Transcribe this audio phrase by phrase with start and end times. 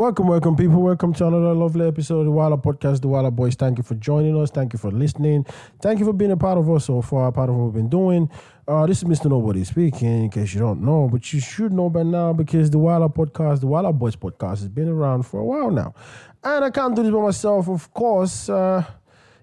[0.00, 0.80] Welcome, welcome, people.
[0.80, 3.56] Welcome to another lovely episode of the Walla Podcast, the Walla Boys.
[3.56, 4.48] Thank you for joining us.
[4.48, 5.44] Thank you for listening.
[5.82, 7.74] Thank you for being a part of us so far, a part of what we've
[7.74, 8.30] been doing.
[8.68, 9.28] Uh, this is Mr.
[9.28, 12.78] Nobody speaking, in case you don't know, but you should know by now because the
[12.78, 15.92] Walla Podcast, the Walla Boys Podcast, has been around for a while now.
[16.44, 18.48] And I can't do this by myself, of course.
[18.48, 18.84] Uh,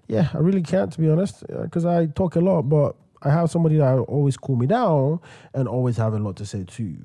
[0.08, 3.50] yeah, I really can't, to be honest, because I talk a lot, but I have
[3.50, 5.20] somebody that always cool me down
[5.52, 6.96] and always have a lot to say too,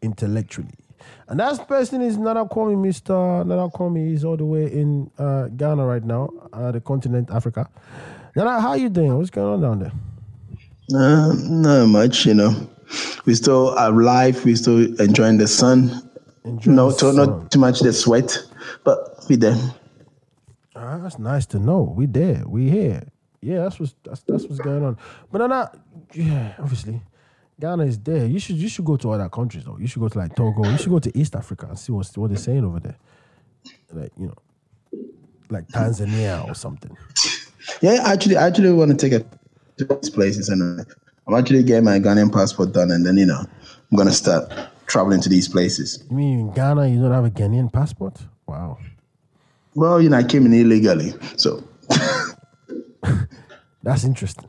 [0.00, 0.83] intellectually.
[1.28, 3.46] And that person is Nana Kwame, Mr.
[3.46, 4.08] Nana Kwame.
[4.08, 7.68] He's all the way in uh, Ghana right now, uh, the continent Africa.
[8.36, 9.16] Nana, how you doing?
[9.16, 9.92] What's going on down there?
[10.92, 12.68] Uh, not much, you know.
[13.24, 14.44] We still are alive.
[14.44, 16.10] We still enjoying the sun.
[16.44, 17.16] Enjoying no, the sun.
[17.16, 18.36] not too much the sweat,
[18.84, 19.56] but we there.
[20.76, 21.94] Ah, that's nice to know.
[21.96, 22.42] We there.
[22.46, 23.02] We here.
[23.40, 24.98] Yeah, that's what's that's, that's what's going on.
[25.30, 25.70] But Nana,
[26.12, 27.00] yeah, obviously,
[27.60, 28.26] Ghana is there.
[28.26, 29.78] You should you should go to other countries though.
[29.78, 30.68] You should go to like Togo.
[30.68, 32.96] You should go to East Africa and see what's what they're saying over there.
[33.92, 35.00] Like you know,
[35.50, 36.96] like Tanzania or something.
[37.80, 39.26] Yeah, actually, I actually want to take it
[39.78, 40.84] to these places, and uh,
[41.26, 44.52] I'm actually getting my Ghanaian passport done, and then you know, I'm gonna start
[44.86, 46.02] traveling to these places.
[46.10, 48.18] You mean in Ghana you don't have a Ghanaian passport?
[48.46, 48.78] Wow.
[49.74, 51.62] Well, you know, I came in illegally, so
[53.82, 54.48] That's interesting.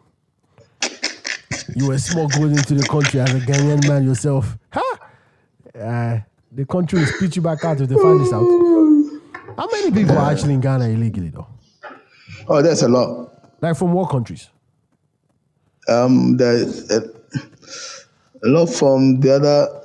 [1.76, 4.58] You were smuggled into the country as a Ghanaian man yourself.
[4.72, 4.96] Huh?
[5.78, 6.20] Uh,
[6.54, 8.48] the country will spit you back out if they find this out.
[9.58, 11.48] How many people are actually in Ghana illegally though?
[12.48, 13.58] oh, that's a lot.
[13.62, 14.50] Like from what countries?
[15.90, 17.12] Um, the
[18.44, 19.82] a, a lot from the other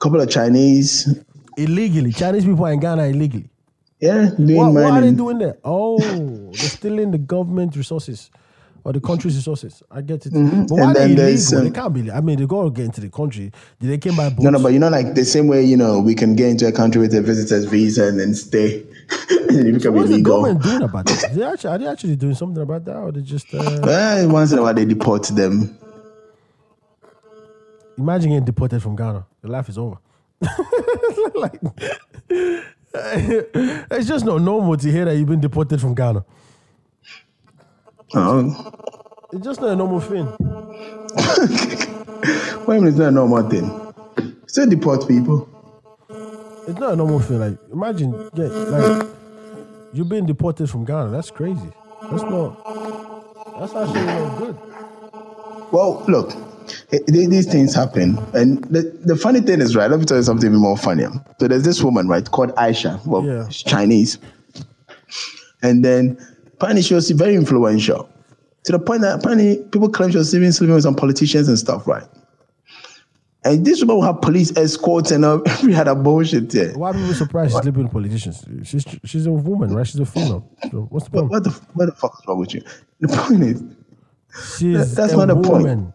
[0.00, 1.22] couple of Chinese.
[1.56, 2.12] Illegally.
[2.12, 3.48] Chinese people are in Ghana illegally.
[4.00, 5.58] Yeah, doing What, what are they doing there?
[5.62, 8.30] Oh, they're stealing the government resources
[8.84, 9.82] or the country's resources.
[9.90, 10.32] I get it.
[10.32, 10.82] But why Mm-hmm.
[10.82, 12.10] And then there's, um, they can't be.
[12.10, 13.52] I mean, they got to get into the country.
[13.78, 14.42] Did they came by boat?
[14.42, 16.66] No, no, but you know, like the same way, you know, we can get into
[16.66, 18.82] a country with a visitor's visa and then stay,
[19.30, 20.42] and then it become What's the illegal.
[20.42, 21.30] government doing about that?
[21.34, 24.52] They actually, are they actually doing something about that, or they just uh, Well, once
[24.52, 25.76] in a while they deport them.
[27.98, 29.26] imagine getting deported from Ghana?
[29.42, 29.98] Your life is over.
[31.34, 31.60] like,
[32.94, 36.24] it's just not normal to hear that you've been deported from Ghana.
[38.14, 38.72] Oh,
[39.32, 40.26] It's just not a normal thing.
[40.26, 40.36] a
[42.68, 43.70] minute, it's not a normal thing.
[44.46, 45.48] Still deport people.
[46.66, 47.38] It's not a normal thing.
[47.40, 49.06] Like, imagine, yeah, like,
[49.92, 51.10] you've been deported from Ghana.
[51.10, 51.70] That's crazy.
[52.10, 52.56] That's not.
[53.58, 54.56] That's actually not good.
[55.72, 56.32] Well, look,
[56.90, 59.88] it, th- these things happen, and the, the funny thing is, right?
[59.90, 61.04] Let me tell you something even more funny.
[61.38, 62.98] So there's this woman, right, called Aisha.
[63.06, 63.48] Well, Yeah.
[63.48, 64.18] she's Chinese,
[65.62, 66.18] and then
[66.60, 68.06] apparently she was very influential
[68.64, 71.58] to the point that apparently people claim she was even sleeping with some politicians and
[71.58, 72.04] stuff, right?
[73.42, 76.74] And this woman will have police escorts and every other bullshit there.
[76.74, 78.44] Why are people surprised she's sleeping with politicians?
[78.64, 79.86] She's she's a woman, right?
[79.86, 80.46] She's a female.
[80.70, 81.30] So what's the problem?
[81.30, 82.62] What the what the fuck is wrong with you?
[83.00, 83.62] The point is,
[84.58, 85.48] She's that's a not the point.
[85.48, 85.94] woman.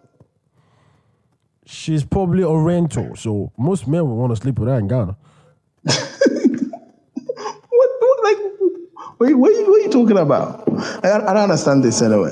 [1.67, 5.15] She's probably Oriental, so most men would want to sleep with her in Ghana.
[5.83, 5.95] what,
[7.99, 8.37] what like
[9.17, 10.63] what, what, are you, what are you talking about?
[11.05, 12.31] I, I don't understand this anyway.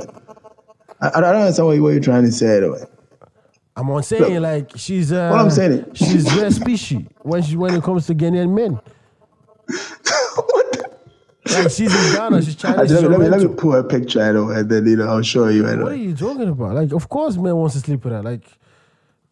[1.01, 2.83] I, I don't understand what, you- what you're trying to say anyway.
[3.75, 7.73] I'm on saying like she's uh, What I'm saying she's rare species when she when
[7.73, 8.79] it comes to Ghanaian men.
[11.45, 12.91] Like she's in Ghana, she's Chinese.
[12.91, 15.21] Let, me, let, me, let me pull a picture anyway, and then you know, I'll
[15.21, 16.73] show you What are you talking about?
[16.75, 18.23] Like, of course, men wants to sleep with her.
[18.23, 18.45] Like,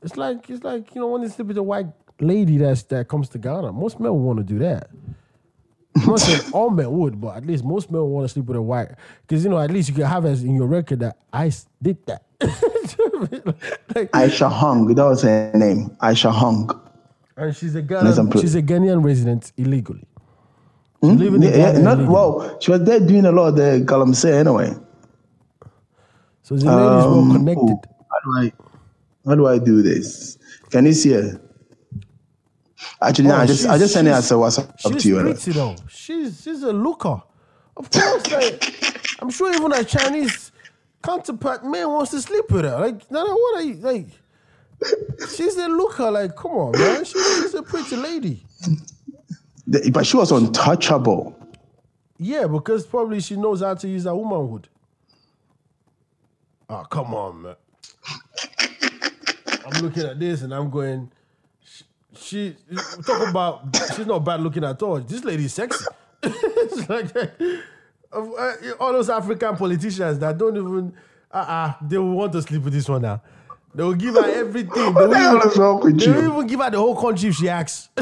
[0.03, 1.87] it's like it's like you know when they sleep with a white
[2.19, 3.71] lady that's that comes to Ghana.
[3.71, 4.89] Most men want to do that.
[5.97, 8.57] I'm not saying all men would, but at least most men want to sleep with
[8.57, 8.89] a white
[9.27, 11.97] because you know at least you can have as in your record that I did
[12.05, 12.23] that.
[13.95, 15.89] like, Aisha Huang, that was her name.
[16.01, 16.69] Aisha Huang.
[17.37, 20.03] and she's a Ghanaian, she's a Ghanaian resident illegally.
[21.03, 22.13] She's living in Yeah, yeah, not, illegally.
[22.13, 24.73] well, she was there doing a lot of the Galamsey anyway.
[26.43, 27.89] So the lady is well Um, connected.
[28.09, 28.51] how do I
[29.25, 30.37] how do I do this?
[30.69, 31.39] Can you see her?
[33.01, 35.19] Actually, no, Oh, I just I just send it as a WhatsApp up to you
[35.19, 35.33] anyway.
[35.35, 35.75] pretty though.
[35.89, 37.21] She's she's a looker.
[37.77, 40.51] Of course, like I'm sure even a Chinese
[41.03, 42.79] counterpart man wants to sleep with her.
[42.79, 44.07] Like, no, no, what are you like?
[45.35, 46.09] She's a looker.
[46.11, 47.03] Like, come on, man.
[47.05, 48.43] She's, she's a pretty lady.
[49.91, 51.37] But she was untouchable.
[52.17, 54.67] Yeah, because probably she knows how to use her womanhood.
[56.69, 57.55] Oh, come on, man.
[59.65, 61.11] I'm looking at this and I'm going.
[62.31, 62.55] She,
[63.05, 65.01] talk about she's not bad looking at all.
[65.01, 65.83] This lady is sexy.
[66.23, 67.13] it's like
[68.13, 70.93] uh, all those African politicians that don't even
[71.29, 73.21] uh uh they will want to sleep with this one now.
[73.75, 74.71] They will give her everything.
[74.73, 77.35] They will even, is wrong with they will even give her the whole country if
[77.35, 77.89] she asks.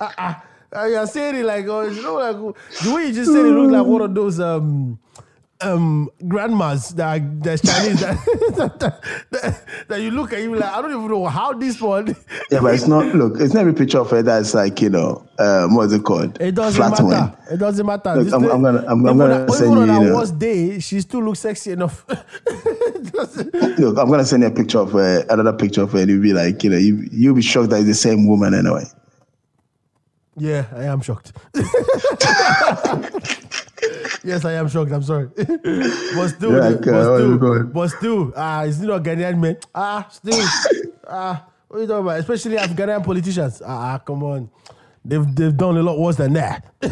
[0.00, 0.34] uh-uh.
[0.74, 2.36] Uh, you're saying it like, oh, you know, like
[2.82, 4.98] the way you just said it looked like one of those um
[5.64, 8.16] um grandmas that are, that's Chinese that,
[8.56, 12.14] that, that, that you look at you like I don't even know how this one.
[12.50, 13.14] Yeah, but it's not.
[13.14, 16.40] Look, it's not every picture of her that's like you know, um, what's it called?
[16.40, 17.36] It doesn't matter.
[17.50, 18.14] It doesn't matter.
[18.16, 20.14] Look, I'm- I'm gonna- I'm- I'm even gonna send even on you, her you know.
[20.16, 22.04] worst day, she still looks sexy enough.
[23.78, 26.22] Look, I'm gonna send you a picture of her, another picture of her, and you'll
[26.22, 28.84] be like, you know, you you'll be shocked that it's the same woman anyway.
[30.36, 31.32] Yeah, I am shocked.
[34.24, 34.92] yes, I am shocked.
[34.92, 37.70] I'm sorry, but still, Yeah, okay, but still, going?
[37.70, 39.56] but still, ah, it's not Ghanaian men.
[39.74, 40.44] Ah, still,
[41.08, 42.20] ah, what are you talking about?
[42.20, 43.62] Especially Ghanaian politicians.
[43.64, 44.50] Ah, ah, come on.
[45.06, 46.64] They've, they've done a lot worse than that.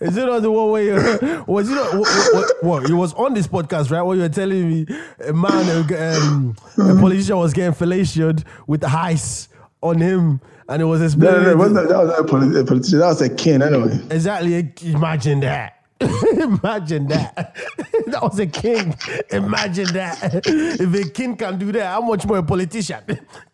[0.00, 3.14] Is it not the one where you, was it not, what, what, what, it was
[3.14, 4.02] on this podcast, right?
[4.02, 4.86] Where you were telling me
[5.24, 5.86] a man,
[6.16, 9.48] um, a politician was getting fellatiated with ice
[9.80, 11.40] on him, and it was No, explaining.
[11.40, 12.98] no, no, it wasn't, that was not a, politi- a politician.
[12.98, 13.98] That was a king anyway.
[14.10, 14.72] Exactly.
[14.92, 15.74] Imagine that.
[16.00, 17.56] Imagine that.
[18.06, 18.94] that was a king.
[19.30, 20.42] Imagine that.
[20.46, 23.02] If a king can do that, how much more a politician?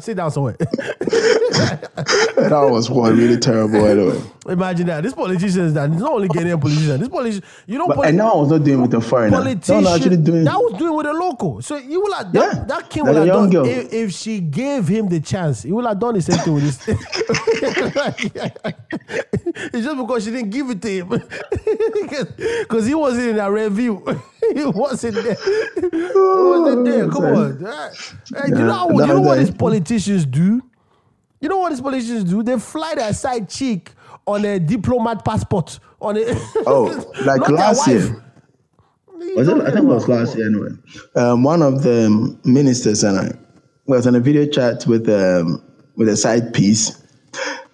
[0.00, 0.56] Sit down somewhere.
[2.34, 4.20] That was one really terrible anyway.
[4.48, 5.02] Imagine that.
[5.04, 5.90] This politician is that.
[5.90, 6.98] It's not only Ghanaian politician.
[7.00, 9.36] This politician, you know, But poli- and now I was not doing with the foreigner.
[9.38, 9.82] politician.
[9.84, 10.44] No, actually doing.
[10.44, 11.62] That was doing with a local.
[11.62, 13.64] So you will have that, Yeah, that will a have done girl.
[13.66, 15.62] if, if she gave him the chance.
[15.62, 16.88] He would have done the same thing with this.
[19.72, 21.08] it's just because she didn't give it to him
[22.60, 24.02] because he wasn't in a review.
[24.54, 25.34] he wasn't there.
[25.34, 27.08] He wasn't there.
[27.08, 27.64] Come on.
[27.66, 27.90] Uh,
[28.34, 30.62] hey, you know, how- you know what these politicians do?
[31.40, 32.42] You know what these politicians do?
[32.42, 33.92] They fly their side chick
[34.26, 35.78] on a diplomat passport.
[36.00, 36.20] On a
[36.66, 38.20] Oh, like last year.
[39.36, 39.56] Was it?
[39.62, 40.70] I think it was last year anyway.
[41.16, 43.32] Um, one of the ministers and I
[43.86, 45.62] was on a video chat with um,
[45.96, 47.02] with a side piece,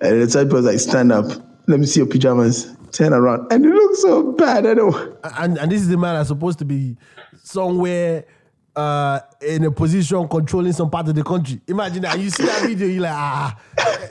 [0.01, 1.27] and the side piece was like, "Stand up,
[1.67, 4.67] let me see your pajamas." Turn around, and it looks so bad.
[4.67, 6.97] Anyway, and and this is the man that's supposed to be
[7.43, 8.25] somewhere
[8.77, 11.61] uh, in a position controlling some part of the country.
[11.67, 13.59] Imagine that you see that video, you're like, ah,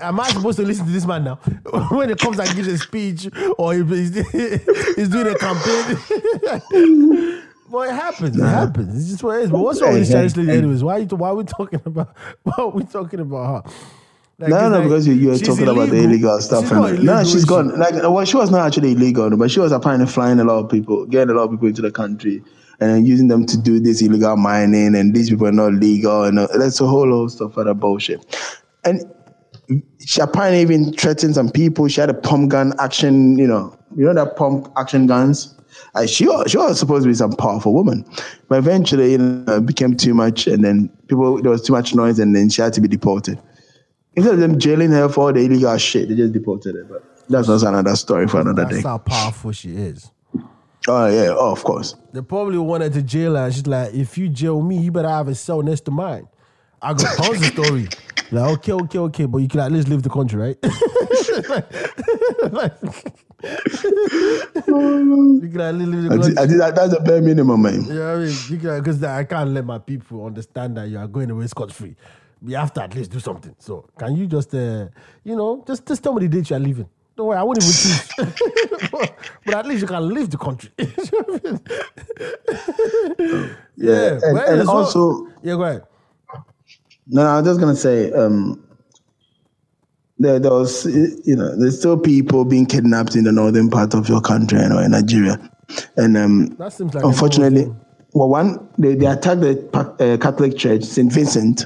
[0.02, 1.36] am I supposed to listen to this man now?
[1.92, 4.16] when it comes and gives a speech or he- he's,
[4.96, 5.98] he's doing a campaign.
[7.70, 8.36] Well, it happens.
[8.36, 9.00] It happens.
[9.00, 9.52] It's just what it is.
[9.52, 10.84] But what's wrong with this Chinese lady, anyways?
[10.84, 12.16] Why are, you, why are we talking about?
[12.42, 13.72] Why are we talking about her?
[14.40, 16.06] Like, no, no, like, because you, you were talking about the illegal.
[16.06, 16.64] illegal stuff.
[16.64, 17.78] She's and- no, she's gone.
[17.78, 20.72] Like, well, she was not actually illegal, but she was apparently flying a lot of
[20.72, 22.42] people, getting a lot of people into the country,
[22.80, 26.24] and then using them to do this illegal mining, and these people are not legal,
[26.24, 28.24] and uh, that's a whole lot of stuff other bullshit.
[28.86, 29.04] And
[30.00, 31.90] she apparently even threatened some people.
[31.90, 35.54] She had a pump gun action, you know, you know that pump action guns.
[35.96, 38.06] Uh, she was, she was supposed to be some powerful woman,
[38.48, 41.94] but eventually, you know, it became too much, and then people there was too much
[41.94, 43.38] noise, and then she had to be deported.
[44.20, 46.84] Instead of them jailing her for all the illegal shit, they just deported her.
[46.84, 48.76] But that's also another story for another That's day.
[48.82, 50.12] That's how powerful she is.
[50.90, 51.96] Oh yeah, oh, of course.
[52.12, 53.50] They probably wanted to jail her.
[53.50, 56.28] She's like, if you jail me, you better have a cell next to mine.
[56.82, 57.88] I got tons of story.
[58.32, 60.56] Like, okay, okay, okay, but you can at least leave the country, right?
[60.64, 60.70] you
[65.50, 66.38] can at least leave the I country.
[66.38, 67.86] I thi- that- that's the bare minimum, man.
[67.86, 68.36] You know I mean?
[68.82, 71.96] Because I can't let my people understand that you are going away scot free.
[72.42, 73.54] You have to at least do something.
[73.60, 74.88] So can you just, uh,
[75.24, 76.88] you know, just just tell me the date you are leaving.
[77.18, 78.10] Don't worry, I won't even choose.
[78.92, 79.14] but,
[79.46, 80.70] but at least you can leave the country.
[83.76, 85.84] yeah, and- but and well- also- yeah, go ahead.
[87.12, 88.64] No, I was just gonna say, um,
[90.20, 94.08] there, there was, you know, there's still people being kidnapped in the northern part of
[94.08, 95.40] your country, you know, in Nigeria,
[95.98, 97.74] and um, That seems like unfortunately,
[98.14, 101.66] well, one they, they attacked the uh, Catholic Church, Saint Vincent,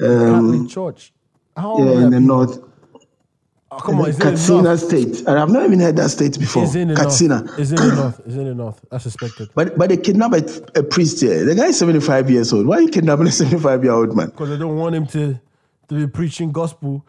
[0.00, 1.12] Um, Catholic Church.
[1.56, 2.20] How yeah, in the people?
[2.20, 2.58] north,
[3.74, 4.76] Oh, come on, is Katsina?
[4.76, 6.64] State, and I've not even heard that state before.
[6.64, 7.58] Is in the Katsina, north.
[7.58, 8.20] Is in the north.
[8.26, 8.84] Is in the north.
[8.90, 9.48] That's suspected.
[9.54, 11.42] but but they kidnapped a, a priest here.
[11.46, 12.66] The guy is 75 years old.
[12.66, 14.26] Why are you kidnapping a 75 year old man?
[14.28, 15.40] Because they don't want him to,
[15.88, 17.06] to be preaching gospel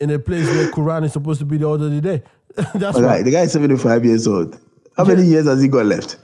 [0.00, 2.22] in a place where Quran is supposed to be the order of the day.
[2.74, 3.22] That's All why.
[3.22, 4.60] the guy is 75 years old.
[4.98, 6.18] How many years has he got left?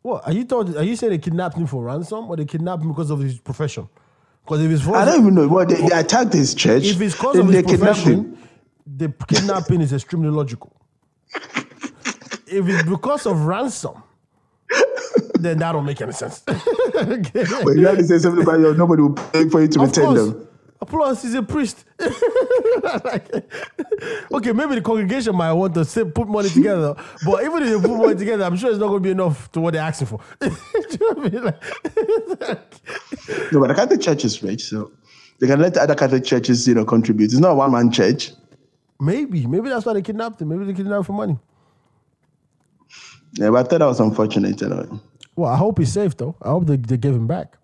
[0.00, 0.76] What are you thought?
[0.76, 3.38] Are you saying they kidnapped him for ransom, or they kidnapped him because of his
[3.38, 3.88] profession?
[4.44, 5.48] Because if it's for I don't even know.
[5.48, 6.84] What they, they attacked his church.
[6.84, 8.38] if it's because of his they kidnapped profession,
[8.86, 10.74] the kidnapping is extremely logical.
[11.34, 14.02] if it's because of ransom,
[15.34, 16.42] then that don't make any sense.
[16.46, 19.88] But you have to say 75 years old, nobody will pay for you to of
[19.88, 20.48] return course, them.
[20.86, 21.84] Plus, he's a priest.
[23.04, 23.32] Like,
[24.32, 27.88] okay, maybe the congregation might want to sit, put money together, but even if they
[27.88, 30.08] put money together, I'm sure it's not going to be enough to what they're asking
[30.08, 30.20] for.
[30.42, 31.44] You know I mean?
[31.44, 31.62] Like,
[33.52, 34.90] No, but the Catholic Church is rich, so
[35.38, 37.26] they can let the other Catholic churches, you know, contribute.
[37.26, 38.32] It's not a one man church.
[39.00, 40.48] maybe, maybe that's why they kidnapped him.
[40.48, 41.38] Maybe they kidnapped him for money.
[43.34, 44.60] Yeah, but I thought that was unfortunate.
[44.60, 45.00] Know.
[45.36, 46.36] Well, I hope he's safe though.
[46.42, 47.56] I hope they, they give him back.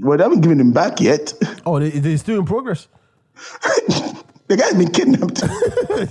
[0.00, 1.32] Well, they haven't given him back yet.
[1.66, 2.88] Oh, they, they're still in progress.
[4.48, 5.42] the guy's been kidnapped.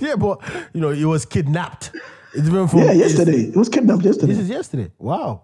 [0.00, 0.40] yeah, but
[0.72, 1.90] you know, he was kidnapped.
[2.32, 3.48] It's been from yeah, yesterday.
[3.48, 4.32] It was kidnapped yesterday.
[4.32, 4.90] This is yesterday.
[4.98, 5.42] Wow.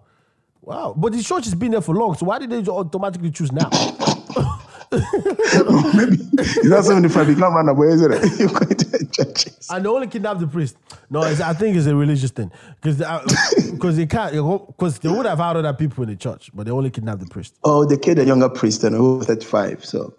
[0.61, 0.95] Wow.
[0.97, 3.69] But the church has been there for long, so why did they automatically choose now?
[4.91, 7.29] Maybe it's not 75.
[7.29, 8.23] You can't run away, isn't it?
[8.39, 9.67] You're going to churches.
[9.69, 10.77] and they only kidnapped the priest.
[11.09, 12.51] No, I think it's a religious thing.
[12.81, 14.31] Because because uh, they can't,
[14.67, 17.25] because they would have had other people in the church, but they only kidnapped the
[17.27, 17.55] priest.
[17.65, 19.83] Oh, they killed a younger priest and who was 35.
[19.83, 20.13] So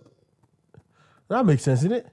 [1.28, 2.06] That makes sense, isn't it?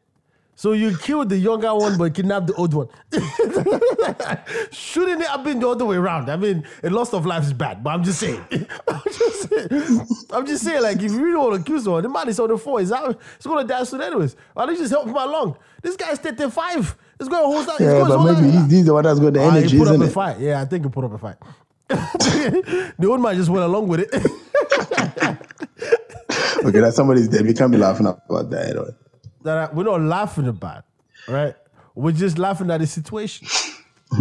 [0.58, 2.88] So you killed the younger one, but kidnapped the old one.
[4.72, 6.30] Shouldn't it have been the other way around?
[6.30, 8.40] I mean, a loss of life is bad, but I'm just saying.
[8.88, 10.08] I'm just saying.
[10.32, 12.48] I'm just saying, like, if you really want to kill someone, the man is on
[12.50, 12.80] the floor.
[12.80, 13.20] He's out.
[13.38, 14.36] He's going to die soon anyways.
[14.54, 15.58] Why don't you just help him along?
[15.82, 16.96] This guy's 35.
[17.20, 17.80] He's going to hold that.
[17.82, 19.88] yeah, going but maybe he's, he's the one that's got the Ah, he energy, put
[19.90, 20.14] up isn't a it?
[20.14, 20.40] fight.
[20.40, 21.36] Yeah, I think he put up a fight.
[21.90, 24.10] the old man just went along with it.
[26.66, 27.46] Okay, that somebody's dead.
[27.46, 28.74] We can't be laughing about that.
[28.76, 28.90] Know?
[29.46, 30.84] That I- we're not laughing about,
[31.28, 31.56] right?
[31.94, 33.48] We're just laughing at the situation.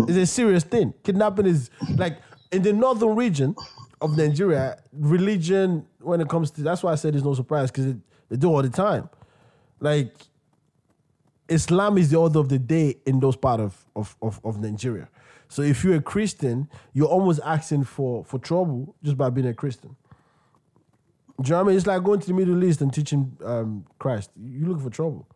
[0.09, 0.95] it's a serious thing.
[1.03, 2.19] Kidnapping is like
[2.53, 3.57] in the northern region
[4.01, 7.95] of Nigeria, religion, when it comes to that's why I said it's no surprise because
[8.29, 9.09] they do all the time.
[9.81, 10.15] Like
[11.49, 15.09] Islam is the order of the day in those part of, of, of, of Nigeria.
[15.49, 19.55] So if you're a Christian, you're almost asking for, for trouble just by being a
[19.55, 19.97] Christian.
[21.41, 21.77] Do you know what I mean?
[21.77, 24.31] It's like going to the Middle East and teaching um, Christ.
[24.37, 25.27] You look for trouble.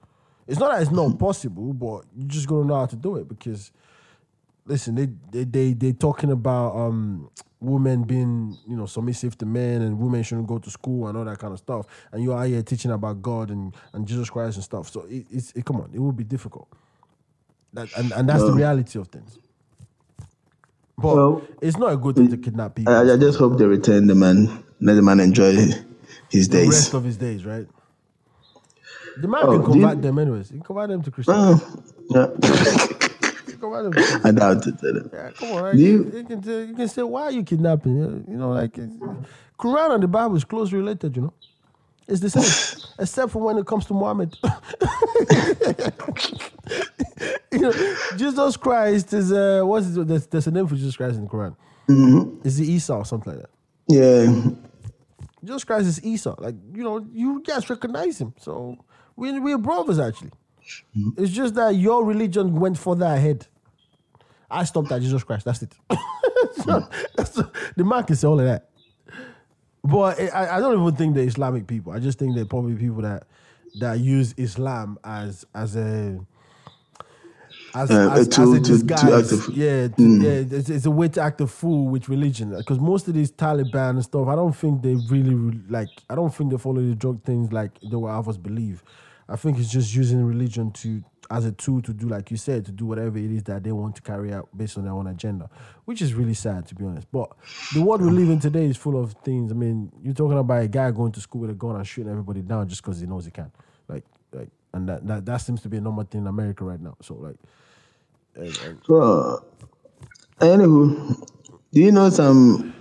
[0.47, 3.29] It's not that it's not possible, but you just gotta know how to do it
[3.29, 3.71] because
[4.65, 7.29] listen, they they they they talking about um
[7.61, 11.25] women being, you know, submissive to men and women shouldn't go to school and all
[11.25, 11.87] that kind of stuff.
[12.13, 14.89] And you're out here teaching about God and, and Jesus Christ and stuff.
[14.91, 16.69] So it, it's it, come on, it will be difficult.
[17.73, 19.39] That, and, and that's the reality of things.
[20.97, 22.95] But Well, it's not a good thing to kidnap people.
[22.95, 24.65] I, I just hope they return the man.
[24.81, 25.57] Let the man enjoy
[26.31, 26.69] his the days.
[26.69, 27.67] rest of his days, right?
[29.21, 30.49] The man Oh, can do you- convert them anyways.
[30.51, 31.65] He can convert them to Christianity.
[31.69, 32.27] Oh, yeah.
[33.47, 34.75] He can convert them to I doubt it.
[34.83, 35.11] you.
[35.13, 35.63] Yeah, come on.
[35.65, 35.75] Right?
[35.75, 37.97] You, you- can tell, you can say why are you kidnapping?
[38.29, 38.73] You know, like
[39.59, 41.17] Quran and the Bible is closely related.
[41.17, 41.33] You know,
[42.07, 42.45] it's the same,
[42.99, 44.37] except for when it comes to Muhammad.
[47.53, 47.73] you know,
[48.17, 51.31] Jesus Christ is uh, what's it, there's, there's a name for Jesus Christ in the
[51.31, 51.55] Quran.
[52.45, 53.51] Is it Esau or something like that?
[53.89, 54.51] Yeah.
[55.49, 56.35] Jesus Christ is Esau.
[56.39, 58.35] Like, you know, you guys recognize him.
[58.39, 58.77] So
[59.17, 60.33] we, we're brothers, actually.
[60.95, 61.23] Mm-hmm.
[61.23, 63.47] It's just that your religion went further ahead.
[64.51, 65.47] I stopped at Jesus Christ.
[65.47, 65.75] That's it.
[66.65, 66.87] so,
[67.17, 68.69] that's the can say all of that.
[69.83, 71.93] But I, I don't even think they're Islamic people.
[71.95, 73.27] I just think they're probably people that
[73.81, 76.19] that use Islam as as a
[77.75, 79.33] as, Uh, as, a tool as a to- to disguise.
[79.33, 82.57] act a- yeah, to, yeah, it's, it's a way to act a fool with religion.
[82.57, 85.35] Because most of these Taliban and stuff, I don't think they really
[85.69, 85.89] like.
[86.11, 88.83] I don't think they follow the drug things like the way others believe.
[89.29, 92.65] I think it's just using religion to as a tool to do, like you said,
[92.65, 95.07] to do whatever it is that they want to carry out based on their own
[95.07, 95.51] agenda,
[95.85, 97.07] which is really sad to be honest.
[97.13, 97.31] But
[97.75, 99.53] the world we live in today is full of things.
[99.53, 102.11] I mean, you're talking about a guy going to school with a gun and shooting
[102.11, 103.53] everybody down just because he knows he can,
[103.89, 106.81] like, like, and that, that that seems to be a normal thing in America right
[106.81, 106.97] now.
[107.03, 107.37] So like.
[108.87, 109.45] So,
[110.39, 111.27] anywho,
[111.73, 112.73] do you know some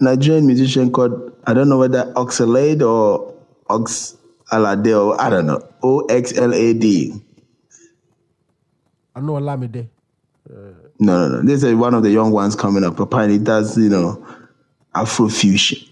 [0.00, 3.34] Nigerian musician called, I don't know whether Oxalade or
[3.68, 7.14] Oxalade or I don't know, O X L A D.
[9.14, 9.88] I know Olamide.
[10.98, 11.42] No, no, no.
[11.42, 12.98] This is one of the young ones coming up.
[12.98, 14.24] Apparently, does you know,
[14.94, 15.88] Afrofusion.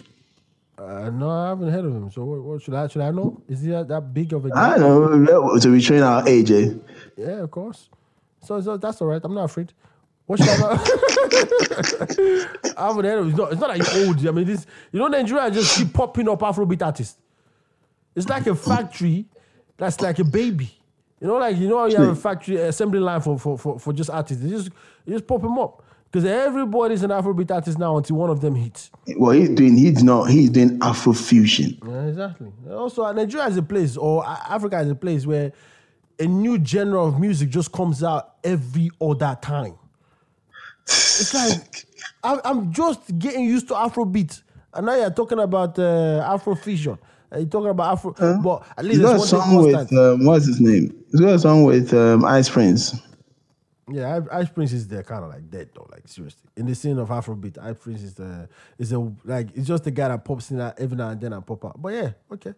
[0.78, 2.10] Uh, no, I haven't heard of him.
[2.10, 3.40] So what, what should I should I know?
[3.48, 4.75] Is he that, that big of a guy?
[4.75, 5.58] I know.
[5.58, 6.75] So we train our age, eh?
[7.16, 7.88] Yeah, of course.
[8.47, 9.21] So, so that's all right.
[9.23, 9.73] I'm not afraid.
[10.26, 10.73] What should I know?
[12.76, 13.26] I haven't heard.
[13.29, 14.26] It's not, it's not like you're old.
[14.26, 17.19] I mean, this you know Nigeria just keep popping up Afrobeat artists.
[18.15, 19.26] It's like a factory
[19.76, 20.73] that's like a baby.
[21.21, 23.79] You know, like you know, how you have a factory assembly line for for for,
[23.79, 24.43] for just artists.
[24.43, 24.71] They just
[25.05, 28.55] you just pop them up because everybody's an Afrobeat artist now until one of them
[28.55, 28.91] hits.
[29.17, 31.79] Well, he's doing, he's not, he's doing Afrofusion.
[31.87, 32.53] Yeah, exactly.
[32.71, 35.53] Also, Nigeria is a place, or Africa is a place where
[36.18, 39.75] a new genre of music just comes out every other time.
[40.85, 41.87] It's like
[42.25, 44.42] I, I'm just getting used to Afrobeat,
[44.75, 46.99] and now you're talking about uh, Afrofusion.
[47.32, 50.46] Uh, you talking about Afro, but at least a there's one song with um, what's
[50.46, 50.94] his name?
[51.11, 53.00] He's got a song with um, Ice Prince.
[53.90, 55.88] Yeah, Ice Prince is there, kind of like dead though.
[55.90, 59.66] Like seriously, in the scene of Afrobeat, Ice Prince is the is a like it's
[59.66, 61.80] just the guy that pops in that every now and then and pop out.
[61.80, 62.54] But yeah, okay,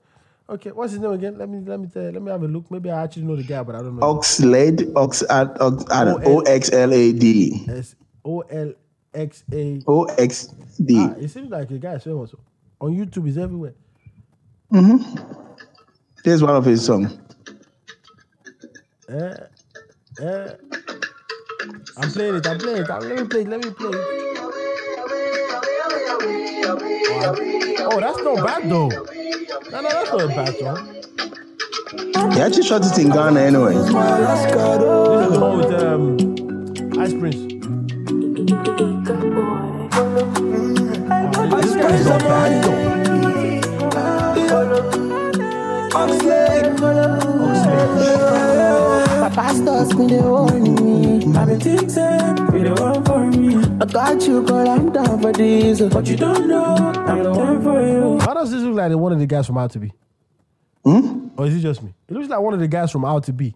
[0.49, 0.71] okay.
[0.71, 1.39] What's his name again?
[1.39, 2.71] Let me let me tell you, let me have a look.
[2.71, 4.03] Maybe I actually know the guy, but I don't know.
[4.15, 7.65] Oxlade, Ox, uh, Ox, I don't know, O- X L A D.
[7.69, 8.73] S O L
[9.15, 9.81] X A.
[9.87, 10.49] O X
[10.85, 10.97] D.
[10.99, 12.35] Ah, it seems like a guy is famous
[12.81, 13.29] on YouTube.
[13.29, 13.75] Is everywhere.
[14.71, 14.97] Hmm.
[16.25, 17.17] Here's one of his songs.
[19.09, 19.35] Eh,
[20.21, 20.53] eh.
[21.97, 22.47] I'm playing it.
[22.47, 22.91] I'm playing it.
[22.91, 23.49] I'm- let me play it.
[23.49, 24.05] Let me play it.
[26.71, 28.89] Oh, that's not bad though.
[29.71, 30.95] No, no, that's not a bad song.
[32.33, 33.75] He actually shot it in Ghana anyway.
[33.75, 36.17] This is the one with um,
[36.99, 37.37] Ice Prince.
[41.37, 42.89] Oh, this guy is not bad though.
[45.91, 46.81] Oxlade.
[49.21, 51.08] My pastors me they warn me.
[51.37, 51.89] I've been thinking,
[52.53, 53.57] be the one for me.
[53.81, 54.69] I got you, girl.
[54.69, 55.81] I'm down for this.
[55.81, 58.19] But you don't know, I'm the one for you.
[58.27, 59.93] Why does this look like one of the guys from Out to Be?
[60.85, 61.29] Hmm?
[61.37, 61.95] Or is it just me?
[62.09, 63.55] It looks like one of the guys from Out to Be.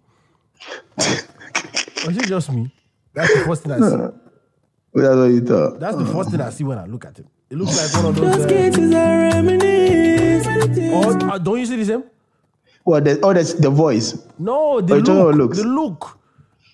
[0.98, 2.70] or is it just me?
[3.14, 3.96] That's the first thing I see.
[4.94, 5.80] That's what you thought.
[5.80, 7.26] That's the first thing I see when I look at it.
[7.50, 8.36] It looks like one of those.
[8.36, 10.46] Those Uh, cases are reminisce.
[10.92, 12.04] or, uh, don't you see the same?
[12.84, 14.18] Well, The, oh, that's the voice.
[14.38, 15.54] No, the Oh, you look.
[15.54, 16.18] The look.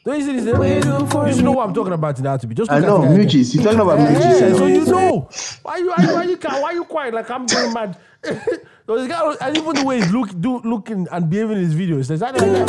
[0.08, 0.58] Don't you see the same?
[0.58, 0.82] Wait
[1.28, 2.54] You should know what I'm talking about in Out to Be.
[2.54, 3.28] Just I know, at the guy again.
[3.28, 3.54] Mujis.
[3.54, 4.42] You're talking about Yeah, Mujis.
[4.42, 5.28] I so you know.
[5.62, 7.98] Why you why you why you, why you quiet like I'm going mad?
[8.24, 11.74] so this guy and even the way he's look do looking and behaving in his
[11.74, 12.68] videos, is that like that?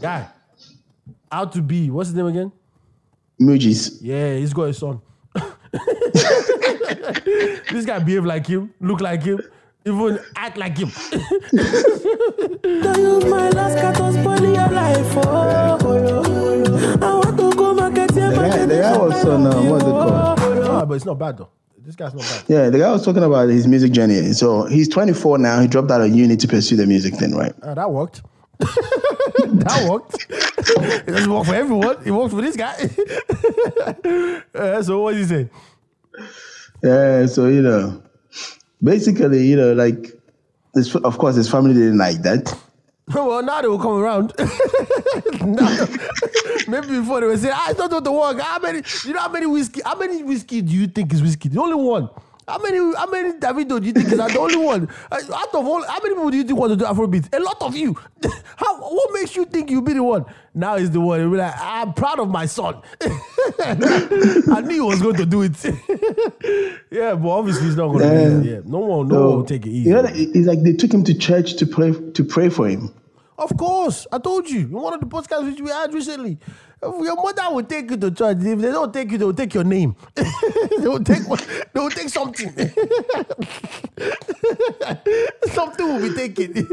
[0.00, 0.28] Guy?
[1.32, 2.52] Out to be what's his name again?
[3.40, 3.98] Mujis.
[4.00, 5.00] Yeah, he's got a son.
[7.72, 9.40] this guy behave like him, look like him,
[9.84, 10.90] even act like him.
[11.50, 15.16] to my last cat to spoil your life.
[15.16, 15.78] Oh,
[17.02, 19.88] I want to go market your The guy, the guy was on, um, what's it
[19.88, 20.12] called?
[20.68, 21.48] Ah, but it's not bad though.
[21.78, 22.44] This guy's not bad.
[22.46, 24.32] Yeah, the guy was talking about his music journey.
[24.32, 25.60] So he's 24 now.
[25.60, 27.52] He dropped out of uni to pursue the music thing, right?
[27.62, 28.22] Ah, that worked.
[28.58, 30.26] that worked.
[30.30, 31.96] it doesn't work for everyone.
[32.04, 32.76] It worked for this guy.
[34.54, 35.50] Uh, so what is he saying?
[36.82, 38.02] Yeah, so you know,
[38.82, 40.12] basically, you know, like,
[40.74, 42.56] this, of course, his family didn't like that.
[43.14, 44.32] well, now they will come around.
[46.68, 48.82] Maybe before they were saying, ah, I don't want to work." How many?
[49.04, 49.82] You know how many Wizkid?
[49.84, 51.52] How many Wizkid do you think is Wizkid?
[51.52, 52.08] The only one.
[52.48, 52.78] How many?
[52.96, 54.88] How many Davido do you think is the only one?
[55.10, 57.32] Uh, Out of all, how many people do you think want to do Afrobeat?
[57.34, 57.96] A lot of you.
[58.56, 58.78] How?
[58.80, 60.24] What makes you think you'll be the one?
[60.54, 61.20] Now is the one.
[61.20, 62.82] You'll be like, I'm proud of my son.
[63.60, 65.64] I knew he was going to do it.
[66.90, 68.52] yeah, but obviously he's not going to do it.
[68.54, 69.88] Yeah, no one, no So, one will take it easy.
[69.90, 72.92] You know, it's like they took him to church to pray to pray for him.
[73.38, 76.38] Of course, I told you in one of the podcasts which we had recently.
[76.82, 78.38] Your mother will take you to church.
[78.40, 79.94] If they don't take you, they will take your name.
[80.16, 81.22] they will take
[81.72, 82.50] they will take something.
[85.52, 86.52] something will be taken.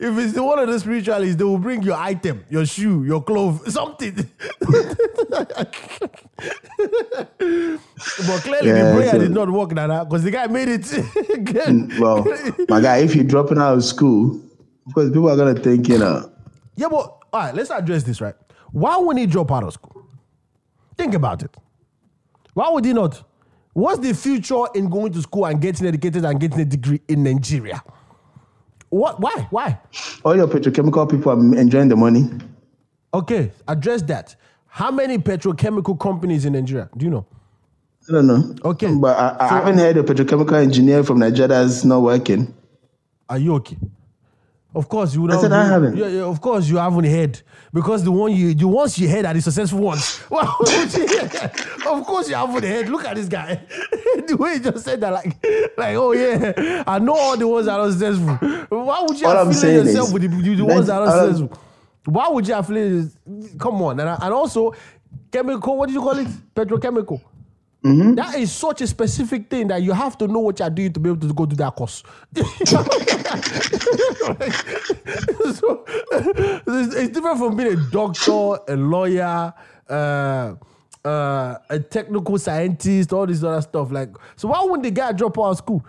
[0.00, 3.20] if it's the one of the spiritualists, they will bring your item, your shoe, your
[3.22, 4.14] clothes, something.
[4.60, 4.96] but
[8.44, 10.82] clearly the Yeah, prayer so- did not work, Nana, because the guy made it.
[10.82, 12.24] Mm, well,
[12.68, 14.40] my guy, if you're dropping out of school,
[14.86, 16.30] because people are gonna think, you know,
[16.76, 18.34] Yeah, but all right, let's address this right.
[18.72, 20.06] Why would he drop out of school?
[20.96, 21.54] Think about it.
[22.54, 23.22] Why would he not?
[23.72, 27.22] What's the future in going to school and getting educated and getting a degree in
[27.22, 27.82] Nigeria?
[28.88, 29.20] What?
[29.20, 29.46] Why?
[29.50, 29.78] Why?
[30.24, 32.28] all your petrochemical people are enjoying the money.
[33.14, 34.34] Okay, address that.
[34.66, 36.88] How many petrochemical companies in Nigeria?
[36.96, 37.26] Do you know?
[38.08, 38.54] I don't know.
[38.64, 38.92] Okay.
[38.94, 42.52] But I, I So- haven't heard a petrochemical engineer from Nigeria that's not working.
[43.28, 43.76] Are you okay?
[44.74, 45.32] Of course you would.
[45.32, 45.96] I said I you- haven't.
[45.96, 47.40] Yeah, yeah, of course you haven't heard
[47.72, 50.20] because the one you, the ones you heard are the successful ones.
[50.30, 50.46] Well,
[51.88, 52.88] of course you haven't heard.
[52.88, 53.60] Look at this guy.
[54.26, 55.44] the way he just said that, like,
[55.76, 58.36] like, oh yeah, I know all the ones that are successful.
[58.84, 61.26] Why would you All affiliate saying yourself is- with the, the, the ones that are
[61.28, 61.58] successful?
[62.04, 63.08] Why would you affiliate?
[63.58, 64.72] Come on, and, and also
[65.32, 65.76] chemical.
[65.76, 66.28] What did you call it?
[66.54, 67.20] Petrochemical.
[67.84, 68.14] Mm-hmm.
[68.14, 71.00] That is such a specific thing that you have to know what you're doing to
[71.00, 72.02] be able to go do that course.
[75.54, 75.84] so,
[76.66, 79.54] it's, different from being a doctor, a lawyer,
[79.88, 80.54] uh,
[81.04, 83.90] uh, a technical scientist, all this other stuff.
[83.90, 85.82] Like, so why wouldn't the guy drop out of school?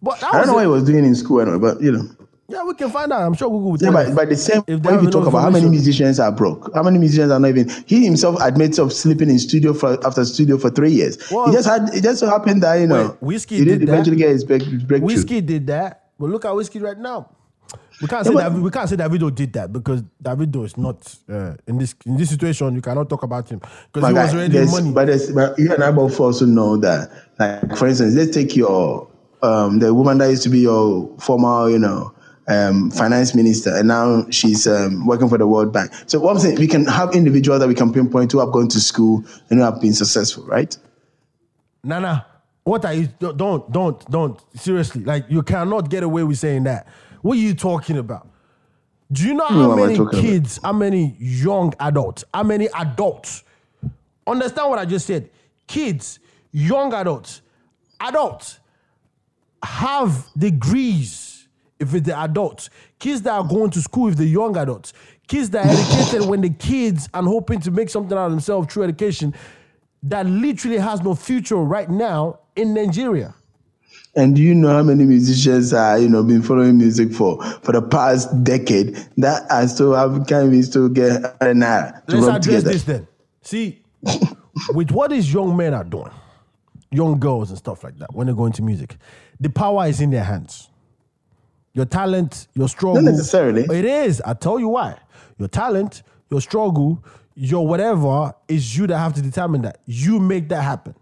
[0.00, 2.08] But I don't know what a- he was doing in school anyway, but you know.
[2.50, 3.22] Yeah, we can find out.
[3.22, 4.14] I'm sure Google will Yeah, tell but, us.
[4.14, 6.98] but the same If when you talk about how many musicians are broke, how many
[6.98, 10.70] musicians are not even he himself admits of sleeping in studio for after studio for
[10.70, 11.16] three years.
[11.30, 13.78] Well- he just had it just so happened that you know Wait, Wizkid he did,
[13.80, 13.92] did that.
[13.92, 15.08] eventually get his break, breakthrough.
[15.08, 17.28] Wizkid did that, but look at Wizkid right now.
[18.02, 20.76] We can't say Yeah, but- that we can't say Davido did that because Davido is
[20.76, 22.74] not uh, in this in this situation.
[22.74, 23.60] You cannot talk about him
[23.92, 24.90] because he was already money.
[24.92, 29.06] But, but you and I both also know that, like for instance, let's take your
[29.42, 32.12] um, the woman that used to be your former, you know,
[32.50, 35.92] um, finance minister, and now she's um, working for the World Bank.
[36.06, 38.68] So what I'm saying, we can have individuals that we can pinpoint who have gone
[38.68, 40.76] to school and who have been successful, right?
[41.84, 42.26] Nana,
[42.64, 43.08] what are you?
[43.18, 44.58] Don't, don't, don't.
[44.58, 46.88] Seriously, like you cannot get away with saying that.
[47.22, 48.28] What are you talking about?
[49.12, 50.20] Do you know how What many talking about?
[50.20, 53.44] kids, how many young adults, how many adults?
[54.26, 55.30] Understand what I just said?
[55.66, 56.18] Kids,
[56.52, 57.42] young adults,
[58.00, 58.60] adults
[59.62, 61.29] have degrees
[61.80, 62.70] if it's the adults.
[62.98, 64.92] Kids that are going to school if the young adults.
[65.26, 68.72] Kids that are educated when the kids and hoping to make something out of themselves
[68.72, 69.34] through education
[70.02, 73.34] that literally has no future right now in Nigeria.
[74.16, 77.72] And do you know how many musicians are, you know, been following music for for
[77.72, 82.26] the past decade that are still have can't even still get an naira to Let's
[82.26, 82.72] address together?
[82.72, 83.08] this then.
[83.42, 83.82] See,
[84.74, 86.10] with what these young men are doing,
[86.90, 88.96] young girls and stuff like that, when they go into music,
[89.38, 90.69] the power is in their hands.
[91.72, 93.00] Your talent, your struggle.
[93.02, 93.62] Not necessarily.
[93.64, 94.20] It is.
[94.22, 94.96] I tell you why.
[95.38, 97.02] Your talent, your struggle,
[97.34, 99.78] your whatever is you that have to determine that.
[99.86, 100.94] You make that happen.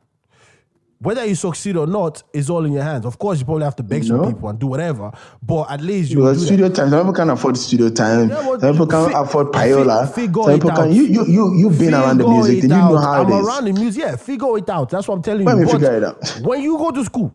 [1.00, 3.06] Whether you succeed or not is all in your hands.
[3.06, 6.10] Of course, you probably have to beg some people and do whatever, but at least
[6.10, 6.46] you Because do that.
[6.46, 8.28] studio time, some people can afford studio time.
[8.28, 10.12] Yeah, some people can fi- afford fi- payola.
[10.12, 10.92] figure some people can.
[10.92, 12.62] You you you you've been around the music.
[12.64, 13.46] you know how I'm it is?
[13.46, 14.02] around the music.
[14.02, 14.90] Yeah, figure it out.
[14.90, 15.58] That's what I'm telling Let you.
[15.60, 16.40] me But figure it out.
[16.42, 17.32] When you go to school,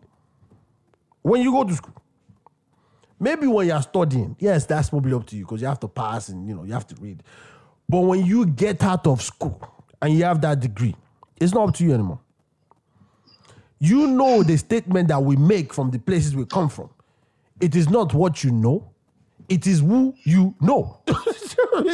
[1.22, 1.94] when you go to school,
[3.18, 6.28] maybe when you're studying, yes, that's probably up to you because you have to pass
[6.28, 7.22] and you know you have to read.
[7.88, 9.60] But when you get out of school
[10.00, 10.96] and you have that degree,
[11.40, 12.20] it's not up to you anymore.
[13.78, 16.90] You know the statement that we make from the places we come from.
[17.60, 18.90] It is not what you know,
[19.48, 21.00] it is who you know.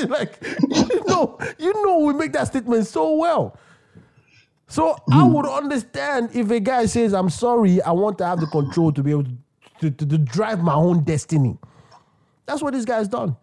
[0.08, 3.56] like, you know, you know, we make that statement so well.
[4.68, 8.46] So I would understand if a guy says, I'm sorry, I want to have the
[8.46, 9.30] control to be able to,
[9.80, 11.58] to, to, to drive my own destiny.
[12.46, 13.36] That's what this guy's done.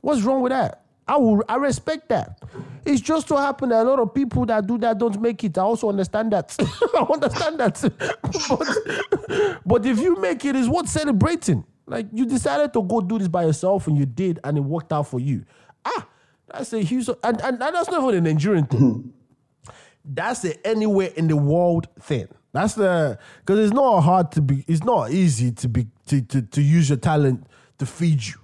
[0.00, 0.82] What's wrong with that?
[1.08, 2.42] I will I respect that.
[2.84, 5.56] It's just so happen that a lot of people that do that don't make it.
[5.56, 6.54] I also understand that.
[6.94, 7.80] I understand that.
[9.28, 11.64] but, but if you make it, it's worth celebrating.
[11.86, 14.92] Like you decided to go do this by yourself and you did, and it worked
[14.92, 15.44] out for you.
[15.84, 16.08] Ah,
[16.48, 19.12] that's a huge and, and, and that's not even a Nigerian thing.
[20.04, 22.26] that's the anywhere in the world thing.
[22.56, 24.64] That's the because it's not hard to be.
[24.66, 27.46] It's not easy to be to, to, to use your talent
[27.78, 28.34] to feed you.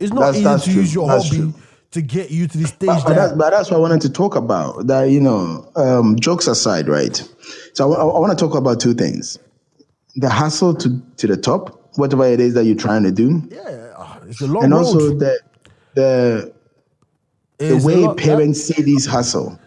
[0.00, 0.80] It's not That's- easy that's to true.
[0.82, 1.54] use your That's hobby true.
[1.90, 3.28] to get you to the stage But, but, that.
[3.30, 4.86] that, but that's what I wanted to talk about.
[4.86, 7.16] That you know, um, jokes aside, right?
[7.74, 9.38] So I, want to talk about two things:
[10.16, 10.88] the hustle to
[11.18, 14.46] to the top, whatever it is that you're trying to do, yeah, ah, it's a
[14.46, 14.78] long and road.
[14.86, 15.38] also the
[15.94, 16.54] the
[17.58, 19.58] the way lot- parents see this hustle.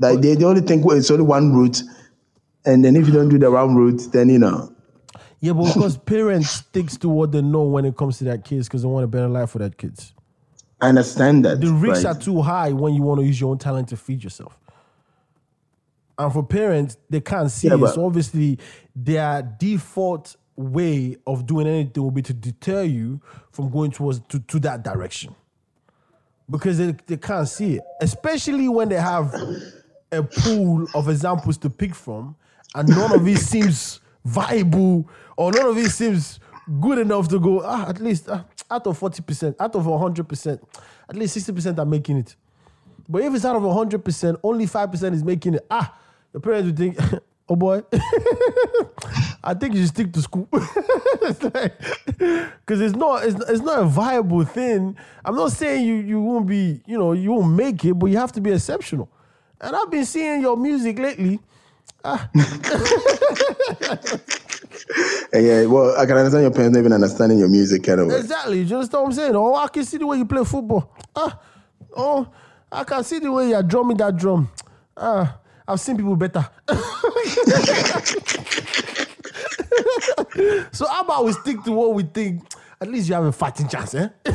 [0.00, 1.80] That they, they only think well, it's only one route,
[2.64, 4.74] and then if you don't do the one route, then you know.
[5.40, 8.66] Yeah, but because parents sticks to what they know when it comes to their kids
[8.68, 10.14] because they want a better life for their kids.
[10.80, 11.60] I understand that.
[11.60, 12.16] The risks right?
[12.16, 14.58] are too high when you want to use your own talent to feed yourself.
[16.18, 17.88] And for parents, they can't see Yeah, it.
[17.88, 18.58] So obviously,
[18.94, 24.38] their default way of doing anything will be to deter you from going towards to,
[24.38, 25.34] to that direction.
[26.48, 27.82] Because they, they can't see it.
[28.00, 29.34] Especially when they have
[30.12, 32.36] a pool of examples to pick from,
[32.74, 36.40] and none of it seems viable or none of it seems
[36.80, 40.60] good enough to go, ah, at least ah, out of 40%, out of 100%,
[41.08, 42.36] at least 60% are making it.
[43.08, 45.66] But if it's out of 100%, only 5% is making it.
[45.70, 45.96] Ah,
[46.32, 46.98] the parents would think,
[47.48, 47.82] oh boy,
[49.44, 50.48] I think you should stick to school.
[51.24, 54.96] Because it's not, it's, it's not a viable thing.
[55.24, 58.18] I'm not saying you, you won't be, you know, you won't make it, but you
[58.18, 59.10] have to be exceptional.
[59.60, 61.40] And I've been seeing your music lately.
[65.32, 68.18] Yeah, well, I can understand your parents not even understanding your music anyway.
[68.18, 68.62] Exactly.
[68.62, 69.34] You understand what I'm saying?
[69.34, 70.94] Oh, I can see the way you play football.
[71.16, 71.40] Ah,
[71.96, 72.28] oh,
[72.70, 74.48] I can see the way you're drumming that drum.
[74.96, 76.48] Ah, I've seen people better.
[80.72, 82.42] so how about we stick to what we think?
[82.84, 84.08] At least you have a fighting chance, eh?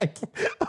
[0.00, 0.16] like,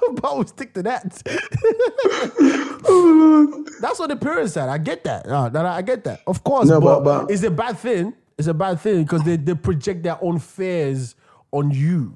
[0.09, 1.03] about we stick to that?
[3.79, 4.69] That's what the parents said.
[4.69, 5.27] I get that.
[5.27, 6.21] Uh, that- I get that.
[6.25, 8.15] Of course, No, but, but- but- it's a bad thing.
[8.39, 11.13] It's a bad thing because they, they project their own fears
[11.51, 12.15] on you.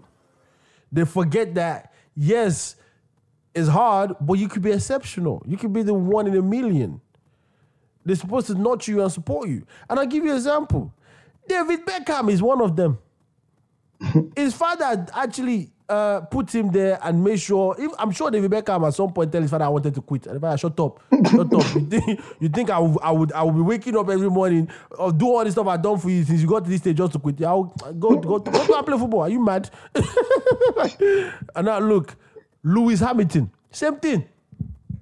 [0.91, 2.77] They forget that yes,
[3.53, 5.43] it's hard, but you could be exceptional.
[5.45, 6.99] You could be the one in a million.
[8.03, 9.67] They're supposed to nurture you and support you.
[9.87, 10.91] And I'll give you an example.
[11.47, 12.97] David Beckham is one of them.
[14.35, 17.75] His father actually uh, put him there and made sure.
[17.77, 20.27] If, I'm sure David Beckham at some point tell his father I wanted to quit.
[20.27, 21.75] And the father, shut up, shut up.
[21.75, 24.69] You think, you think I, would, I would I would be waking up every morning
[24.91, 26.97] or do all this stuff I've done for you since you got to this stage
[26.97, 27.41] just to quit?
[27.43, 29.21] I'll go go go, go and play football.
[29.21, 29.69] Are you mad?
[31.55, 32.15] and now look,
[32.63, 34.27] Lewis Hamilton, same thing.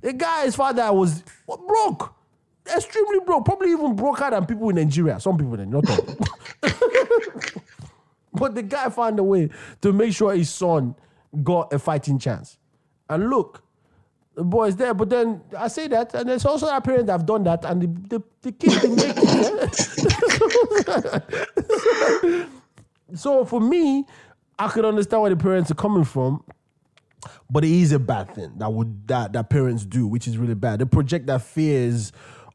[0.02, 2.14] The guy's father was broke,
[2.74, 5.20] extremely broke, probably even broker than people in Nigeria.
[5.20, 6.18] Some people, not all.
[8.38, 9.50] But the guy found a way
[9.82, 10.96] to make sure his son
[11.44, 12.58] got a fighting chance.
[13.10, 13.64] And look,
[14.36, 14.94] the boy's there.
[14.94, 17.82] But then I say that, and there's also a parent that have done that, and
[17.82, 19.54] the, the, the kid didn't make it.
[22.24, 22.46] Eh?
[23.16, 24.06] so for me,
[24.60, 26.44] I could understand where the parents are coming from.
[27.50, 30.54] But it is a bad thing that would that, that parents do, which is really
[30.54, 30.80] bad.
[30.80, 32.12] They project their fears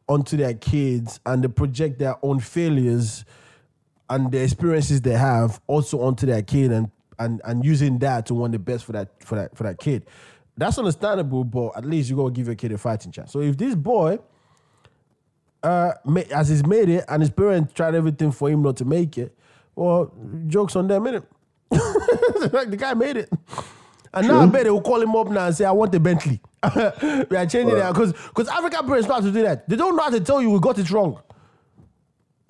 [0.08, 3.24] onto their kids and they project their own failures
[4.10, 8.34] and the experiences they have also onto their kid and and and using that to
[8.34, 10.04] want the best for that for that for that kid.
[10.56, 13.32] That's understandable, but at least you gotta give your kid a fighting chance.
[13.32, 14.18] So if this boy
[15.62, 15.92] uh
[16.34, 19.36] as he's made it and his parents tried everything for him not to make it,
[19.74, 20.12] well,
[20.46, 21.24] jokes on them, innit?
[22.52, 23.30] like the guy made it.
[24.14, 26.00] And now I bet they will call him up now and say, I want a
[26.00, 26.38] Bentley.
[26.74, 29.68] we are changing that because because African parents know how to do that.
[29.68, 31.20] They don't know how to tell you we got it wrong.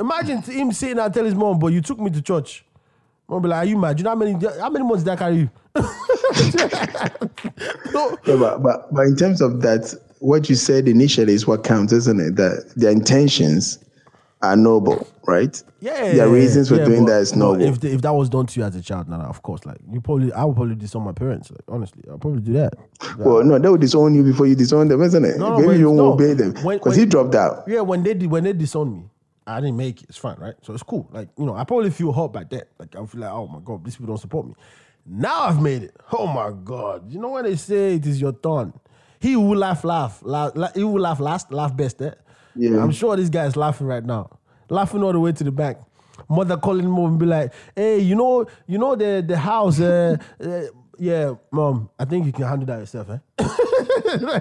[0.03, 2.65] Imagine him sitting and tell his mom, but you took me to church.
[3.29, 3.99] Mom be like, are you mad?
[3.99, 5.51] You know how many how many months did I carry you?
[7.93, 8.17] no.
[8.27, 11.93] Yeah, but, but but in terms of that, what you said initially is what counts,
[11.93, 12.37] isn't it?
[12.37, 13.79] That the intentions
[14.43, 15.62] are noble, right?
[15.81, 17.62] Yeah, Their reasons for yeah, doing but- that is noble.
[17.62, 19.79] If the, if that was done to you as a child, now of course, like
[19.91, 21.51] you probably, I would probably disown my parents.
[21.51, 22.75] Like honestly, I'll probably do that.
[23.19, 25.38] well, no, they would disown you before you disown them, isn't it?
[25.38, 26.12] No, no, Maybe you won't no.
[26.12, 27.65] obey them because he dropped out.
[27.69, 29.05] Yeah, when they when they disowned me,
[29.46, 30.09] I didn't make it.
[30.09, 30.55] It's fine, right?
[30.62, 31.09] So it's cool.
[31.12, 32.68] Like you know, I probably feel hurt by that.
[32.78, 34.55] Like I feel like, oh my god, these people don't support me.
[35.07, 35.96] Now I've made it.
[36.12, 38.72] Oh my god, you know when they say it is your turn.
[39.20, 40.52] He will laugh, laugh, laugh.
[40.55, 42.00] la- He will laugh last, laugh best.
[42.02, 42.11] Eh?
[42.57, 42.83] Yeah.
[42.83, 44.31] I'm sure this guy is laughing right now,
[44.68, 45.78] laughing all the way to the back.
[46.28, 49.81] Mother calling him over and be like, "Hey, you know, you know the the house.
[49.81, 50.62] Uh, uh,
[50.98, 53.18] yeah, mom, I think you can handle that yourself, eh?"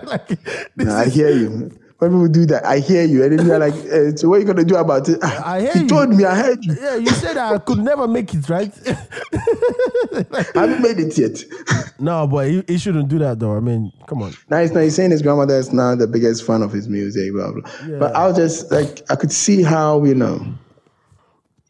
[0.03, 1.71] like, this No, I hear you.
[2.01, 4.39] When people do that, I hear you, and then you're like, eh, "So what are
[4.39, 5.87] you gonna do about it?" I hear he you.
[5.87, 6.73] told me, I heard you.
[6.73, 8.73] Yeah, you said I could never make it, right?
[8.83, 11.43] I haven't made it yet.
[11.99, 13.55] no, but he, he shouldn't do that, though.
[13.55, 14.33] I mean, come on.
[14.49, 17.33] Now he's, now he's saying his grandmother is now the biggest fan of his music,
[17.33, 17.69] blah blah.
[17.99, 20.43] But I was just like, I could see how you know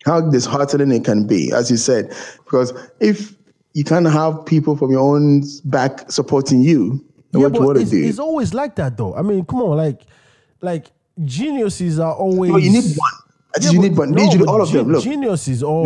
[0.06, 2.08] how disheartening it can be, as you said,
[2.46, 3.36] because if
[3.74, 7.04] you can't have people from your own back supporting you,
[7.39, 9.15] what want to it's, it's always like that, though.
[9.15, 10.02] I mean, come on, like,
[10.62, 10.88] like
[11.24, 12.52] geniuses are always.
[12.52, 13.12] No, you need one.
[13.62, 14.12] Yeah, you but- need one.
[14.12, 14.91] no, need all of them.
[14.91, 15.63] Look, geniuses.
[15.63, 15.86] Or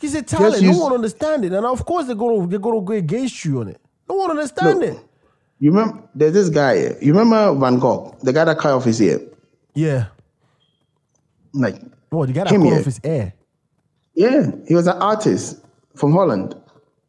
[0.00, 0.62] he's a talent.
[0.62, 3.60] use- no one understand it, and of course they're gonna they're gonna go against you
[3.60, 3.80] on it.
[4.08, 4.88] No one understand Look.
[4.90, 4.98] it.
[5.58, 6.96] you remember there's this guy.
[7.00, 9.20] You remember Van Gogh, the guy that cut off his ear?
[9.74, 10.06] Yeah.
[11.52, 11.80] Like,
[12.12, 12.72] Oh, the guy that cut yeah.
[12.78, 13.32] off his ear?
[14.14, 16.54] yeah, he was an artist from Holland.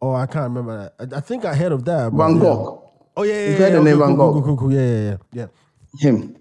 [0.02, 1.14] Oh, I can't remember that.
[1.14, 2.12] I, I think I heard of that.
[2.14, 2.42] Van yeah.
[2.42, 2.89] Gogh,
[3.20, 3.70] Oh yeah, yeah, You've yeah.
[3.72, 4.32] the name Van Gogh?
[4.32, 4.72] cool, cool, cool.
[4.72, 5.48] Yeah, yeah, yeah, yeah.
[6.10, 6.36] him.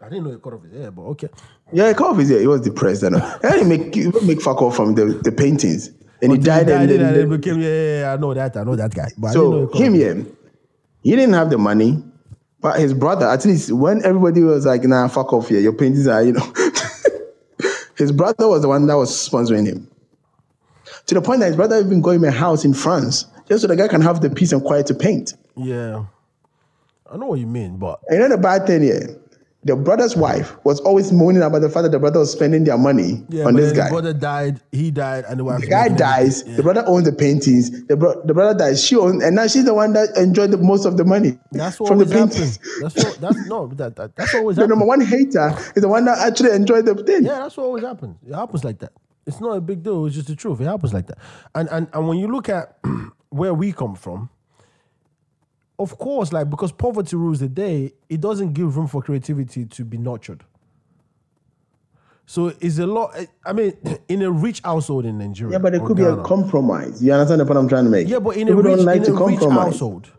[0.00, 1.28] I didn't know he cut off his hair, but okay.
[1.72, 2.40] Yeah, he cut off his ear.
[2.40, 3.02] He was depressed.
[3.02, 5.90] And and he make he make fuck off from the, the paintings,
[6.22, 6.70] and he died.
[6.70, 8.56] and He then- died and it became, yeah, yeah, I know that.
[8.56, 9.10] I know that guy.
[9.18, 10.14] But I didn't know so him, yeah,
[11.02, 12.02] he didn't have the money,
[12.62, 16.06] but his brother, at least when everybody was like, "Nah, fuck off here, your paintings
[16.08, 16.52] are," you know,
[17.98, 19.86] his brother was the one that was sponsoring him.
[21.08, 23.68] To the point that his brother even got him a house in France just so
[23.68, 25.34] the guy can have the peace and quiet to paint.
[25.56, 26.04] Yeah.
[27.10, 29.20] I know what you mean, but And you know the bad thing here?
[29.62, 32.78] The brother's wife was always moaning about the fact that the brother was spending their
[32.78, 33.86] money yeah, on this guy.
[33.86, 35.60] the brother died, he died, and the wife.
[35.60, 36.44] the guy dies.
[36.44, 37.86] The brother owns the paintings.
[37.86, 38.84] The, bro- the brother dies.
[38.86, 41.80] She owns, and now she's the one that enjoyed the most of the money That's
[41.80, 42.58] what from the happens.
[42.58, 42.80] paintings.
[42.80, 45.88] That's what, that's no, that, that that's what always The number one hater is the
[45.88, 47.24] one that actually enjoyed the thing.
[47.24, 48.18] Yeah, that's what always happens.
[48.24, 48.92] It happens like that.
[49.26, 50.06] It's not a big deal.
[50.06, 50.60] It's just the truth.
[50.60, 51.18] It happens like that.
[51.56, 52.78] And and and when you look at
[53.30, 54.30] where we come from,
[55.78, 59.84] of course, like because poverty rules the day, it doesn't give room for creativity to
[59.84, 60.44] be nurtured.
[62.28, 63.16] So it's a lot.
[63.44, 63.74] I mean,
[64.08, 67.02] in a rich household in Nigeria, Yeah, but it could be a compromise.
[67.02, 68.08] You understand the point I'm trying to make?
[68.08, 70.10] Yeah, but in a rich, like in a rich household,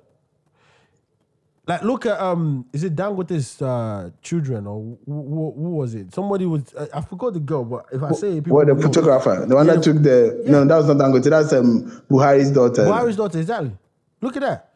[1.67, 6.13] Like, look at um, is it Dangote's uh, children or who, who, who was it?
[6.13, 8.73] Somebody was I, I forgot the girl, but if I say it, people What the
[8.73, 8.81] know.
[8.81, 11.29] photographer, the one Yeah, that took the no, that was not Dangote.
[11.29, 12.85] That's um Buhari's daughter.
[12.85, 13.75] Buhari's daughter, exactly.
[14.21, 14.73] Look at that.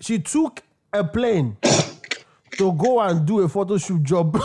[0.00, 1.58] She took a plane
[2.56, 4.34] to go and do a photo shoot job.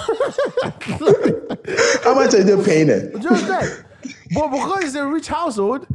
[2.03, 3.11] How much are they paying her?
[3.19, 3.85] Just that.
[4.33, 5.87] But because it's a rich household,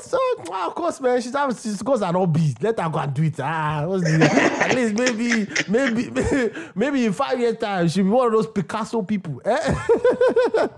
[0.00, 0.18] so,
[0.48, 1.20] well, of course, man.
[1.20, 2.54] She's having, she's got an hobby.
[2.60, 3.38] Let her go and do it.
[3.40, 8.10] Ah, what's the, at least maybe, maybe, maybe, maybe in five years' time, she'll be
[8.10, 9.40] one of those Picasso people.
[9.44, 9.74] eh?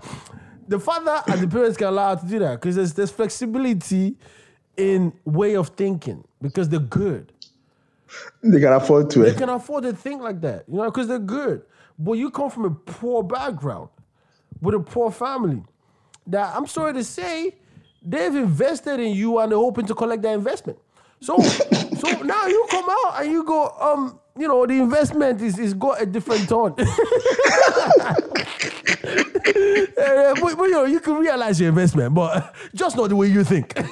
[0.67, 4.15] the father and the parents can allow her to do that because there's, there's flexibility
[4.77, 7.33] in way of thinking because they're good.
[8.43, 9.37] They can afford to They it.
[9.37, 11.63] can afford to think like that, you know, because they're good.
[11.97, 13.89] But you come from a poor background
[14.61, 15.63] with a poor family.
[16.27, 17.55] That I'm sorry to say,
[18.01, 20.79] they've invested in you and they're hoping to collect their investment.
[21.21, 25.59] So, so now you come out and you go, um, you know, the investment is
[25.59, 26.75] is got a different tone.
[29.99, 33.27] Eh, but, but, you know, you can realize your investment, but just not the way
[33.27, 33.73] you think.
[33.77, 33.85] You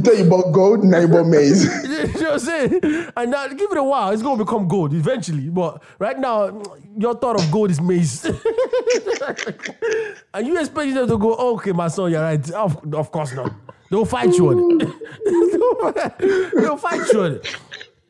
[0.00, 1.64] thought you bought gold, now you bought maize.
[1.84, 2.80] you know what I'm saying?
[3.16, 5.48] And now, give it a while, it's gonna become gold eventually.
[5.48, 6.62] But right now,
[6.96, 8.24] your thought of gold is maize.
[10.34, 12.50] and you expect them to go, okay, my son, you're right.
[12.52, 13.52] Of, of course not.
[13.90, 16.52] They'll fight you on it.
[16.54, 17.56] They'll fight you on it.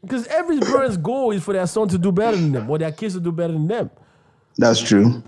[0.03, 2.93] Because every parent's goal is for their son to do better than them, or their
[2.93, 3.91] kids to do better than them.
[4.57, 5.23] That's true.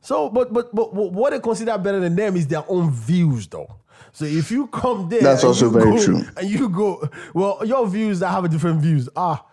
[0.00, 3.74] So, but but but what they consider better than them is their own views, though.
[4.12, 6.22] So if you come there, That's also very go- true.
[6.36, 9.08] And you go, well, your views that have a different views.
[9.16, 9.44] Ah,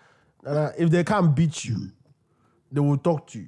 [0.78, 1.92] if they can't beat you,
[2.72, 3.48] they will talk to you.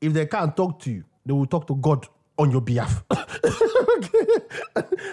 [0.00, 2.06] If they can't talk to you, they will talk to God
[2.38, 3.04] on your behalf.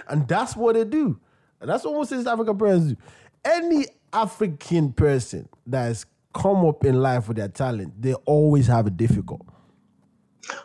[0.07, 1.19] and that's what they do.
[1.59, 2.97] And that's what most African parents do.
[3.43, 8.87] Any African person that has come up in life with their talent, they always have
[8.87, 9.45] it difficult.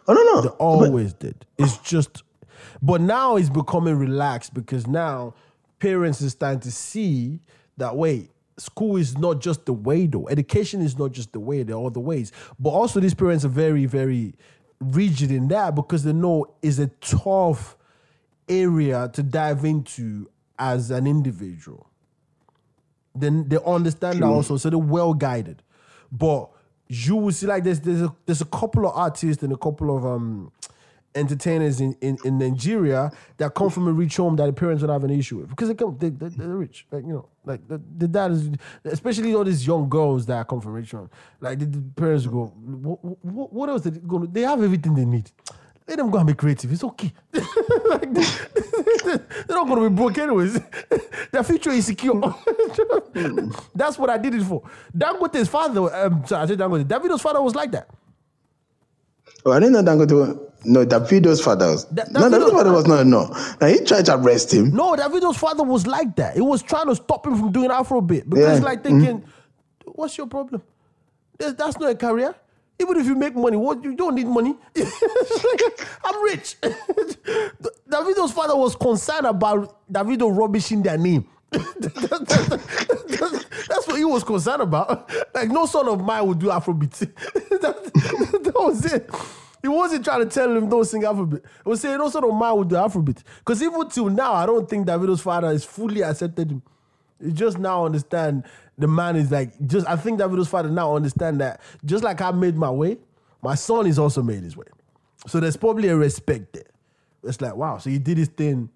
[0.07, 0.55] Oh no, They no.
[0.59, 1.45] always did.
[1.59, 2.23] It's just,
[2.81, 5.35] but now it's becoming relaxed because now
[5.81, 7.41] parents are starting to see
[7.79, 10.29] that wait, school is not just the way though.
[10.29, 11.63] Education is not just the way.
[11.63, 12.33] There are other ways.
[12.59, 14.35] But also these parents are very, very
[14.81, 17.77] rigid in that because they know it's a tough
[18.49, 21.89] area to dive into as an individual
[23.15, 25.63] then they understand that also, so they're well guided.
[26.11, 26.49] But
[26.89, 29.97] you will see like there's there's a, there's a couple of artists and a couple
[29.97, 30.53] of um
[31.15, 34.91] entertainers in, in, in Nigeria that come from a rich home that the parents don't
[34.91, 35.51] have an issue with.
[35.51, 36.87] Because they come they, they, they're rich.
[36.91, 38.51] Like you know like the, the dad is
[38.85, 41.11] especially all these young girls that come from rich home.
[41.41, 45.05] Like the, the parents go what, what, what else they going they have everything they
[45.05, 45.31] need.
[45.89, 46.73] Let them go and be creative.
[46.73, 47.13] It's okay.
[47.91, 48.23] Like, they,
[49.05, 50.59] they're not going to be broke anyways.
[51.33, 52.15] Their future is secure.
[53.75, 54.63] That's what I did it for.
[54.97, 56.85] Dangote's father um, sorry I said Dangote.
[56.85, 57.89] Davido's father was like that
[59.45, 60.49] Oh, I didn't know Dangote.
[60.65, 61.85] No, Davido's father was.
[61.87, 63.07] Da- no, Davido- Davido's father was not.
[63.07, 63.27] No.
[63.61, 64.71] Now he tried to arrest him.
[64.75, 66.35] No, Davido's father was like that.
[66.35, 68.65] He was trying to stop him from doing Afrobeat because Yeah.
[68.65, 69.91] like thinking, mm-hmm.
[69.95, 70.63] what's your problem?
[71.39, 72.35] That's, that's not a career.
[72.79, 74.55] Even if you make money, what you don't need money.
[76.05, 76.57] I'm rich.
[77.91, 81.27] Davido's father was concerned about Davido rubbishing their name.
[83.69, 85.11] That's what he was concerned about.
[85.35, 86.99] Like no son of mine would do Afrobeat.
[87.61, 89.11] that, that was it.
[89.63, 91.43] He wasn't trying to tell him don't sing Afrobeat.
[91.65, 93.23] He was saying no son of mine would do Afrobeat.
[93.39, 96.63] Because even till now, I don't think Davido's father has fully accepted him.
[97.23, 98.45] He just now understand
[98.77, 99.87] the man is like just.
[99.87, 102.99] I think Davido's father now understand that just like I made my way,
[103.43, 104.67] my son is also made his way.
[105.29, 106.65] So there's probably a respect there.
[107.23, 108.69] It's like wow, so you did this thing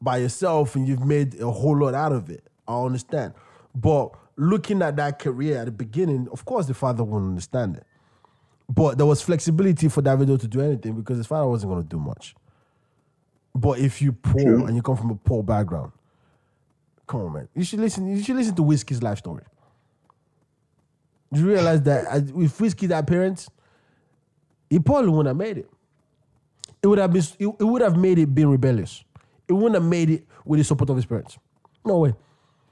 [0.00, 2.44] by yourself and you've made a whole lot out of it.
[2.68, 3.34] I understand,
[3.74, 7.86] but looking at that career at the beginning, of course the father wouldn't understand it.
[8.68, 11.88] But there was flexibility for Davido to do anything because his father wasn't going to
[11.88, 12.34] do much.
[13.54, 15.92] But if you poor and you come from a poor background,
[17.06, 18.06] come on, man, you should listen.
[18.14, 19.44] You should listen to Wizkid's life story.
[21.32, 23.48] You realize that uh, if Wizkid had parents,
[24.68, 25.70] he probably wouldn't have made it.
[26.82, 27.22] It would have been.
[27.38, 29.04] It, it would have made it being rebellious.
[29.48, 31.38] It wouldn't have made it with the support of his parents.
[31.84, 32.14] No way.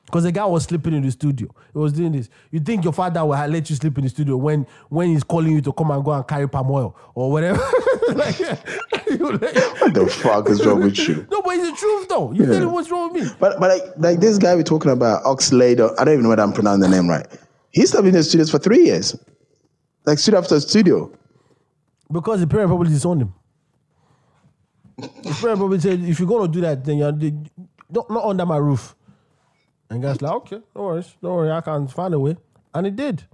[0.07, 1.49] Because the guy was sleeping in the studio.
[1.73, 2.29] He was doing this.
[2.51, 5.53] You think your father will let you sleep in the studio when when he's calling
[5.53, 7.59] you to come and go and carry palm oil or whatever?
[8.09, 11.27] like, like- What the fuck is wrong with you?
[11.31, 12.33] no, but it's the truth though.
[12.33, 13.31] You tell him what's wrong with me.
[13.41, 16.43] But but like like this guy we're talking about, Oxlade, I don't even know whether
[16.43, 17.27] I'm pronouncing the name right.
[17.71, 19.17] He's been in the studios for three years.
[20.05, 21.11] Like studio after studio.
[22.13, 23.35] Because the parent probably disowned him.
[24.97, 27.13] The parent probably said, if you're gonna do that, then you're
[27.91, 28.95] not, not under my roof.
[29.91, 32.37] And guys like, okay, no worries, no worry, I can find a way.
[32.75, 33.25] And he did.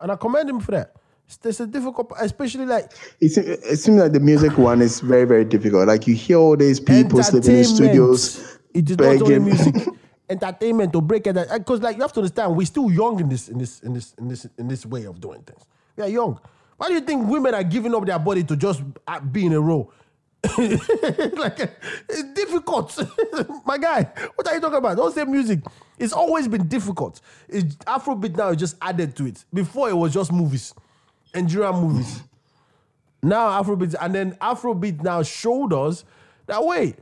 [0.00, 0.94] And I commend him for that.
[1.26, 5.00] It's, it's a difficult, especially like It, seem- it seems like the music one is
[5.00, 5.88] very, very difficult.
[5.88, 8.58] Like you hear all these people sleeping in studios.
[8.72, 9.74] It is not only music.
[10.30, 13.48] entertainment to break it because like you have to understand we're still young in this
[13.48, 15.62] in this in this in this in this way of doing things.
[15.96, 16.38] We are young.
[16.76, 19.52] Why do you think women are giving up their body to just uh, be in
[19.52, 19.90] a row?
[20.58, 21.58] like
[22.08, 22.96] it's difficult,
[23.66, 24.04] my guy.
[24.34, 24.96] What are you talking about?
[24.96, 25.60] Don't say music.
[25.98, 27.20] It's always been difficult.
[27.48, 29.44] It's Afrobeat now is just added to it.
[29.52, 30.74] Before it was just movies,
[31.34, 32.22] Nigerian movies.
[33.20, 36.04] Now Afrobeat, and then Afrobeat now showed us
[36.46, 36.94] that way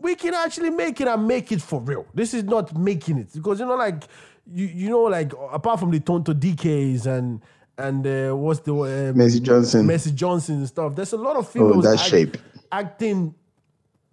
[0.00, 2.06] we can actually make it and make it for real.
[2.14, 4.04] This is not making it because you know, like
[4.52, 7.40] you you know, like apart from the Tonto Dikehs and
[7.76, 9.86] and uh, what's the uh, Mercy Johnson.
[9.86, 10.94] Mercy Johnson and stuff.
[10.94, 12.36] There's a lot of females that shape.
[12.72, 13.34] Acting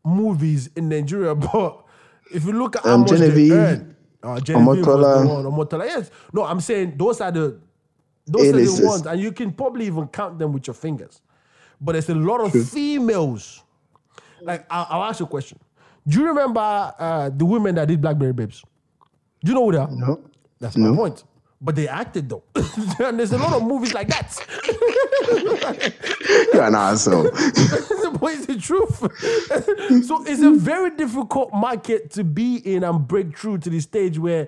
[0.04, 1.84] movies in Nigeria, but
[2.34, 5.28] if you look at how Um, much Genevieve, they earn, uh, Genevieve Omotola.
[5.28, 5.86] one, Omotola.
[5.86, 7.60] Yes, no, I'm saying those are the
[8.28, 11.22] those are the ones, and you can probably even count them with your fingers.
[11.80, 13.62] But there's a lot of females.
[14.42, 15.60] Like I'll, I'll ask you a question.
[16.08, 18.64] Do you remember uh, the women that did Blackberry Babes?
[19.44, 19.90] Do you know who they are?
[19.92, 20.22] No.
[20.60, 20.96] That's my No.
[20.96, 21.24] point.
[21.66, 22.44] But they acted though,
[23.00, 24.38] and there's a lot of movies like that.
[26.54, 27.24] You're an asshole.
[27.24, 29.00] but it's the truth.
[30.06, 34.20] so it's a very difficult market to be in and break through to the stage
[34.20, 34.48] where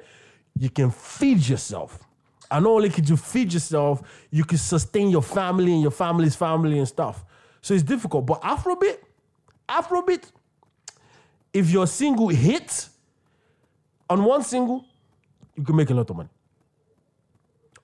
[0.59, 1.97] you can feed yourself.
[2.51, 6.35] And not only can you feed yourself, you can sustain your family and your family's
[6.35, 7.25] family and stuff.
[7.63, 8.27] So it's difficult.
[8.27, 8.99] But Afrobeat,
[9.67, 10.23] Afrobeat,
[11.51, 12.91] if your single hits
[14.07, 14.85] on one single,
[15.55, 16.29] you can make a lot of money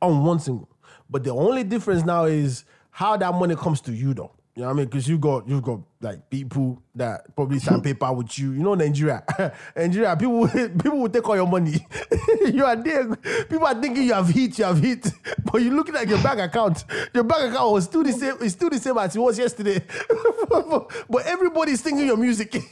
[0.03, 0.69] on one single.
[1.09, 4.31] But the only difference now is how that money comes to you, though.
[4.55, 4.85] You know what I mean?
[4.85, 8.51] Because you got you've got like people that probably sign paper with you.
[8.51, 9.23] You know Nigeria,
[9.75, 10.15] Nigeria.
[10.15, 10.47] People
[10.81, 11.85] people will take all your money.
[12.53, 13.15] you are there.
[13.15, 15.07] People are thinking you have hit, you have hit,
[15.51, 16.83] but you looking at your bank account.
[17.13, 18.35] Your bank account was still the same.
[18.41, 19.81] It's still the same as it was yesterday.
[21.09, 22.51] but everybody's singing your music.
[22.51, 22.63] That's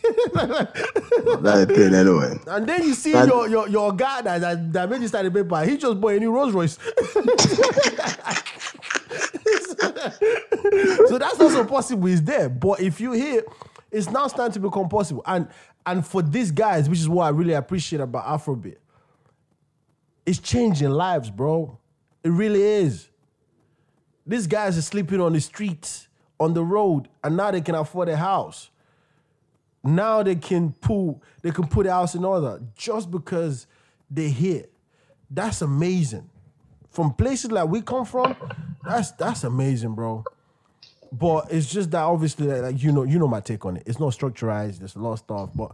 [1.65, 2.39] the thing, anyway.
[2.47, 5.63] And then you see That- your, your your guy that, that, that start the paper,
[5.65, 6.77] he just bought a new Rolls Royce.
[11.07, 12.49] so that's also possible, it's there.
[12.49, 13.43] But if you hear,
[13.91, 15.23] it's now starting to become possible.
[15.25, 15.47] And
[15.85, 18.77] and for these guys, which is what I really appreciate about Afrobeat,
[20.25, 21.77] it's changing lives, bro.
[22.23, 23.09] It really is.
[24.25, 26.07] These guys are sleeping on the streets,
[26.39, 28.69] on the road, and now they can afford a house
[29.83, 33.67] now they can pull they can put the house in order just because
[34.09, 34.65] they're here
[35.29, 36.29] that's amazing
[36.89, 38.35] from places like we come from
[38.83, 40.23] that's that's amazing bro
[41.11, 43.83] but it's just that obviously like, like, you know you know my take on it
[43.85, 45.71] it's not structurized there's a lot of stuff but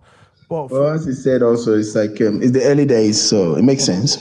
[0.49, 3.63] but Well, as he said, also, it's like um, it's the early days, so it
[3.63, 4.17] makes sense,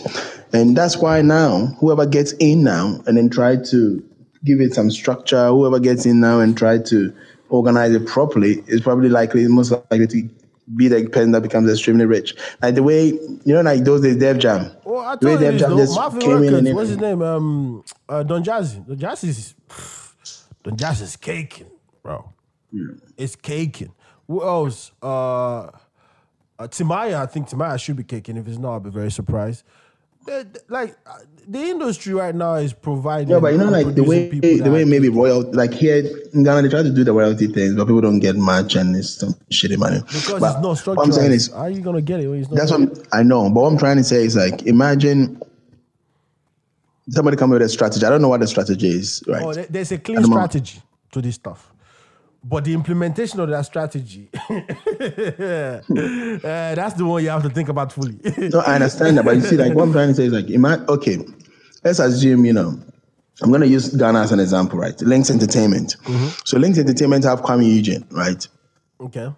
[0.53, 4.05] and that's why now whoever gets in now and then try to
[4.45, 7.15] give it some structure, whoever gets in now and try to
[7.49, 10.29] organize it properly is probably likely most likely to
[10.75, 12.35] be the person that becomes extremely rich.
[12.61, 14.73] Like the way you know, like those days, Def Jam.
[14.85, 17.23] well I The way you Jam though just Mavin came in and what's his name
[17.23, 19.55] um uh, Don Jazzy Don Jazzy
[20.67, 21.71] Don Jazzy is caking
[22.03, 22.33] bro
[23.17, 23.93] it's caking
[24.27, 25.71] who else uh
[26.59, 28.37] uh, Timaya, I think Timaya should be kicking.
[28.37, 29.63] If it's not, I'll be very surprised.
[30.29, 33.29] Uh, Like uh, the industry right now is providing.
[33.29, 35.21] No, but you know, like the way the way maybe kicking.
[35.21, 38.19] royal like here in Ghana they try to do the royalty things, but people don't
[38.19, 40.01] get much and it's some shitty money.
[40.01, 40.97] because But it's not structured.
[40.97, 42.57] What I'm saying is how are you gonna get it when it's not?
[42.57, 45.41] That's what I'm, I know, but what I'm trying to say is like, imagine
[47.09, 48.05] somebody come with a strategy.
[48.05, 49.43] I don't know what the strategy is, right?
[49.43, 50.51] Oh, there's a clean At the moment.
[50.53, 50.83] strategy
[51.13, 51.73] to this stuff.
[52.45, 54.55] But the implementation of that strategy, uh,
[56.75, 58.21] that's the one you have to think about fully.
[58.39, 60.49] no, I understand that, but you see, like what I'm trying to say is like,
[60.49, 61.19] ima- okay,
[61.83, 62.79] let's assume you know.
[63.43, 64.99] I'm gonna use Ghana as an example, right?
[65.03, 65.97] Lynx Entertainment.
[66.45, 68.47] So Lynx Entertainment have Kuami Eugene, right?
[69.01, 69.31] okay.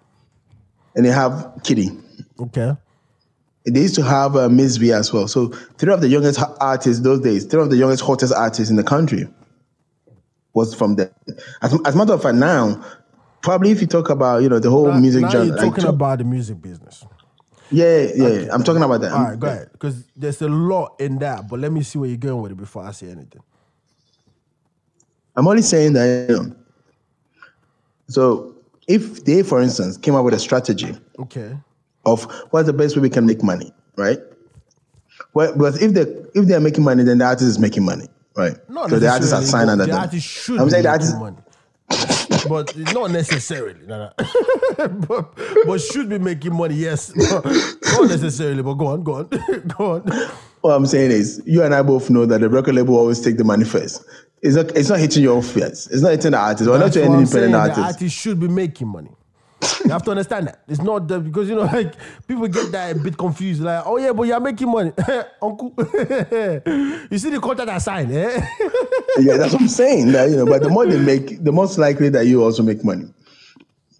[0.95, 1.31] And they have
[1.63, 2.01] KiDi.
[2.39, 2.73] Okay.
[3.65, 5.27] They used to have uh, MzVee as well.
[5.27, 8.77] So three of the youngest artists those days, three of the youngest, hottest artists in
[8.77, 9.27] the country
[10.53, 11.11] was from there.
[11.61, 12.83] As, as a matter of fact, now,
[13.41, 15.83] probably if you talk about, you know, the whole Now, music now genre, you're talking
[15.83, 17.05] so- about the music business.
[17.69, 19.11] yeah, yeah, I'm talking about that.
[19.11, 19.69] All right, go ahead.
[19.73, 22.57] Because there's a lot in that, but let me see where you're going with it
[22.57, 23.41] before I say anything.
[25.35, 26.55] I'm only saying that, you know,
[28.07, 28.55] so
[28.87, 31.55] if they, for instance, came up with a strategy Okay.
[32.05, 34.19] Of what's the best way we can make money, right?
[35.33, 36.01] Well, but if they
[36.33, 38.57] if they're making money, then the artist is making money, right?
[38.69, 40.01] Not so the artists are signed under the them.
[40.01, 41.19] artist should I'm be saying the making artist.
[41.19, 41.37] money.
[42.47, 43.79] but not necessarily.
[43.85, 44.87] No, no.
[45.07, 45.35] but,
[45.65, 47.13] but should be making money, yes.
[47.15, 47.45] not
[48.07, 49.27] necessarily, but go on, go on,
[49.77, 50.01] go on.
[50.61, 53.37] What I'm saying is, you and I both know that the record label always take
[53.37, 54.03] the money first.
[54.41, 55.87] It's not, it's not hitting your fears.
[55.87, 56.69] It's not hitting the artist.
[56.69, 57.79] Or not your independent saying, The artist.
[57.79, 59.11] artist should be making money.
[59.83, 60.61] You have to understand that.
[60.67, 61.93] It's not the, because you know, like
[62.27, 63.61] people get that a bit confused.
[63.61, 64.91] Like, oh yeah, but you're making money,
[65.41, 65.73] uncle.
[65.77, 68.41] you see the contract I signed, eh?
[69.19, 70.11] yeah, that's what I'm saying.
[70.11, 72.83] That, you know, but the more they make, the most likely that you also make
[72.83, 73.05] money.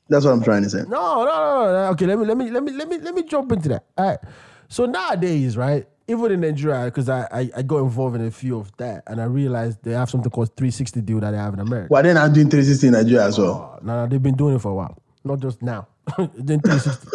[0.10, 0.84] That's what I'm trying to say.
[0.88, 1.90] No, no, no, no.
[1.92, 3.86] Okay, let me let me let me let me let me jump into that.
[3.98, 4.20] All right.
[4.68, 8.58] So nowadays, right, even in Nigeria, because I, I I got involved in a few
[8.58, 11.60] of that, and I realized they have something called 360 deal that they have in
[11.60, 11.88] America.
[11.92, 13.78] Well, then I'm doing 360 in Nigeria as well.
[13.78, 15.88] Uh, no, no, they've been doing it for a while, not just now.
[16.34, 17.08] then 360,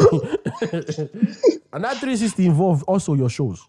[1.72, 3.64] and that 360 involved also your shows.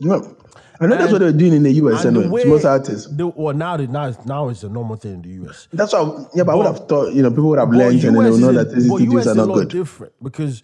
[0.00, 0.36] No.
[0.78, 3.08] I know that's what they're doing in the US And to most artists.
[3.10, 5.68] the- well, now that now now it's a normal thing in the US.
[5.72, 8.14] That's why, yeah, but I would have thought, you know, people would have learned and
[8.14, 9.68] they will know a- that 360 but deals US are is a not lot good.
[9.70, 10.62] different because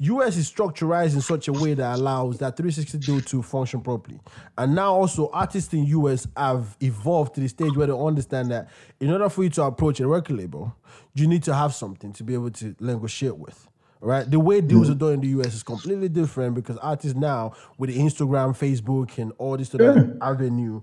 [0.00, 4.20] US is structurized in such a way that allows that 360 deal to function properly.
[4.56, 8.68] And now also artists in US have evolved to the stage where they understand that
[9.00, 10.74] in order for you to approach a record label,
[11.14, 13.66] you need to have something to be able to negotiate with.
[14.00, 14.92] Right, the way deals mm.
[14.92, 19.18] are done in the US is completely different because artists now with the Instagram, Facebook,
[19.18, 20.82] and all this other avenue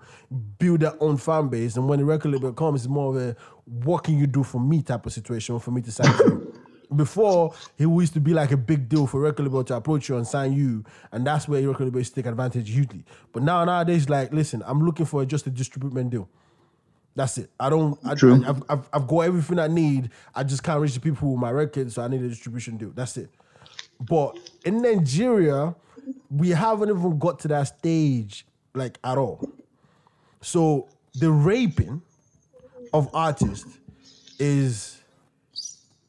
[0.59, 1.77] build their own fan base.
[1.77, 4.59] And when the record label comes, it's more of a what can you do for
[4.59, 6.11] me type of situation for me to sign.
[6.95, 10.17] Before, he used to be like a big deal for record label to approach you
[10.17, 13.03] and sign you, and that's where record label used to take advantage hugely.
[13.31, 16.29] But now nowadays, like, listen, I'm looking for just a distribution deal.
[17.15, 17.49] That's it.
[17.59, 17.97] I don't.
[18.03, 18.43] I, True.
[18.43, 20.09] I, have I've, I've got everything I need.
[20.33, 22.91] I just can't reach the people with my record, so I need a distribution deal.
[22.93, 23.29] That's it.
[23.99, 25.75] But in Nigeria,
[26.29, 29.49] we haven't even got to that stage like at all.
[30.41, 32.01] So the raping
[32.93, 33.77] of artists
[34.37, 34.94] is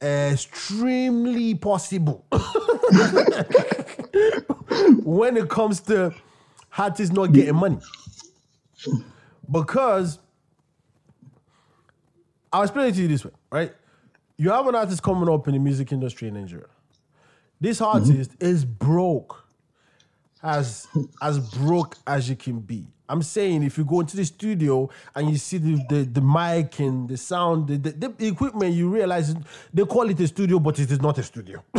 [0.03, 2.25] extremely possible
[5.03, 6.15] when it comes to
[6.77, 7.79] artists not getting money.
[9.51, 10.19] Because
[12.53, 13.73] I'll explain it to you this way, right?
[14.37, 16.67] You have an artist coming up in the music industry in Nigeria.
[17.61, 17.97] This mm-hmm.
[17.99, 19.46] artist is broke,
[20.43, 20.87] as
[21.23, 22.85] as broke as you can be.
[23.09, 26.81] I'm saying if you go into the studio and you see the the, the mic
[26.81, 29.35] and the sound, the, the, the equipment, you realize
[29.73, 31.63] they call it a studio, but it is not a studio.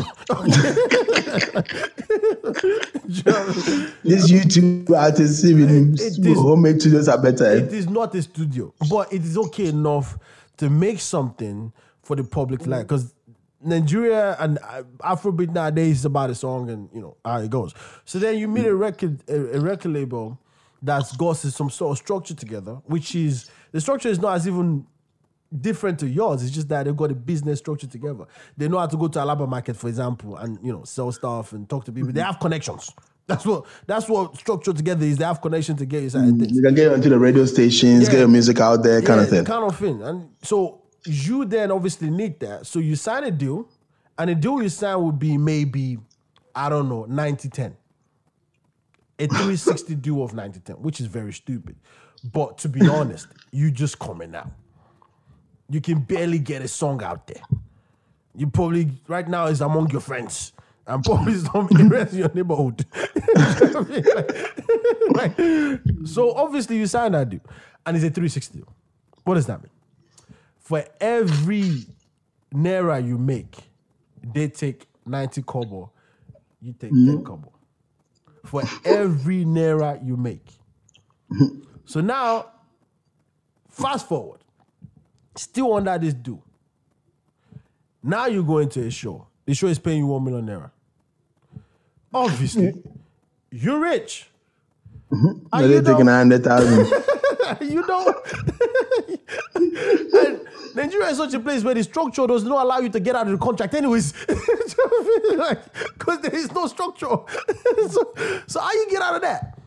[4.04, 7.46] These YouTube artists, even It is- homemade studios are better.
[7.46, 7.58] Eh?
[7.66, 10.18] it is not a studio, but it is okay enough
[10.58, 11.72] to make something
[12.04, 12.88] for the public to like.
[12.88, 13.14] Because
[13.62, 17.74] Nigeria and uh, Afrobeat nowadays is about a song and you know how it goes.
[18.06, 18.78] So then you meet a hmm.
[18.78, 20.40] record, a, a record label
[20.82, 24.86] that's got some sort of structure together, which is the structure is not as even
[25.62, 26.44] different to yours.
[26.44, 28.26] It's just that they've got a business structure together.
[28.56, 31.54] They know how to go to Alaba market, for example, and you know sell stuff
[31.54, 32.12] and talk to people.
[32.12, 32.32] They mm-hmm.
[32.32, 32.92] have connections.
[33.28, 35.18] That's what that's what structure together is.
[35.18, 36.40] They have connections to get you certain mm-hmm.
[36.40, 38.12] things You can get onto the radio stations, Yeah.
[38.12, 39.44] get your music out there, kind of thing.
[39.44, 40.02] Kind of thing.
[40.02, 42.68] And so you then obviously need that.
[42.68, 43.68] So you sign a deal,
[44.18, 45.98] and the deal you sign would be maybe,
[46.56, 47.78] I don't know, 90 10.
[49.20, 51.76] A 360 deal of 90 10, which is very stupid.
[52.24, 54.52] But to be honest, you just coming out.
[55.70, 57.42] You can barely get a song out there.
[58.36, 60.54] You probably, right now, is among your friends.
[60.86, 62.86] And probably some in the rest of your neighborhood.
[65.10, 65.36] Like,
[66.06, 67.40] so obviously you sign that deal,
[67.86, 68.68] and it's a 360 deal.
[69.24, 69.72] What does that mean?
[70.68, 71.86] For every
[72.54, 73.56] naira you make,
[74.22, 75.94] they take 90 kobo,
[76.62, 77.24] you take 10 mm-hmm.
[77.24, 77.54] kobo.
[78.44, 80.46] For every naira you make.
[81.32, 81.62] Mm-hmm.
[81.86, 82.48] So now,
[83.70, 84.42] fast forward,
[85.38, 86.44] still under this deal.
[88.04, 89.26] Now you go into a show.
[89.46, 90.72] The show is paying you one million naira.
[92.14, 92.90] Obviously, mm-hmm.
[93.52, 94.30] you're rich.
[95.12, 95.28] Mm-hmm.
[95.28, 96.86] And They're you taking hundred thousand.
[97.62, 98.22] you know.
[99.56, 100.42] and
[100.76, 103.26] Nigeria is such a place where the structure does not allow you to get out
[103.28, 104.14] of the contract, anyways.
[105.98, 107.08] Because there is no structure.
[107.90, 108.14] so,
[108.48, 109.60] so how you get out of that?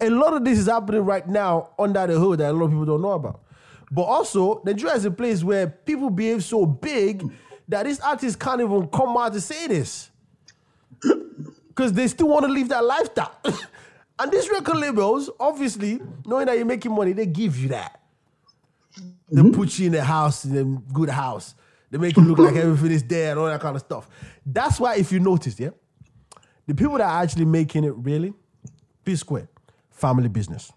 [0.00, 2.70] A lot of this is happening right now under the hood that a lot of
[2.70, 3.40] people don't know about.
[3.90, 7.24] But also, Nigeria is a place where people behave so big
[7.68, 10.10] that these artists can't even come out to say this
[11.70, 13.32] because they still want to live that lifestyle.
[14.18, 18.00] and these record labels, obviously, knowing that you're making money, they give you that.
[19.30, 19.52] They mm-hmm.
[19.52, 21.54] put you in a house, in a good house.
[21.90, 22.72] They make you look like mm-hmm.
[22.72, 24.08] everything is there and all that kind of stuff.
[24.44, 25.70] That's why, if you notice, yeah,
[26.66, 28.34] the people that are actually making it really,
[29.04, 29.48] P Square,
[29.90, 30.72] family business.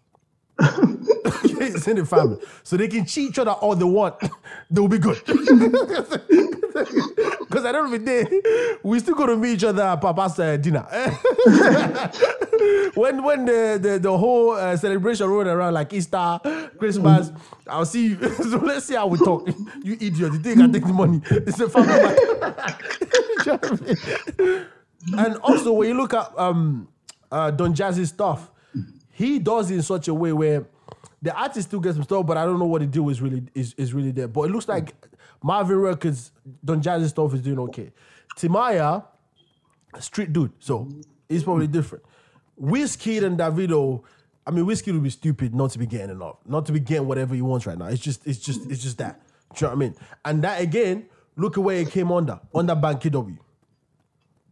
[1.44, 2.38] it's in the family.
[2.64, 4.16] So they can cheat each other all they want.
[4.72, 5.22] They'll be good.
[6.74, 8.26] Because end of the day,
[8.82, 10.82] we still go to meet each other at Papa's uh, dinner.
[12.96, 16.40] when when the the, the whole uh, celebration rolling around like Easter,
[16.80, 17.32] Christmas,
[17.68, 18.30] I'll see you.
[18.36, 19.48] so let's see how we talk.
[19.84, 20.34] You idiot!
[20.34, 21.22] You think I take the money?
[21.30, 22.56] It's a family matter.
[23.46, 24.66] I
[25.18, 26.88] and also when you look at um
[27.32, 28.50] uh Don Jazzy's stuff,
[29.12, 30.66] he does in such a way where
[31.24, 33.44] the artist still gets some stuff, but I don't know what the deal is really
[33.56, 34.28] is, is really there.
[34.28, 34.94] But it looks like
[35.44, 36.32] Mavin Records,
[36.64, 37.92] Don Jazzy's stuff is doing okay.
[38.38, 39.06] Timaya,
[40.00, 40.88] street dude, so
[41.28, 42.04] he's probably different.
[42.62, 44.04] Wizkid and Davido,
[44.46, 47.08] I mean, Wizkid would be stupid not to be getting enough, not to be getting
[47.08, 47.88] whatever he wants right now.
[47.88, 49.22] It's just, it's just, it's just that.
[49.56, 49.96] Do you know what I mean?
[50.26, 53.38] And that again, look at where it came under, under Banky W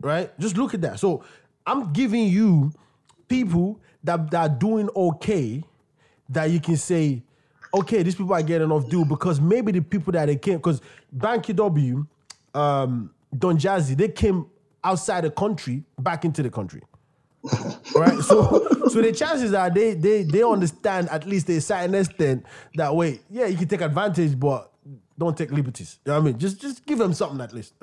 [0.02, 0.38] right?
[0.40, 1.00] Just look at that.
[1.00, 1.24] So
[1.66, 2.72] I'm giving you
[3.28, 5.64] people that, that are doing okay
[6.32, 7.24] that you can say,
[7.74, 10.82] okay, these people are getting enough due because maybe the people that they came, because
[11.16, 12.06] Banky W,
[12.54, 14.46] um, Don Jazzy, they came
[14.84, 16.82] outside the country back into the country.
[17.96, 18.20] right?
[18.20, 22.96] So so the chances are they they they understand at least a certain extent that
[22.96, 24.72] way, yeah, you can take advantage, but
[25.18, 25.98] don't take liberties.
[26.06, 26.38] You know what I mean?
[26.38, 27.74] Just just give them something at least.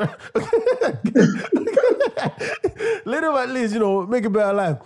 [3.05, 4.79] Let them at least, you know, make a better life.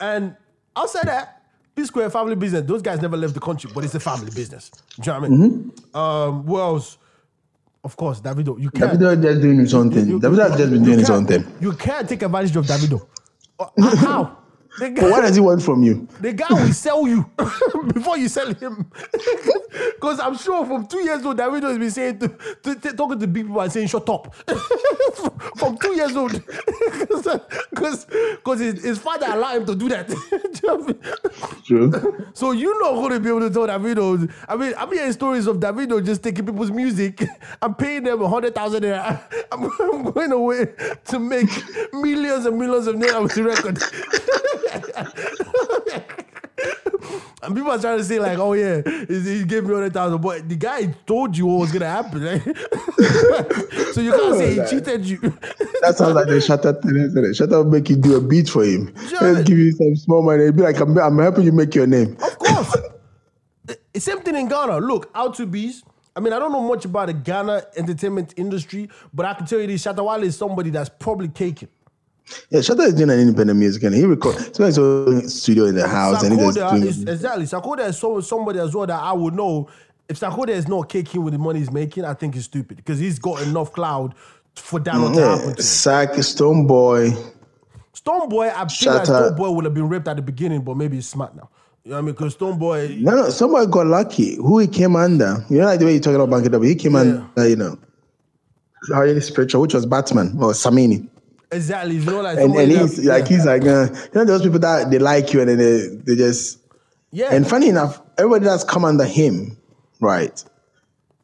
[0.00, 0.36] And
[0.76, 1.43] outside that,
[1.74, 2.62] P Square family business.
[2.66, 4.70] Those guys never left the country, but it's a family business.
[5.00, 5.72] Do you know what I mean?
[5.94, 6.98] Um, who else?
[7.82, 8.58] Of course, Davido.
[8.60, 8.92] You can't.
[8.98, 10.08] Davido just doing his own thing.
[10.08, 11.44] you- Davido has just been doing his own thing.
[11.60, 13.06] You can't take advantage of Davido.
[13.56, 13.66] Uh,
[13.96, 14.38] How?
[14.80, 16.08] The But what does he want from you?
[16.20, 17.24] the guy will sell you
[17.94, 18.90] before you sell him.
[19.94, 22.28] Because I'm sure from two years old, Davido has been saying to,
[22.62, 24.34] to, to- talking to big people and saying, "Shut up."
[25.56, 26.32] from two years old,
[27.70, 28.04] because
[28.36, 30.08] because his, his father allowed him to do that.
[31.64, 32.26] Do you know.
[32.34, 34.30] So not going to be able to tell Davido.
[34.48, 37.24] I mean, I'm hearing stories of Davido just taking people's music
[37.62, 38.84] and paying them a hundred thousand.
[38.84, 39.18] I'm,
[39.80, 40.66] I'm going away
[41.06, 41.48] to make
[41.92, 43.78] millions and millions of naira with the record.
[47.44, 50.48] and people are trying to say like, oh yeah, he gave me hundred thousand, but
[50.48, 52.22] the guy told you what was gonna happen.
[52.22, 52.42] Right?
[53.92, 55.18] so you can't say he cheated you.
[55.84, 56.82] That sounds like the shut up.
[57.34, 58.94] Shut up, make you do a beat for him.
[59.06, 59.20] Sure.
[59.20, 60.44] Let's give you some small money.
[60.44, 62.16] It'd be like, I'm, I'm helping you make your name.
[62.22, 62.74] Of course.
[63.96, 64.78] Same thing in Ghana.
[64.78, 65.82] Look, Out to Bees.
[66.16, 69.60] I mean, I don't know much about the Ghana entertainment industry, but I can tell
[69.60, 71.68] you this: Shatta Wale is somebody that's probably caking.
[72.50, 74.54] Yeah, Shatta is doing an independent music and he record.
[74.56, 76.86] So he's own studio in the house and he's just Sarkodie doing.
[76.88, 77.44] is exactly.
[77.44, 79.68] Sarkodie is so, somebody as well that I would know.
[80.08, 82.98] If Sarkodie is not kicking with the money he's making, I think he's stupid because
[82.98, 84.14] he's got enough cloud
[84.56, 85.48] for that not to happen.
[85.48, 85.62] yeah, To.
[85.62, 87.32] Sack, Stonebwoy.
[87.92, 90.76] Stone Boy, I feel like Shatta- Stonebwoy would have been ripped at the beginning, but
[90.76, 91.48] maybe he's smart now.
[91.84, 92.14] You know what I mean?
[92.14, 94.36] Because Stonebwoy, No, no, somebody got lucky.
[94.36, 95.44] Who he came under?
[95.48, 96.68] You know, like the way you're talking about Banky W.
[96.68, 97.78] He came under, you know,
[98.92, 101.08] how you spiritual, which was Batman or Samini.
[101.54, 101.96] Exactly.
[101.96, 104.58] You know, like And, and that- he's like, he's like, uh, you know, those people
[104.60, 106.58] that they like you and then they, they just.
[107.10, 107.32] yeah.
[107.34, 109.56] And funny enough, everybody that's come under him,
[110.00, 110.42] right?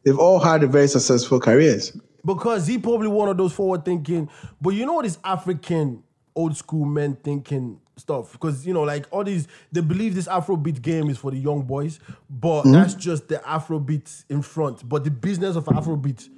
[0.05, 1.97] They've all had very successful careers.
[2.25, 4.29] Because he probably one of those forward thinking,
[4.61, 6.03] but you know this African
[6.37, 8.33] old school men thinking stuff.
[8.33, 11.63] Because you know, like all these, they believe this Afrobeat game is for the young
[11.63, 14.87] boys, but that's just the Afrobeat in front.
[14.89, 16.29] But the business of Afrobeat.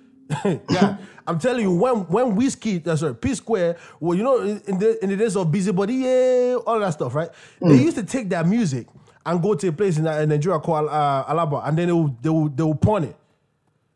[0.70, 4.60] yeah, I'm telling you, when when Wizkid, uh, sorry, P Square, well, you know, in,
[4.66, 7.30] in the in the days of Busybody, yeah, all that stuff, right?
[7.60, 8.86] They used to take their music
[9.24, 12.16] and go to a place in, uh, Nigeria called uh, Alaba, and then they will
[12.22, 13.16] they will they will pawn it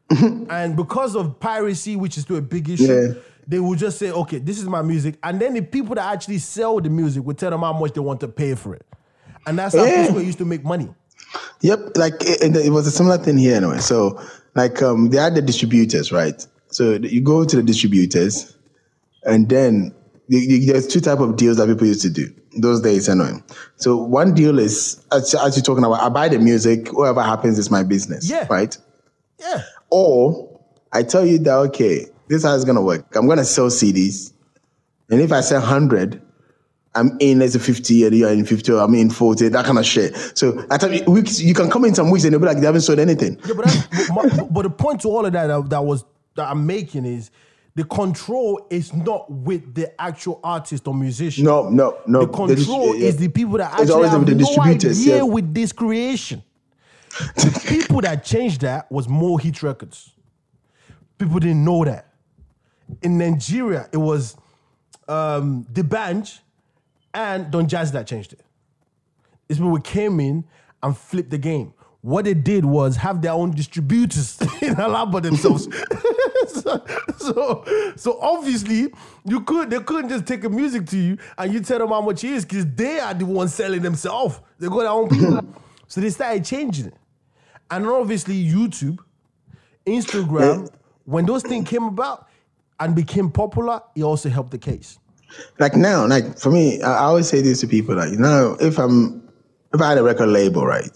[0.50, 3.14] and because of piracy, which is still a big issue, Yeah.
[3.48, 6.38] they will just say, "Okay, this is my music," and then the people that actually
[6.38, 8.86] sell the music will tell them how much they want to pay for it,
[9.46, 10.06] and that's how Yeah.
[10.06, 10.88] people used to make money.
[11.60, 13.78] Yep, like it it was a similar thing here anyway.
[13.78, 14.20] So,
[14.56, 16.44] like, um, they had the distributors, right?
[16.68, 18.56] So you go to the distributors,
[19.24, 19.94] and then
[20.28, 22.26] you, you, there's two type of deals that people used to do
[22.58, 23.34] those days anyway.
[23.76, 27.58] So one deal is as, as you're talking about, I buy the music, whatever happens
[27.58, 28.46] is my business, Yeah.
[28.50, 28.76] right?
[29.38, 30.58] Yeah, Or
[30.92, 33.14] I tell you that okay, this is how it's gonna work.
[33.14, 34.32] I'm gonna sell CDs,
[35.10, 36.20] and if I sell hundred,
[36.96, 39.78] I'm in as a fifty, and you're in fifty, or I'm in forty, that kind
[39.78, 40.16] of shit.
[40.34, 42.58] So I tell you, weeks you can come in some weeks and they'll be like
[42.58, 43.38] they haven't sold anything.
[43.46, 46.04] yeah, but, that's, but, my- but the point to all of that, that that was
[46.34, 47.30] that I'm making is
[47.74, 51.44] the control is not with the actual artist or musician.
[51.44, 52.20] No, no, no.
[52.20, 53.08] The control yeah.
[53.08, 55.22] is the people that actually have the no distributors, idea yeah.
[55.22, 56.42] with this creation.
[57.36, 60.12] The people that changed that was Mo' Hits Records.
[61.16, 62.12] People didn't know that.
[63.00, 64.36] In Nigeria, it was
[65.08, 66.40] um, D'banj
[67.16, 68.40] and Don Jazzy that changed it.
[69.48, 70.44] These people came in
[70.82, 71.72] and flipped the game.
[72.02, 75.66] what they did was have their own distributors in Alaba themselves.
[76.48, 76.84] so,
[77.16, 77.64] so,
[77.96, 78.92] so obviously
[79.24, 82.00] you could they couldn't just take a music to you and you tell them how
[82.02, 84.38] much it is because they are the ones selling themselves.
[84.58, 85.54] They got their own people.
[85.88, 86.94] so they started changing it.
[87.70, 88.98] And obviously YouTube,
[89.86, 90.70] Instagram,
[91.06, 92.28] when those things came about
[92.78, 94.98] and became popular, it also helped the case.
[95.58, 98.78] Like now, like for me, I always say this to people, like, you know, if
[98.78, 99.22] I'm,
[99.72, 100.90] if I had a record label, right?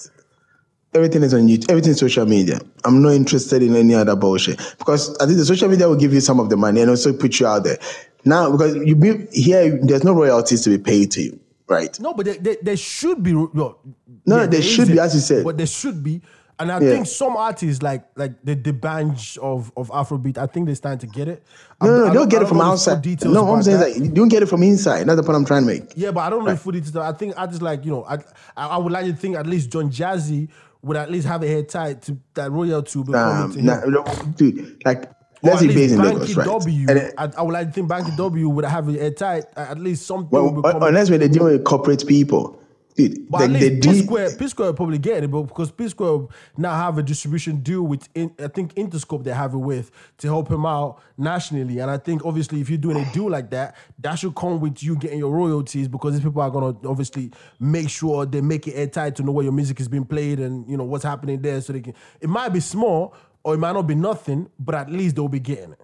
[0.92, 2.60] Everything is on YouTube, everything is social media.
[2.84, 6.12] I'm not interested in any other bullshit because I think the social media will give
[6.12, 7.78] you some of the money and also put you out there.
[8.24, 11.98] Now, because you be here, there's no royalties to be paid to you, right?
[12.00, 13.32] No, but there, there, there should be.
[13.32, 13.78] No,
[14.26, 15.44] No, there should be, as you said.
[15.44, 16.20] But there should be.
[16.60, 16.90] And I Yeah.
[16.90, 20.98] think some artists, like like the the bunch of, of Afrobeat, I think they're starting
[21.00, 21.42] to get it.
[21.82, 23.00] No, no, no, don't- don't get it from know outside.
[23.02, 23.88] details No, what I'm saying that.
[23.88, 25.04] is like, you don't get it from inside.
[25.06, 25.92] That's the point I'm trying to make.
[25.96, 27.02] Yeah, but I don't know if fully details.
[27.04, 28.18] I think I just like you know I
[28.56, 30.48] I would like to think at least Don Jazzy
[30.82, 33.14] would at least have a head tied to that royal tube.
[33.14, 34.04] Um, nah, no,
[34.36, 35.10] dude, like,
[35.42, 36.46] let's be based in Lagos, right?
[36.46, 36.86] W.
[36.88, 39.44] And then- I, I would like to think Banky W would have a head tied.
[39.56, 42.59] At least something well, unless when they're dealing with corporate people,
[43.08, 44.02] dude, But at least P.
[44.02, 47.82] Square, P Square probably get it, but because P Square now have a distribution deal
[47.82, 51.90] with, in, I think Interscope they have it with to help him out nationally, and
[51.90, 54.96] I think obviously if you're doing a deal like that, that should come with you
[54.96, 59.16] getting your royalties because these people are gonna obviously make sure they make it airtight
[59.16, 61.72] to know where your music is being played and you know what's happening there, so
[61.72, 61.94] they can.
[62.20, 65.40] It might be small or it might not be nothing, but at least they'll be
[65.40, 65.80] getting it.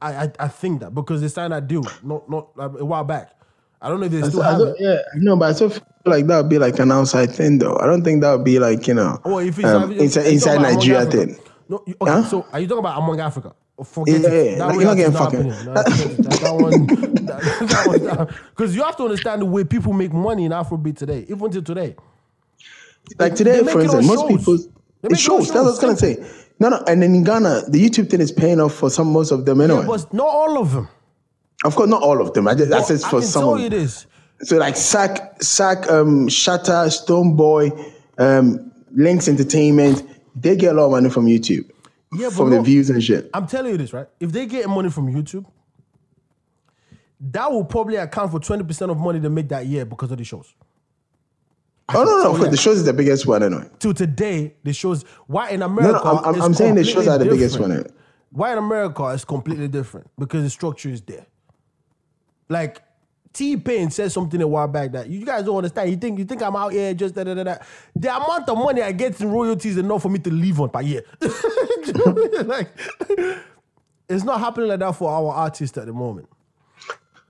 [0.00, 3.32] I I, I think that because they signed that deal not not a while back.
[3.80, 4.76] I don't know if they still I have it.
[4.78, 5.70] yeah, no, but I feel
[6.06, 7.76] like that would be like an outside thing, though.
[7.78, 10.62] I don't think that would be like you know, Or if it's um, inside, inside
[10.62, 11.36] Nigeria thing.
[11.68, 12.10] No, you- okay.
[12.12, 12.24] Huh?
[12.24, 13.54] So are you talking about among Africa?
[13.78, 14.58] Oh, Forget Yeah, it.
[14.58, 15.84] That like, you're not getting fucking- No, that,
[16.18, 16.86] that, that one,
[17.26, 21.50] that, because you have to understand the way people make money in Afrobeat today, even
[21.50, 21.96] till today.
[23.18, 24.38] Like today, for instance, most shows.
[24.38, 24.56] people
[25.02, 25.48] They it shows.
[25.48, 26.24] That's what I was gonna say.
[26.58, 29.30] No, no, and then in Ghana, the YouTube thing is paying off for some most
[29.30, 29.80] of them anyway.
[29.80, 30.88] Yeah, but not all of them.
[31.64, 32.48] of course, not all of them.
[32.48, 33.42] I just that's But just I for can some.
[33.42, 34.06] tell of you this.
[34.42, 40.02] So like Sack, Sack, um, Shatta, Stonebwoy, um, Lynx Entertainment,
[40.34, 41.70] they get a lot of money from YouTube.
[42.12, 43.30] Yeah, but from the views and shit.
[43.34, 44.06] I'm telling you this, right?
[44.20, 45.46] If they get money from YouTube,
[47.20, 50.24] that will probably account for 20% of money they make that year because of the
[50.24, 50.54] shows.
[51.94, 52.50] Oh no, no, course, yeah.
[52.50, 53.68] the shows is the biggest one anyway.
[53.78, 56.00] till today, the shows why in America.
[56.04, 57.70] no, I'm, I'm, I'm saying the shows are the biggest different.
[57.70, 57.80] one.
[57.80, 57.90] Anyway.
[58.30, 61.26] Why in America is completely different because the structure is there.
[62.48, 62.82] Like
[63.36, 65.90] T Pain said something a while back that you guys don't understand.
[65.90, 67.56] You think you think I'm out here just da da da da.
[67.94, 70.70] The amount of money I get in royalties is enough for me to live on
[70.70, 71.02] per year.
[71.20, 71.28] Do
[71.84, 72.48] you know what I mean?
[72.48, 72.68] like,
[74.08, 76.30] it's not happening like that for our artists at the moment.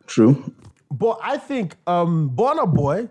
[0.06, 0.54] True.
[0.92, 3.08] But I think um Burna Boy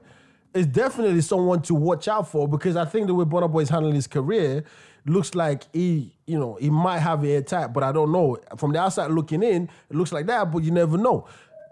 [0.53, 3.69] is definitely someone to watch out for because I think the way Burna Boy is
[3.69, 4.63] handling his career
[5.05, 8.37] looks like he, you know, he might have it airtight, but I don't know.
[8.55, 11.27] From the outside looking in, it looks like that, but you never know.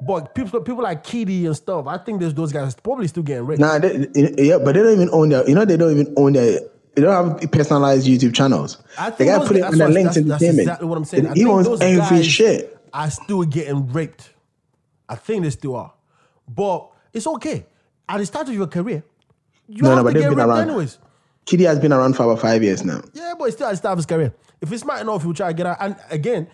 [0.06, 3.46] But people, people like KiDi and stuff, I think there's those guys probably still getting
[3.46, 3.60] rich.
[3.60, 5.48] Nah, they, yeah, but they don't even own their.
[5.48, 6.60] You know, they don't even own their.
[6.96, 8.78] They don't have personalized YouTube channels.
[9.00, 10.60] I think guy those- put it on the what- links that's- that's entertainment.
[10.68, 11.28] exactly what I'm saying.
[11.28, 12.78] I He owns those every shit.
[12.94, 14.30] Are still getting raped.
[15.10, 15.94] I think they still are,
[16.48, 17.66] but it's okay.
[18.08, 19.04] At the start of your career,
[19.68, 20.70] you No, have no, but to they've get raped around.
[20.70, 20.98] anyways.
[21.46, 23.02] KiDi has been around for about five years now.
[23.14, 24.34] Yeah, but it's still at the start of his career.
[24.62, 25.78] If he's smart enough, he'll try to get out.
[25.82, 26.48] And again,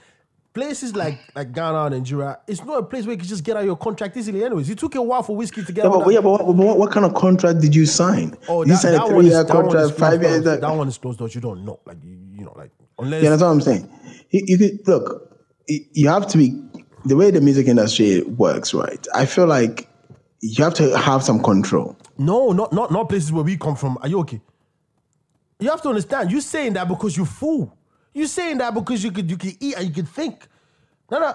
[0.60, 3.56] places like like Ghana and Nigeria, it's not a place where you can just get
[3.58, 4.44] out your contract easily.
[4.44, 6.04] Anyways, it took a while for Wizkid to get Yeah, out.
[6.06, 8.36] but, yeah, but what, but what, what kind of contract did you sign?
[8.48, 10.44] oh, you that, signed that a one is three-year that one is contract, five years.
[10.44, 11.34] That, That one is closed doors.
[11.36, 13.90] You don't know, like you, you know, like unless yeah, that's what I'm saying.
[14.32, 15.38] You, you could, look,
[15.68, 16.48] you you have to be
[17.06, 19.08] the way the music industry works, right?
[19.16, 19.88] I feel like
[20.42, 21.96] you have to have some control.
[22.18, 23.98] no, not not not places where we come from.
[24.02, 24.42] Are you okay?
[25.62, 26.32] You have to understand.
[26.32, 27.76] You saying that because you fool.
[28.14, 30.48] You saying that because you could you can eat and you could think.
[31.12, 31.34] No, no.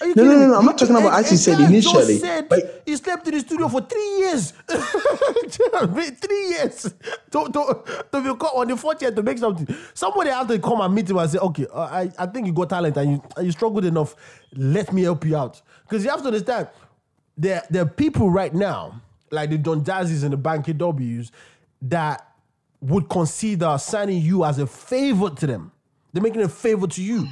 [0.00, 2.96] No, no, no, no, I'm not talking about as you said initially, said but- he
[2.96, 4.50] slept in the studio for three years.
[6.20, 6.82] three years
[7.30, 9.68] to, to, to be caught on the fourth year to make something.
[9.94, 12.52] Somebody have to come and meet him and say, okay, uh, I, I think you
[12.52, 14.16] got talent and you, you struggled enough.
[14.52, 15.62] Let me help you out.
[15.84, 16.68] Because you have to understand,
[17.36, 19.00] there, there are people right now,
[19.30, 21.30] like the Don Jazzies and the Banky W's,
[21.82, 22.32] that
[22.80, 25.70] would consider signing you as a favor to them.
[26.14, 27.26] They're making a favor to you.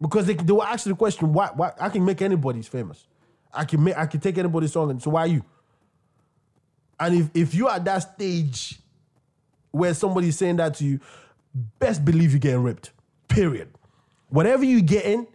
[0.00, 3.06] Because they, they will ask the question, why, why I can make anybody's famous.
[3.54, 5.42] I can make I can take anybody's song and so why you?
[7.00, 8.78] And if if you're at that stage
[9.70, 11.00] where somebody's saying that to you,
[11.78, 12.92] best believe you're getting ripped.
[13.28, 13.68] Period.
[14.28, 15.26] Whatever you're getting,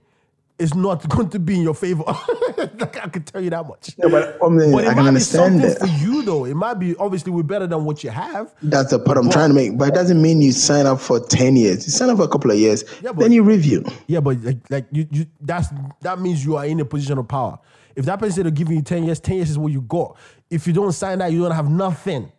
[0.59, 2.03] is not going to be in your favor.
[2.57, 3.95] like I can tell you that much.
[3.97, 6.45] No, but I, mean, But it I might can be something understand for you though.
[6.45, 8.53] It might be obviously we're better than what you have.
[8.63, 9.77] That's the part I'm trying to make.
[9.77, 11.85] But it doesn't mean you sign up for 10 years.
[11.85, 13.85] You sign up for a couple of years, Yeah, but- then you review.
[14.07, 15.67] Yeah, but like, like you, you that's
[16.01, 17.59] that means you are in a position of power.
[17.95, 20.17] If that person said giving you 10 years, 10 years is what you got.
[20.49, 22.31] If you don't sign that, you don't have nothing.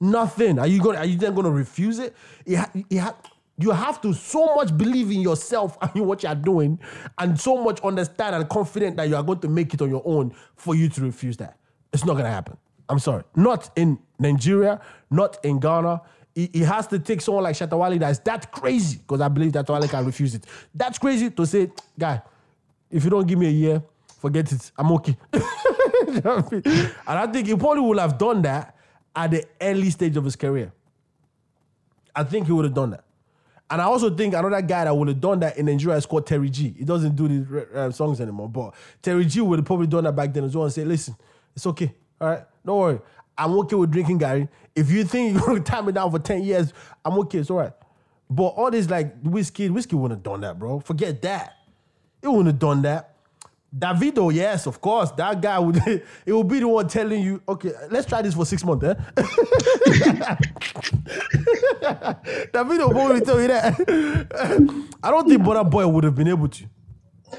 [0.00, 0.58] Nothing.
[0.58, 2.14] Are you going are you then gonna refuse it?
[2.44, 3.16] It ha- it ha-
[3.58, 6.78] you have to so much believe in yourself and what you're doing,
[7.18, 10.02] and so much understand and confident that you are going to make it on your
[10.04, 11.58] own for you to refuse that.
[11.92, 12.56] It's not gonna happen.
[12.88, 13.22] I'm sorry.
[13.34, 14.80] Not in Nigeria,
[15.10, 16.02] not in Ghana.
[16.34, 19.66] It has to take someone like Shatta Wale that's that crazy, because I believe that
[19.66, 20.44] Shatta Wale can refuse it.
[20.74, 22.20] That's crazy to say, guy,
[22.90, 23.82] if you don't give me a year,
[24.18, 24.72] forget it.
[24.76, 25.16] I'm okay.
[26.06, 26.62] You know I mean?
[26.64, 28.76] And I think he probably would have done that
[29.16, 30.72] at the early stage of his career.
[32.14, 33.04] I think he would have done that.
[33.70, 36.26] And I also think another guy that would have done that in Nigeria is called
[36.26, 36.74] Terry G.
[36.78, 40.12] He doesn't do these uh, songs anymore, but Terry G would have probably done that
[40.12, 41.16] back then as well and say, listen,
[41.56, 41.94] it's okay.
[42.20, 43.00] All right, don't worry.
[43.36, 44.48] I'm okay with drinking garri.
[44.74, 46.72] If you think you're to tie me down for 10 years,
[47.04, 47.38] I'm okay.
[47.38, 47.72] It's all right.
[48.30, 50.80] But all this like Wizkid, Wizkid wouldn't have done that, bro.
[50.80, 51.54] Forget that.
[52.22, 53.13] It wouldn't have done that.
[53.76, 55.10] Davido, yes, of course.
[55.12, 55.76] That guy would
[56.26, 58.94] it will be the one telling you, okay, let's try this for six months, eh?
[62.52, 63.74] Davido will probably tell you that.
[65.02, 66.64] I don't think Burna Boy would have been able to.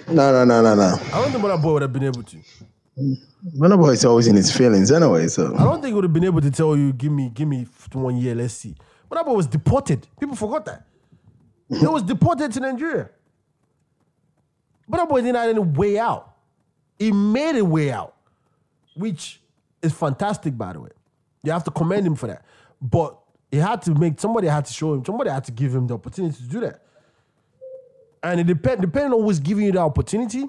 [0.10, 1.00] No, no, no, no, no.
[1.14, 2.38] I don't think Burna Boy would have been able to.
[3.58, 5.56] Burna Boy is always in his feelings anyway, so.
[5.56, 7.66] I don't think he would have been able to tell you, give me, give me
[7.94, 8.76] one year, let's see.
[9.10, 10.06] Burna Boy was deported.
[10.20, 10.86] People forgot that.
[11.70, 13.10] He was deported to Nigeria.
[14.90, 16.36] Burna Boy didn't have any way out.
[17.00, 18.16] He made a way out,
[18.96, 19.42] which
[19.82, 20.90] is fantastic, by the way.
[21.44, 22.46] You have to commend him for that.
[22.82, 23.18] But
[23.52, 25.94] he had to make somebody had to show him, somebody had to give him the
[25.96, 26.82] opportunity to do that.
[28.24, 30.46] And it depend depending on who's giving you the opportunity,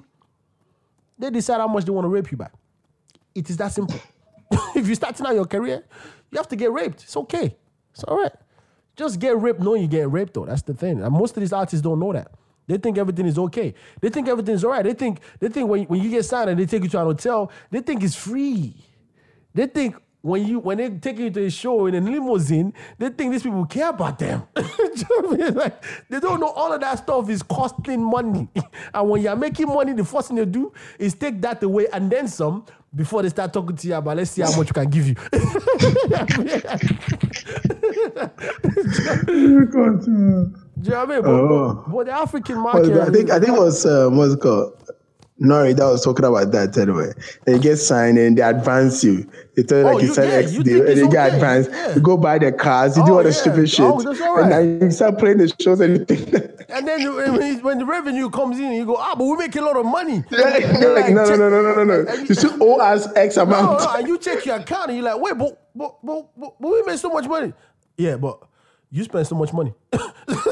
[1.17, 2.53] they decide how much they want to rape you back.
[3.35, 3.99] It is that simple.
[4.75, 5.83] if you're starting out your career,
[6.31, 7.03] you have to get raped.
[7.03, 7.55] It's okay.
[7.93, 8.31] It's all right.
[8.95, 10.45] Just get raped knowing you get raped, though.
[10.45, 11.01] That's the thing.
[11.01, 12.31] And most of these artists don't know that.
[12.67, 13.73] They think everything is okay.
[14.01, 14.83] They think everything is all right.
[14.83, 17.05] They think they think when, when you get signed and they take you to an
[17.05, 18.75] hotel, they think it's free.
[19.53, 23.09] They think when you when they take you to a show in a limousine, they
[23.09, 24.43] think these people care about them.
[25.29, 28.49] Like, they don't know all of that stuff is costing money.
[28.93, 32.11] and when you're making money, the first thing they do is take that away and
[32.11, 34.89] then some before they start talking to you about let's see how much we can
[34.89, 35.15] give you.
[40.81, 41.21] Do you know what I mean?
[41.23, 41.73] But, Oh.
[41.87, 44.39] but, but the African Well, market, I think I think it was uh, what's it
[44.41, 44.73] called
[45.41, 47.11] Nori that was talking about that anyway.
[47.45, 49.29] They get signed and they advance you.
[49.55, 51.27] They tell you Oh, like you you- sign yeah, X deal and it's you get
[51.27, 51.35] okay.
[51.35, 51.69] advanced.
[51.71, 51.95] Yeah.
[51.95, 53.35] You go buy the cars, you do Oh, all the yeah.
[53.35, 53.85] stupid shit.
[53.85, 54.65] Oh, that's all And right.
[54.65, 56.33] now you start playing the shows and you think
[56.69, 59.61] and then when, when the revenue comes in, you go, ah, but we make a
[59.61, 60.23] lot of money.
[60.31, 62.13] You're like, no, no, no, no, no, no, no.
[62.13, 63.79] You still owe us X No, amount.
[63.79, 66.69] no, and you check your account and you're like, wait, but, but, but, but, but
[66.71, 67.53] we made so much money.
[67.97, 68.39] Yeah, but
[68.91, 69.73] you spend so much money.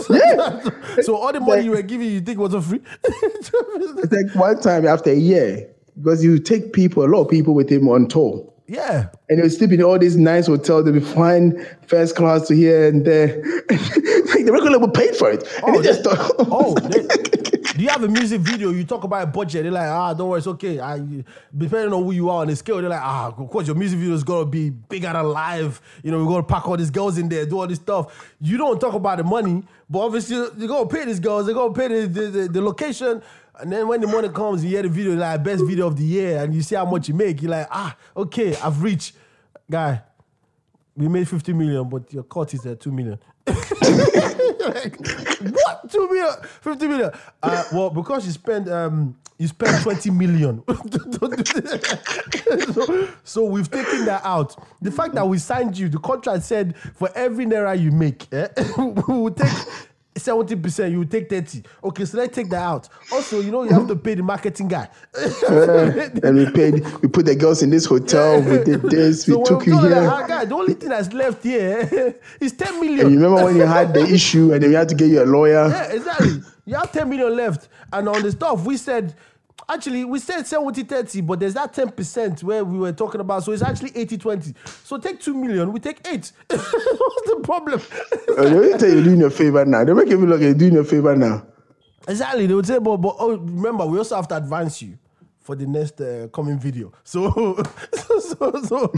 [0.10, 0.62] Yeah.
[1.02, 2.82] so all the money you were giving, you think wasn't free?
[3.04, 3.52] It's
[4.12, 7.70] like one time after a year, because you take people, a lot of people with
[7.72, 8.52] him on tour.
[8.68, 9.08] yeah.
[9.30, 10.86] And they sleep in all these nice hotels.
[10.86, 13.28] They'll be flying first class to here and there.
[13.70, 15.44] like the record label paid for it.
[15.66, 18.70] And Oh, they just they- thought, oh, they- do you have a music video?
[18.70, 19.64] You talk about a budget.
[19.64, 20.80] They're like, ah, don't worry, it's okay.
[20.80, 20.98] I,
[21.56, 24.00] depending on who you are on the scale, they're like, ah, of course, your music
[24.00, 25.82] video is gonna be bigger than live.
[26.02, 28.34] You know, we're gonna pack all these girls in there, do all this stuff.
[28.40, 31.48] You don't talk about the money, but obviously you're gonna pay these girls.
[31.48, 33.22] They're gonna pay the, the, the, the location.
[33.60, 36.04] And then when the money comes, you hear the video like best video of the
[36.04, 37.42] year, and you see how much you make.
[37.42, 39.16] You're like, ah, okay, I've reached,
[39.70, 40.02] guy.
[40.96, 43.20] We made 50 million, but your cut is at 2 million.
[44.66, 44.98] like,
[45.52, 45.92] what?
[45.92, 46.36] 2 million?
[46.62, 47.12] 50 million?
[47.42, 50.64] Uh, well, because you spent um you spent 20 million.
[52.74, 54.56] so, so we've taken that out.
[54.82, 58.48] The fact that we signed you, the contract said for every naira you make, eh,
[58.78, 59.52] we will take
[60.16, 61.64] 70%, you take 30.
[61.84, 62.88] Okay, so let's take that out.
[63.12, 64.88] Also, you know, you have to pay the marketing guy.
[66.24, 69.40] and we paid, we put the girls in this hotel, we did this, we So
[69.40, 70.10] when took we you here.
[70.10, 73.02] "Ah, the only thing that's left here is ten million.
[73.08, 75.22] And you remember when you had the issue and then you had to get you
[75.22, 75.68] a lawyer?
[75.68, 76.42] Yeah, exactly.
[76.66, 77.68] You have 10 million left.
[77.94, 79.14] And on the stuff, we said,
[79.70, 83.44] actually, we said 70 30, but there's that 10% where we were talking about.
[83.44, 84.54] So it's actually 80 20.
[84.84, 86.32] So take 2 million, we take 8.
[86.50, 87.82] What's the problem?
[88.38, 89.84] Uh, they will tell you doing a favor now.
[89.84, 91.46] They make you look like you're doing a favor now.
[92.08, 92.48] exactly.
[92.48, 94.98] They would say, but, but oh, remember, we also have to advance you.
[95.46, 97.30] For the next uh, coming video, so
[97.94, 98.92] so so, so,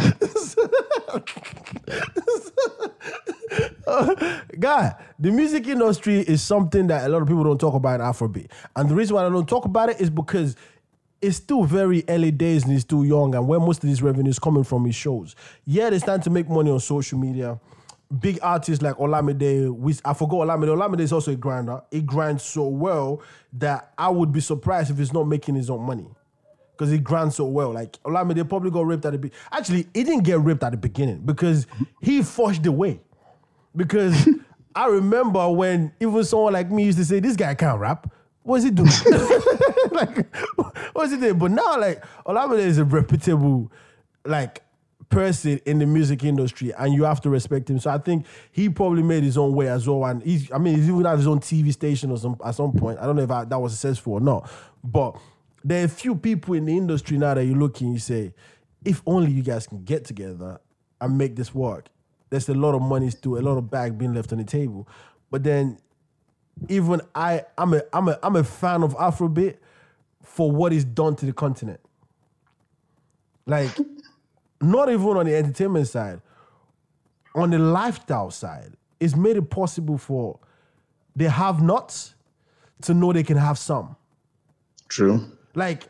[3.85, 7.99] uh, guy, the music industry is something that a lot of people don't talk about
[7.99, 8.49] in Afrobeat.
[8.77, 10.55] And the reason why I don't talk about it is because
[11.21, 13.35] it's still very early days and it's still young.
[13.35, 15.35] And where most of these revenues coming from is shows.
[15.65, 17.59] Yeah, they starting to make money on social media.
[18.21, 20.69] Big artists like Olamide, we, I forgot Olamide.
[20.69, 21.81] Olamide is also a grinder.
[21.91, 23.21] He grinds so well
[23.51, 26.07] that I would be surprised if he's not making his own money.
[26.77, 27.71] Because he grinds so well.
[27.73, 29.43] Like Olamide probably got ripped at the beginning.
[29.51, 31.65] Actually, he didn't get ripped at the beginning because
[32.01, 32.99] he forged the way
[33.75, 34.27] because
[34.75, 38.11] I remember when even someone like me used to say, "This guy can't rap."
[38.43, 38.87] What's he doing?
[39.91, 40.33] like,
[40.93, 41.37] what's he doing?
[41.37, 43.69] But now, like, Olamide is a reputable,
[44.23, 44.63] like,
[45.09, 47.79] person in the music industry, and you have to respect him.
[47.79, 50.05] So I think he probably made his own way as well.
[50.05, 52.71] And he's, I mean, he's even had his own TV station or some at some
[52.71, 52.99] point.
[52.99, 54.49] I don't know if I, that was successful or not,
[54.81, 55.17] but
[55.63, 58.33] there are a few people in the industry now that you look and you say,
[58.85, 60.59] if only you guys can get together
[61.01, 61.87] and make this work.
[62.29, 64.87] There's a lot of money still, a lot of bag being left on the table.
[65.31, 65.77] But then
[66.69, 69.57] even I, I'm a I'm a I'm a fan of Afrobeat
[70.23, 71.79] for what it's done to the continent.
[73.45, 73.71] Like,
[74.61, 76.21] not even on the entertainment side,
[77.33, 80.39] on the lifestyle side, it's made it possible for
[81.15, 82.15] the have-nots
[82.81, 83.95] to know they can have some.
[84.87, 85.36] True.
[85.57, 85.87] Like,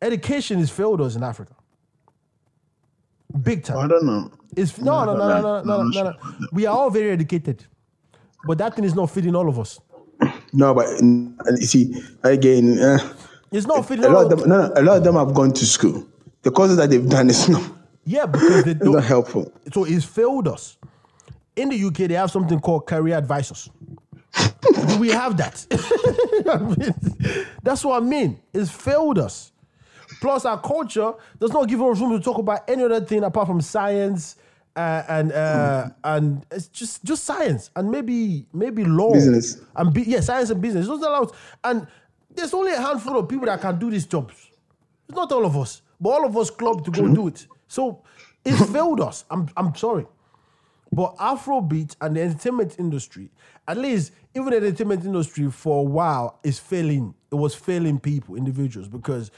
[0.00, 1.54] education has failed us in Africa.
[3.42, 3.76] Big time.
[3.78, 4.30] I don't know.
[4.56, 6.46] It's no, no, no, no, no, no, no, no, no.
[6.52, 7.64] We are all very educated,
[8.46, 9.78] but that thing is not feeding all of us.
[10.52, 11.94] No, but you see,
[12.24, 12.98] again, uh,
[13.52, 14.48] It's not feeding a lot of them.
[14.48, 16.06] No, no, a lot of them have gone to school.
[16.42, 17.62] The courses that they've done is not,
[18.04, 18.94] Yeah, because they it's don't.
[18.94, 19.52] not helpful.
[19.72, 20.78] So it's failed us.
[21.56, 23.68] In the UK, they have something called career advisors.
[24.34, 25.66] Do we have that?
[26.50, 28.40] I mean, that's what I mean.
[28.52, 29.52] It's failed us.
[30.20, 33.46] Plus, our culture does not give us room to talk about any other thing apart
[33.46, 34.36] from science
[34.76, 39.60] uh, and uh, and it's just just science and maybe maybe law Business.
[39.76, 40.86] and be, yeah, science and business.
[40.86, 41.26] Those are
[41.64, 41.86] and
[42.34, 44.48] there's only a handful of people that can do these jobs.
[45.08, 47.46] It's not all of us, but all of us club to go do it.
[47.66, 48.02] So
[48.44, 49.24] it's failed us.
[49.30, 50.06] I'm I'm sorry.
[50.92, 53.30] But Afrobeat and the entertainment industry,
[53.66, 57.14] at least even the entertainment industry for a while is failing.
[57.30, 59.30] It was failing people, individuals, because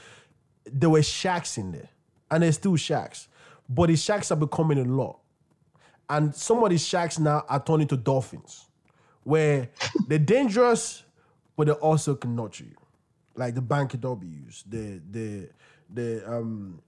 [0.65, 1.89] there were shacks in there.
[2.29, 3.27] And there's still shacks.
[3.69, 5.19] But the shacks are becoming a lot.
[6.09, 8.67] And some of these shacks now are turning to dolphins,
[9.23, 9.69] where
[10.07, 11.03] they're dangerous,
[11.55, 12.75] but they also can nurture you.
[13.35, 15.49] Like the Banky W's, the the
[15.91, 16.81] the um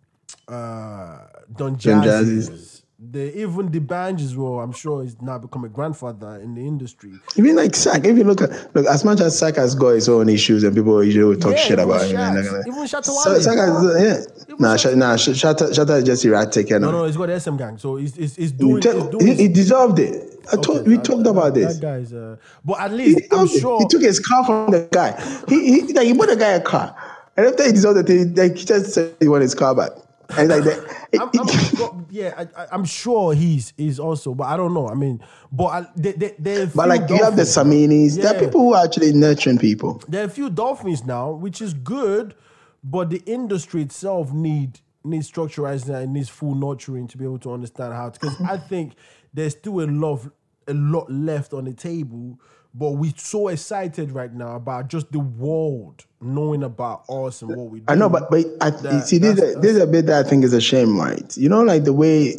[0.48, 1.20] uh
[1.56, 2.84] Don Jazzy's.
[2.98, 7.12] The even D'banj as well, I'm sure he's now become a grandfather in the industry.
[7.36, 10.08] Even like Sack, if you look at look, as much as Sack has got his
[10.08, 12.16] own issues and people usually will talk Yeah, shit about him.
[12.16, 13.42] Shaq, and like- even Shatta Sa- Wale.
[13.42, 14.02] Sack has,
[14.48, 14.56] yeah.
[14.60, 16.70] Nah, nah, Sh- Shatta, Shatta is just erratic.
[16.70, 17.00] You No, know.
[17.00, 19.34] no, he's got the SM gang, so he's he's, he's He, doing, he's doing he,
[19.36, 20.32] he deserved it.
[20.54, 21.76] I told, Okay, we talked about this.
[21.78, 23.60] That guy's, uh, but at He, least I'm deserved it.
[23.60, 23.80] sure.
[23.82, 25.12] he took his car from the guy.
[25.50, 26.96] He, he, like, he bought the guy a car.
[27.36, 29.92] And after he deserved it, thing, like, he just said he wanted his car back.
[30.38, 31.08] And like that.
[31.20, 34.88] I'm, I'm, yeah, I, I'm sure he's he's also, but I don't know.
[34.88, 35.22] I mean,
[35.52, 38.16] but I, they, they, a but like you have the Saminis.
[38.16, 40.02] There are people who are actually nurturing people.
[40.08, 42.36] There are a few dolphins now, which is good,
[42.84, 47.54] but the industry itself need needs structurizing and needs full nurturing to be able to
[47.54, 48.10] understand how.
[48.10, 48.94] Because I think
[49.34, 50.22] there's still a lot
[50.68, 52.40] a lot left on the table,
[52.78, 57.70] but we're so excited right now about just the world knowing about us and what
[57.70, 57.86] we do.
[57.88, 60.30] I know, but but I, That- see, this, is- this is a bit that I
[60.30, 61.36] think is a shame, right?
[61.38, 62.38] You know, like the way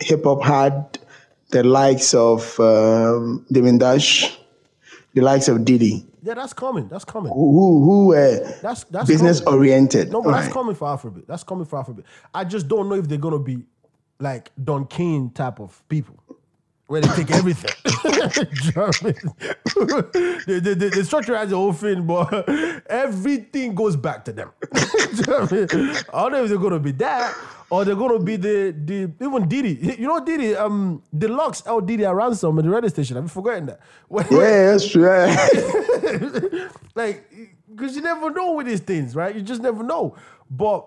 [0.00, 0.98] hip hop had
[1.50, 4.36] the likes of um, Dame Dash,
[5.14, 6.88] the likes of Diddy, yeah, that's coming.
[6.88, 7.32] That's coming.
[7.32, 9.60] who who were That's that's business coming.
[9.60, 10.10] oriented.
[10.10, 11.26] No, but that's coming for Afrobeat.
[11.26, 12.04] That's coming for Afrobeat.
[12.34, 13.62] I just don't know if they're gonna be
[14.18, 16.16] like Don King type of people.
[16.86, 17.70] Where they take everything.
[18.64, 19.14] You know what I mean?
[20.46, 22.48] the, the, the, the structure has the whole thing, but
[22.88, 24.50] everything goes back to them.
[24.72, 25.96] Do you know what I mean?
[26.12, 27.34] I don't know if they're gonna be that
[27.70, 29.96] or they're gonna be the the even Diddy.
[29.98, 33.16] You know Diddy, um Deluxe L Diddy at ransom at the radio station.
[33.16, 33.80] I've forgotten that.
[34.08, 35.04] When- Yeah, that's true.
[35.04, 36.68] yeah.
[36.94, 37.30] like
[37.74, 39.34] because you never know with these things, right?
[39.34, 40.16] You just never know.
[40.50, 40.86] But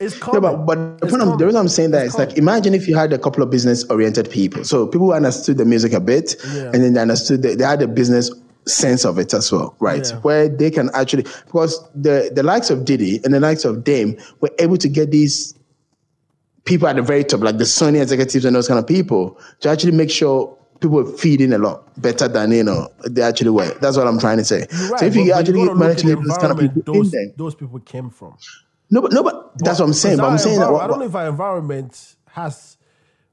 [0.00, 0.40] it's Yeah, coming.
[0.42, 2.86] but, but the, point I'm, the reason I'm saying that It's is like imagine if
[2.88, 4.64] you had a couple of business oriented people.
[4.64, 6.70] So people who understood the music a bit Yeah.
[6.72, 8.30] and then they understood that they had a business
[8.66, 10.06] sense of it as well, right?
[10.10, 10.18] Yeah.
[10.20, 14.18] Where they can actually because the the likes of Diddy and the likes of Dame
[14.40, 15.54] were able to get these
[16.64, 19.68] people at the very top, like the Sony executives and those kind of people, to
[19.70, 23.72] actually make sure people were feeding a lot better than you know they actually were.
[23.80, 24.66] That's what I'm trying to say.
[24.90, 27.78] Right, so if you actually manage to get those kind of people those, those people
[27.80, 28.36] came from.
[28.90, 30.18] No, but no, but that's what I'm saying.
[30.18, 30.72] But I'm saying that.
[30.72, 32.76] what- I don't know if our environment has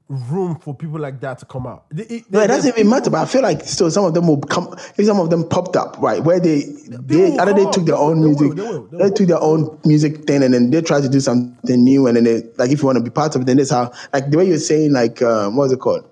[0.08, 1.84] room for people like that to come out.
[1.90, 3.08] They- it- No, it doesn't even matter.
[3.10, 4.74] But I feel like still some of them will come.
[4.98, 6.60] If some of them popped up, right, where they
[7.06, 9.28] they will either they took their They own will, music, they will, they they took
[9.28, 12.42] their own music thing, and then they tried to do something new, and then they
[12.58, 14.46] like if you want to be part of it, then this how like the way
[14.46, 16.04] you're saying like um, what was it called,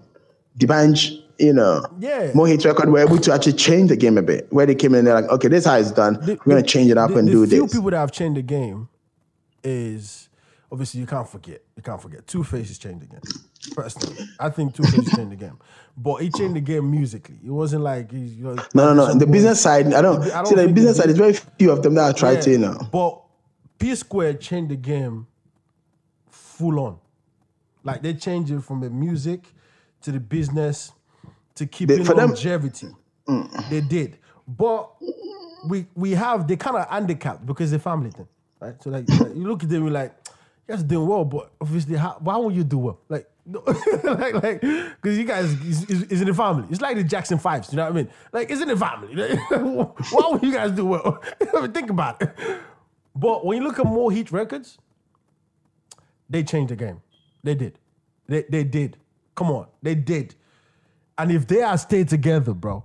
[0.58, 2.30] D'banj, you know, Yeah.
[2.34, 4.46] Mo' Hits record were able to actually change the game a bit.
[4.50, 6.18] Where they came in, they're like, okay, this is how it's done.
[6.26, 7.74] We're gonna change it up and do few this.
[7.74, 8.88] people that have changed the game
[9.64, 10.28] is
[10.70, 11.62] obviously you can't forget.
[11.76, 12.26] You can't forget.
[12.26, 13.20] Two Faces changed the game.
[13.74, 15.58] Personally, I think Two Faces changed the game,
[15.96, 17.36] but he changed the game musically.
[17.44, 18.34] It wasn't like he's.
[18.36, 19.14] You know, no, no, no.
[19.18, 20.54] The business side, I don't, I don't see.
[20.54, 22.76] The business the- side is very few of them that I try to, you know.
[22.90, 23.20] But
[23.78, 25.26] P Square changed the game
[26.30, 26.98] full on.
[27.84, 29.44] Like they changed it from the music
[30.02, 30.92] to the business
[31.56, 32.34] to keeping for them- Mm.
[32.34, 32.88] longevity.
[33.70, 34.18] They did.
[34.48, 34.90] But
[35.68, 38.26] we we have they kind of handicapped because they're family thing.
[38.80, 40.14] So like, like, you look at them, you're like,
[40.66, 43.00] guys doing well, but obviously how, why won't you do well?
[43.08, 43.62] Like no,
[44.04, 46.66] like like because you guys is, in the family.
[46.70, 48.08] It's like the Jackson Fives, you know what I mean?
[48.32, 49.36] Like it's in the family.
[50.10, 51.22] why would you guys do well?
[51.68, 52.34] Think about it.
[53.14, 54.78] But when you look at Mo' Hits records,
[56.30, 57.02] they changed the game.
[57.42, 57.78] They did.
[58.28, 58.96] They they did.
[59.34, 60.34] Come on, they did.
[61.18, 62.84] And if they are stayed together, bro.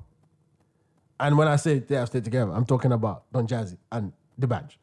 [1.19, 4.78] And when I say they are stayed together, I'm talking about Don Jazzy and D'banj.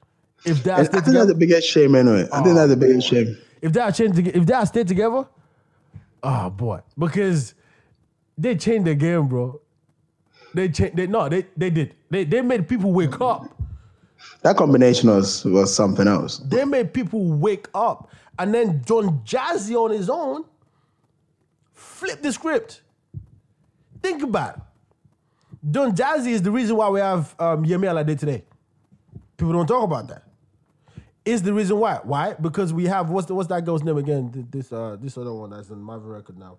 [0.45, 2.28] If they are And I think that's the biggest shame anyway.
[2.32, 3.36] I think that's the biggest shame.
[3.62, 5.26] if they are changed, toge- if they are stayed together,
[6.22, 7.55] oh boy, because
[8.36, 9.61] they changed the game, bro.
[10.55, 10.97] They changed.
[10.97, 11.95] They no, they they did.
[12.11, 13.49] They they made people wake up.
[14.42, 16.38] That combination was was something else.
[16.38, 18.11] They made people wake up.
[18.38, 20.45] And then Don Jazzy on his own
[21.72, 22.82] flipped the script.
[24.03, 24.62] Think about it.
[25.70, 28.45] Don Jazzy is the reason why we have um, Yemi Alade today.
[29.36, 30.24] People don't talk about that.
[31.25, 32.01] Is the reason why.
[32.03, 32.35] Why?
[32.35, 34.47] Because we have what's the, what's that girl's name again?
[34.51, 36.59] This uh this other one that's on my record now.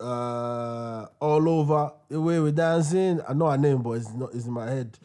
[0.00, 3.20] Uh, all over the way we're dancing.
[3.26, 4.34] I know her name, but it's not.
[4.34, 4.98] It's in my head.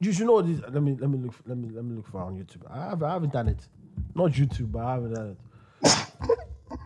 [0.00, 0.60] You should know this.
[0.70, 1.34] Let me let me look.
[1.44, 2.62] Let me let me look for it on YouTube.
[2.70, 3.66] I have I haven't done it.
[4.14, 5.36] Not YouTube, but I haven't done
[5.82, 5.98] it.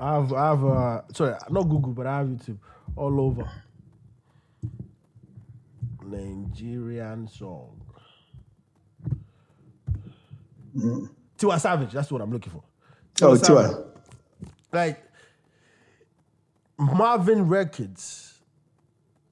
[0.00, 2.58] I have I have uh sorry not Google, but I have YouTube
[2.96, 3.50] all over.
[6.04, 7.81] Nigerian song.
[10.74, 11.92] Tiwa Savage.
[11.92, 12.62] That's what I'm looking for.
[13.22, 13.48] Oh, Savage.
[13.48, 13.86] Tiwa.
[14.72, 15.02] Like
[16.78, 18.40] Mavin Records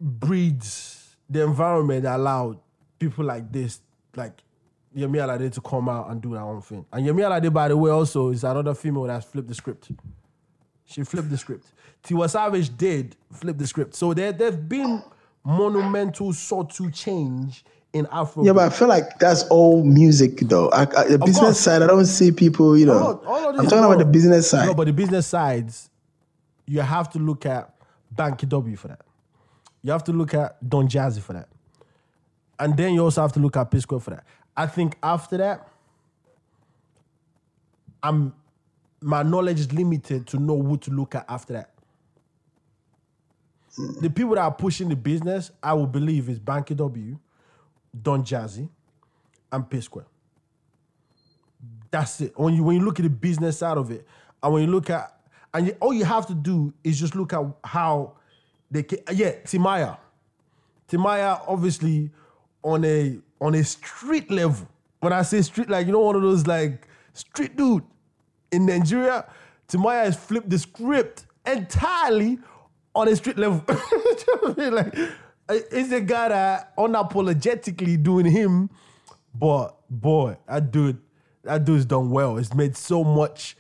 [0.00, 2.58] breeds the environment that allowed
[2.98, 3.80] people like this,
[4.16, 4.42] like
[4.96, 6.84] Yemi Alade, to come out and do their own thing.
[6.92, 9.90] And Yemi Alade, by the way, also is another female that's flipped the script.
[10.84, 11.66] She flipped the script.
[12.02, 13.94] Tiwa Savage did flip the script.
[13.94, 15.02] So there, there've been
[15.44, 18.44] monumental sort to change in Afro.
[18.44, 20.68] Yeah, but I feel like that's all music though.
[20.70, 21.60] I, I, the business course.
[21.60, 22.76] side, I don't see people.
[22.76, 24.66] You know, All- all of I'm talking about the business side.
[24.66, 25.90] No, but the business sides,
[26.66, 27.74] you have to look at
[28.14, 29.00] Banky W for that.
[29.82, 31.48] You have to look at Don Jazzy for that.
[32.58, 34.24] And then you also have to look at P Square for that.
[34.56, 35.68] I think after that,
[38.02, 38.34] I'm
[39.00, 41.70] my knowledge is limited to know who to look at after that.
[44.02, 47.18] The people that are pushing the business, I will believe is Banky W,
[48.02, 48.68] Don Jazzy,
[49.52, 50.06] and P Square.
[51.90, 52.38] That's it.
[52.38, 54.06] When you when you look at the business side of it,
[54.42, 55.20] and when you look at
[55.52, 58.12] and you, all you have to do is just look at how
[58.70, 59.98] they ca- yeah Timaya,
[60.88, 62.10] Timaya obviously
[62.62, 64.68] on a on a street level.
[65.00, 67.82] When I say street, like you know one of those like street dude
[68.52, 69.26] in Nigeria,
[69.68, 72.38] Timaya has flipped the script entirely
[72.94, 73.64] on a street level.
[74.56, 74.94] Like
[75.50, 78.70] it's a guy that unapologetically doing him
[79.34, 80.98] but boy, that dude,
[81.44, 82.38] that dude's done well.
[82.38, 83.56] It's made so much,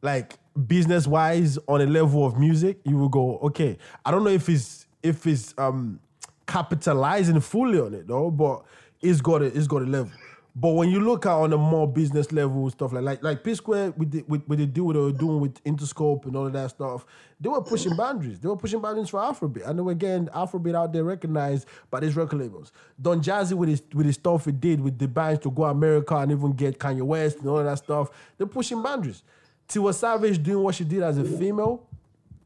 [0.00, 0.34] like
[0.66, 2.78] business wise, on a level of music.
[2.84, 3.78] You will go, okay.
[4.04, 6.00] I don't know if it's if it's um
[6.46, 8.64] capitalizing fully on it though, but
[9.00, 10.12] it's got a it's got a level.
[10.54, 13.54] But when you look at on a more business level stuff like like like P
[13.54, 16.52] Square with the with, with the deal they were doing with Interscope and all of
[16.52, 17.06] that stuff,
[17.40, 18.38] they were pushing boundaries.
[18.38, 22.00] They were pushing boundaries for Afrobeat, and they were getting Afrobeat out there recognized by
[22.00, 22.70] these record labels.
[23.00, 26.30] Don Jazzy with his with his stuff he did with D'banj to go America and
[26.30, 28.10] even get Kanye West and all of that stuff.
[28.36, 29.22] They're pushing boundaries.
[29.68, 31.82] Tiwa Savage doing what she did as a female,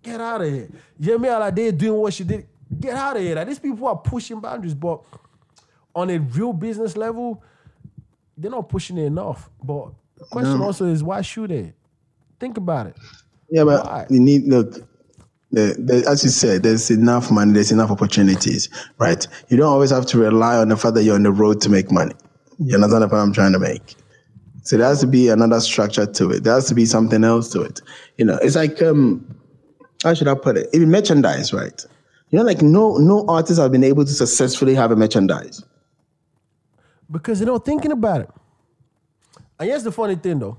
[0.01, 0.69] get out of here.
[1.01, 2.47] Yemi Alade doing what she did,
[2.79, 3.35] get out of here.
[3.35, 5.03] Like, these people are pushing boundaries, but
[5.93, 7.43] on a real business level,
[8.37, 9.51] they're not pushing it enough.
[9.63, 11.75] But the question also is why should they?
[12.39, 12.97] Think about it.
[13.51, 14.07] Yeah, but Why?
[14.11, 14.75] you need look.
[15.53, 18.69] The, the, as you said, there's enough money, there's enough opportunities,
[18.99, 19.27] right?
[19.49, 21.71] You don't always have to rely on the fact that you're on the road to
[21.71, 22.15] make money.
[22.59, 23.95] You understand the point I'm trying to make?
[24.65, 26.43] So there has to be another structure to it.
[26.43, 27.81] There has to be something else to it.
[28.19, 29.25] You know, it's like um,
[30.03, 30.69] how should I put it?
[30.75, 31.87] Even merchandise, right?
[32.31, 35.63] You know, like no no artists have been able to successfully have a merchandise.
[37.11, 38.31] Because you know, thinking about it.
[39.59, 40.59] And here's the funny thing though.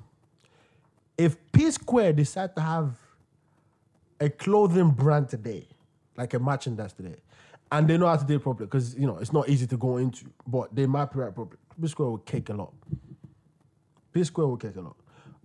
[1.17, 2.97] If P Square decide to have
[4.19, 5.67] a clothing brand today,
[6.15, 7.15] like a merchandise today,
[7.71, 9.77] and they know how to do it properly, because you know it's not easy to
[9.77, 11.59] go into, but they map it right properly.
[11.79, 12.73] P Square will kick a lot.
[14.13, 14.95] P Square will kick a lot.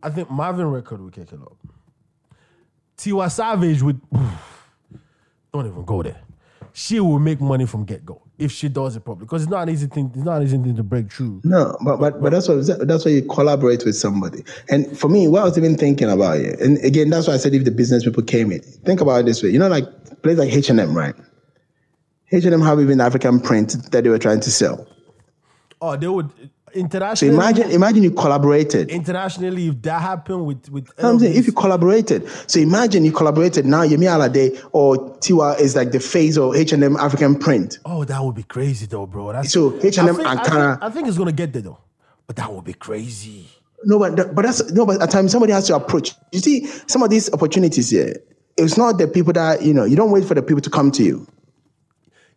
[0.03, 1.57] I think Mavin Record will kick a lot.
[2.97, 4.01] Tiwa Savage would
[5.53, 6.21] don't even go there.
[6.73, 9.27] She will make money from get go if she does it properly.
[9.27, 10.11] Because it's not an easy thing.
[10.15, 11.41] It's not an easy thing to break through.
[11.45, 14.45] No, but but, but that's what that's why you collaborate with somebody.
[14.69, 17.37] And for me, what I was even thinking about it, and again, that's why I
[17.37, 19.51] said if the business people came in, think about it this way.
[19.51, 19.85] You know, like
[20.23, 21.15] places like H and M, right?
[22.33, 24.87] H and M have even African print that they were trying to sell.
[25.81, 26.31] Oh, they would
[27.15, 28.91] So imagine imagine you collaborated.
[28.91, 32.29] internationally, if that happened with with I'm saying if you collaborated.
[32.47, 36.73] So imagine you collaborated now, Yemi Alade or Tiwa is like the face of H
[36.73, 37.79] and M African print.
[37.85, 39.33] oh, that would be crazy though, bro.
[39.33, 41.79] That's So, H&M I think- I Ankara- I think it's gonna get there though,
[42.27, 43.49] but that would be crazy.
[43.85, 46.15] No, but but that's no, but at times somebody has to approach.
[46.33, 48.15] You see, some of these opportunities here,
[48.57, 49.85] it's not the people that you know.
[49.85, 51.27] You don't wait for the people to come to you.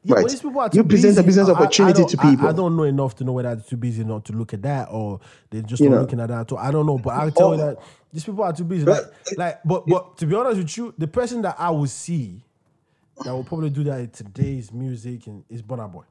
[0.08, 0.22] Yeah, Right.
[0.22, 2.48] but these people are You present a business I- I- I opportunity to people.
[2.48, 4.90] I, don't know enough to know whether they're too busy not to look at that
[4.92, 5.20] or
[5.50, 6.02] they're just You not know.
[6.02, 6.48] looking at that.
[6.48, 7.66] So I don't know, but I'll tell you Oh.
[7.66, 7.80] that
[8.14, 8.86] these people are too busy.
[8.86, 9.04] Like,
[9.36, 12.44] like, but but to be honest with you, the person that I would see
[13.24, 16.04] that will probably do that in today's music and is Burna Boy.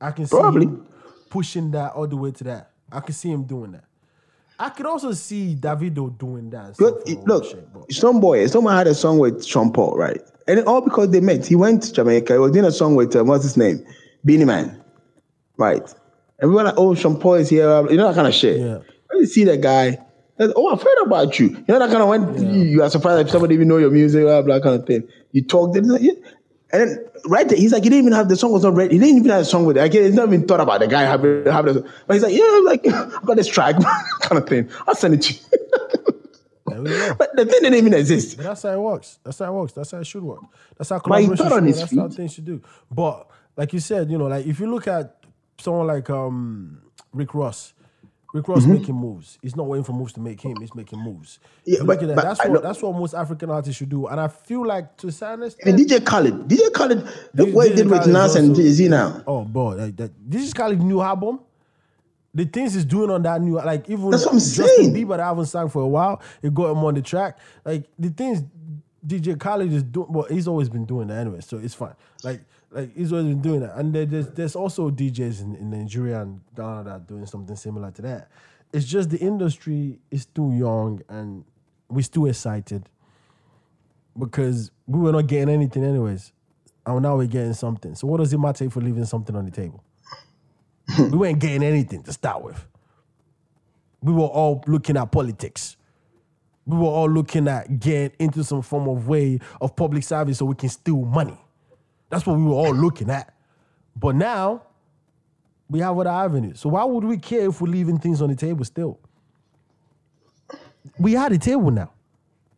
[0.00, 0.66] I can see Probably.
[0.66, 0.86] him
[1.28, 2.70] pushing that all the way to that.
[2.90, 3.84] I can see him doing that.
[4.60, 6.74] I could also see Davido doing that.
[6.76, 10.20] stuff Look, shit, but- some boy, someone had a song with Sean Paul, right?
[10.46, 11.46] And all because they met.
[11.46, 12.34] He went to Jamaica.
[12.34, 13.84] He was doing a song with um, what's his name,
[14.24, 14.82] Beenie Man,
[15.56, 15.82] right?
[16.42, 17.88] Everyone we were like, oh, Sean Paul is here.
[17.90, 18.58] You know that kind of shit.
[18.60, 18.78] Yeah.
[19.08, 19.98] When you see that guy,
[20.36, 21.48] that's, oh, I've heard about you.
[21.50, 23.90] You know that kind of when you, you are surprised if somebody even know your
[23.90, 25.08] music, blah, blah kind of thing.
[25.32, 26.12] You talk, then, yeah.
[26.72, 28.94] And then right there, he's like, he didn't even have the song was not ready.
[28.94, 29.80] He didn't even have a song with it.
[29.80, 32.44] Like, he's not even thought about the guy having, having a, but he's like, yeah,
[32.44, 33.76] I'm like, I've got this track,
[34.20, 34.70] kind of thing.
[34.86, 35.40] I'll send it to you.
[36.66, 37.14] There we go.
[37.18, 38.36] But the thing didn't even exist.
[38.36, 39.18] But that's how it works.
[39.24, 39.72] That's how it works.
[39.72, 40.40] That's how it should work.
[40.76, 41.64] That's how collaboration should work.
[41.64, 42.62] That's how things should do.
[42.90, 45.16] But like you said, you know, like if you look at
[45.58, 46.80] someone like um
[47.12, 47.74] Rick Ross,
[48.32, 49.38] Rick Ross making moves.
[49.42, 50.56] He's not waiting for moves to make him.
[50.60, 51.38] He's making moves.
[51.42, 51.70] Mm-hmm.
[51.72, 52.16] Yeah, but- look at that.
[52.16, 54.06] but That's I what know- that's what most African artists should do.
[54.06, 57.02] And I feel like to a certain And extent, DJ Khaled, DJ Khaled,
[57.34, 59.22] look DJ what he did with Nas and Jay Z now.
[59.26, 60.12] Oh, boy, like that.
[60.24, 61.40] This is Khaled's new album.
[62.32, 64.94] The things he's doing on that new, like even That's what I'm Justin saying.
[64.94, 67.36] Bieber that I haven't sang for a while, it got him on the track.
[67.64, 68.44] Like the things
[69.04, 71.94] DJ Khaled is doing, well, he's always been doing that anyway, so it's fine.
[72.22, 75.70] Like, like he's always been doing that, and there- there's there's also DJs in, in
[75.70, 78.28] Nigeria and Ghana that are doing something similar to that.
[78.72, 81.44] It's just the industry is too young, and
[81.88, 82.88] we're still excited
[84.18, 86.32] because we were not getting anything anyways.
[86.86, 87.94] And now we're getting something.
[87.94, 89.82] So what does it matter if we're leaving something on the table?
[90.98, 92.66] we weren't getting anything to start with.
[94.02, 95.76] We were all looking at politics.
[96.64, 100.46] We were all looking at getting into some form of way of public service so
[100.46, 101.38] we can steal money.
[102.10, 103.32] That's what we were all looking at.
[103.96, 104.62] But now
[105.70, 106.60] we have other avenues.
[106.60, 108.98] So why would we care if we're leaving things on the table still?
[110.98, 111.90] We had a table now.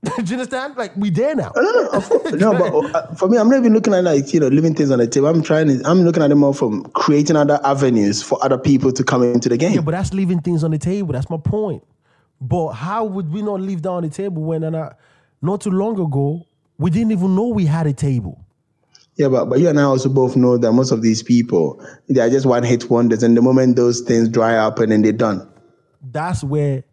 [0.05, 0.77] Do you understand?
[0.77, 1.53] Like we there now.
[1.57, 4.91] no, but uh, for me, I'm not even looking at like you know leaving things
[4.91, 5.29] on the table.
[5.29, 5.69] I'm trying.
[5.69, 9.23] to- I'm looking at them more from creating other avenues for other people to come
[9.23, 9.75] into the game.
[9.75, 11.13] Yeah, but that's leaving things on the table.
[11.13, 11.85] That's my point.
[12.41, 14.91] But how would we not leave that on the table when and uh,
[15.41, 16.47] not too long ago
[16.79, 18.45] we didn't even know we had a table?
[19.17, 22.21] Yeah, but, but you and I also both know that most of these people they
[22.21, 25.13] are just one hit wonders, and the moment those things dry up, and then they're
[25.13, 25.49] done.
[26.01, 26.85] That's where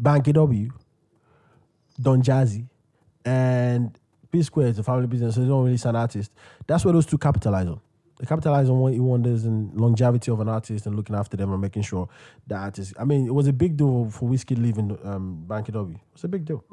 [0.00, 0.70] Banky W,
[2.00, 2.68] Don Jazzy,
[3.24, 3.98] and
[4.30, 6.32] P Square is a family business, so they don't really sign artists.
[6.66, 7.80] That's where those two capitalize on.
[8.20, 11.52] They capitalize on what he wonders and longevity of an artist and looking after them
[11.52, 12.08] and making sure
[12.46, 12.94] the artist.
[12.98, 15.98] I mean, it was a big deal for Wizkid leaving um, Banky W.
[16.14, 16.64] It's a big deal.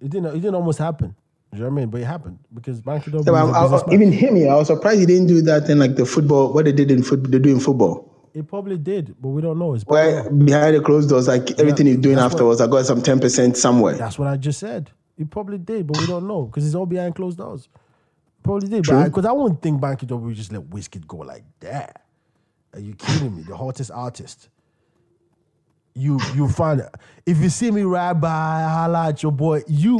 [0.00, 0.26] It didn't.
[0.26, 1.16] It didn't almost happen.
[1.52, 1.88] You know what I mean?
[1.90, 3.24] But it happened because Banky W.
[3.26, 5.42] Yeah, but is a I- I- even him, yeah, I was surprised he didn't do
[5.42, 6.52] that in like the football.
[6.52, 8.06] What they did in football, they do in football.
[8.32, 9.74] It probably did, but we don't know.
[9.74, 12.86] It's Where behind the closed doors, like everything he's doing that's what- afterwards, I got
[12.86, 13.94] some ten percent somewhere.
[13.94, 14.90] That's what I just said.
[15.16, 17.68] He probably did, but we don't know because it's all behind closed doors.
[18.44, 18.98] Probably did, True.
[18.98, 22.04] but because I, wouldn't think Banky W would just let Wizkid go like that.
[22.72, 23.42] Are you kidding me?
[23.42, 24.48] The hottest artist.
[25.94, 26.94] You you find it.
[27.26, 28.28] if you see me ride by,
[28.62, 29.62] holla at your boy.
[29.66, 29.98] You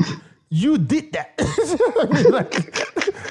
[0.51, 1.35] you did that.
[2.31, 2.85] Like,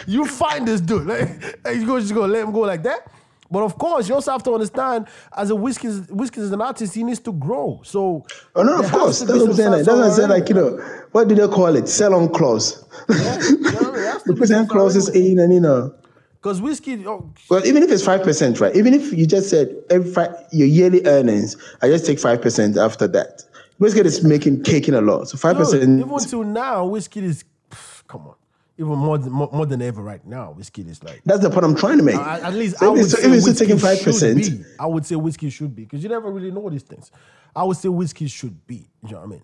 [0.07, 1.05] you find this dude.
[1.07, 1.29] Like,
[1.75, 3.11] you go just go let him go like that.
[3.51, 6.93] But of course, you also have to understand, as a Wizkid, Wizkid as an artist,
[6.93, 7.81] he needs to grow.
[7.83, 8.25] So,
[8.55, 9.19] Oh no, of course.
[9.21, 9.71] That's what I'm saying.
[9.71, 10.29] Like, that's what I'm saying.
[10.29, 10.77] Like you know,
[11.11, 11.87] what do they call it?
[11.89, 12.85] Sell on clause.
[13.09, 13.93] you know what I mean?
[13.93, 15.31] There has to You be put some them sort of clauses anyway.
[15.31, 15.95] in, and you know.
[16.41, 18.73] Because Wizkid, oh, Well, even if it's five percent, right?
[18.75, 22.77] Even if you just said every fi- your yearly earnings, I just take five percent
[22.77, 23.43] after that.
[23.79, 25.83] Wizkid is making caking a lot, so five percent.
[25.83, 28.35] even until now, Wizkid is pff, come on,
[28.77, 30.53] even more than more, more than ever right now.
[30.57, 32.15] Wizkid is like That's the point I'm trying to make.
[32.15, 34.45] at at least So I would it's, say if it's taking five percent.
[34.79, 37.11] I would say Wizkid should be because you never really know these things.
[37.55, 38.89] I would say Wizkid should be.
[39.05, 39.41] You know what I mean?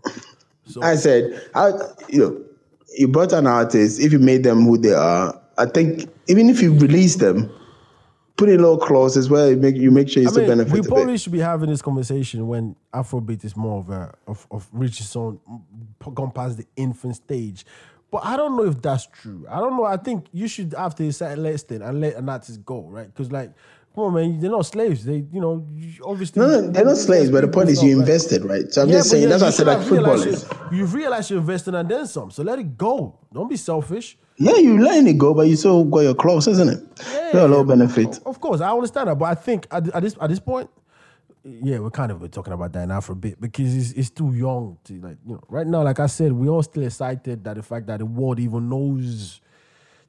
[0.68, 1.70] So I said, I,
[2.10, 2.42] you know,
[2.98, 4.00] you brought an artist.
[4.00, 7.52] If you made them who they are, I think even if you release them,
[8.38, 10.74] put in little clauses where you make you make sure you I still mean, benefit.
[10.74, 14.68] we probably should be having this conversation when Afrobeat is more of a of, of
[14.72, 15.40] reaching its own
[16.14, 17.66] gone past the infant stage.
[18.12, 19.46] But I don't know if that's true.
[19.50, 19.84] I don't know.
[19.84, 23.08] I think you should after to set a listing and let an artist go, right?
[23.08, 23.52] Because like,
[23.96, 25.06] come on, man, they're not slaves.
[25.06, 25.66] They, you know,
[26.04, 26.42] obviously.
[26.42, 28.72] No, no they're not slaves, but the point is you invested, right?
[28.72, 30.44] So I'm Yeah, just saying yeah, that's why I said like footballers.
[30.72, 32.32] you- You've realized you're investing and then some.
[32.32, 33.18] So let it go.
[33.34, 34.18] Don't be selfish.
[34.38, 36.80] Yeah, you letting it go, but you still got your clothes, isn't it?
[37.14, 38.20] Yeah, You're a little benefit.
[38.26, 40.70] Of course, I understand that, but I think at, at this at this point,
[41.44, 44.10] yeah, we're kind of been talking about that now for a bit because it's, it's
[44.10, 45.44] too young to like you know.
[45.48, 48.40] Right now, like I said, we're all still excited that the fact that the world
[48.40, 49.40] even knows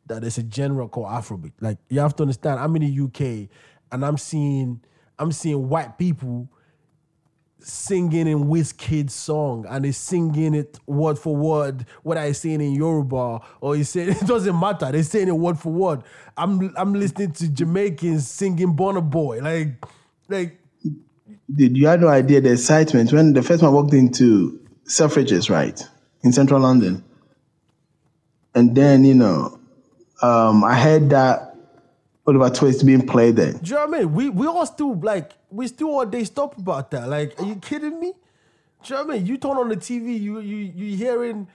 [0.07, 1.53] that there's a genre called Afrobeat.
[1.61, 3.49] Like you have to understand, I'm in the UK
[3.93, 4.81] and I'm seeing
[5.19, 6.49] I'm seeing white people
[7.59, 12.73] singing in Wizkid's song and they're singing it word for word, what I saying in
[12.73, 14.93] Yoruba, or he's saying it doesn't matter.
[14.93, 16.03] They're saying it word for word.
[16.37, 19.41] I'm I'm listening to Jamaicans singing Burna Boy.
[19.41, 19.85] Like
[20.29, 20.61] like
[21.55, 25.81] Dude, you had no idea the excitement when the first one walked into Selfridges, right,
[26.23, 27.05] in central London.
[28.55, 29.59] And then, you know,
[30.23, 31.46] um, I heard that
[32.27, 33.53] Oliver Twist being played there.
[33.53, 34.13] do you know what I mean?
[34.15, 37.09] We we all still like we still all day stop about that.
[37.09, 38.13] Like, are you kidding me?
[38.83, 39.27] Do you know what I mean?
[39.27, 41.47] You turn on the TV, you you you hearing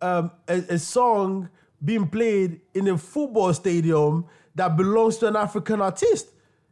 [0.00, 1.48] um, a, a song
[1.84, 4.24] being played in a football stadium
[4.54, 6.28] that belongs to an African artist.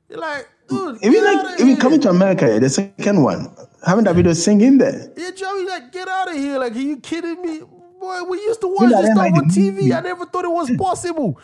[0.09, 3.55] You're like, dude, Even get like, if you coming to America, yeah, the second one,
[3.87, 5.11] having that video singing there.
[5.17, 6.59] Yeah, Joey, like, get out of here.
[6.59, 7.63] Like, are you kidding me?
[8.01, 9.75] Boy, we used to watch this stuff like on TV.
[9.75, 9.93] movie.
[9.93, 11.39] I never thought it was possible.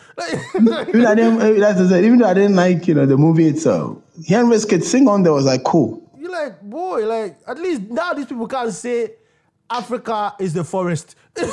[0.57, 3.15] Even I didn't, eh, that's the thing, even though I didn't like, you know, the
[3.15, 6.01] movie itself, hearing Wizkid sing on there was like cool.
[6.17, 9.11] you're like, boy, like, at least now these people can't say
[9.69, 11.15] Africa is the forest.
[11.37, 11.43] at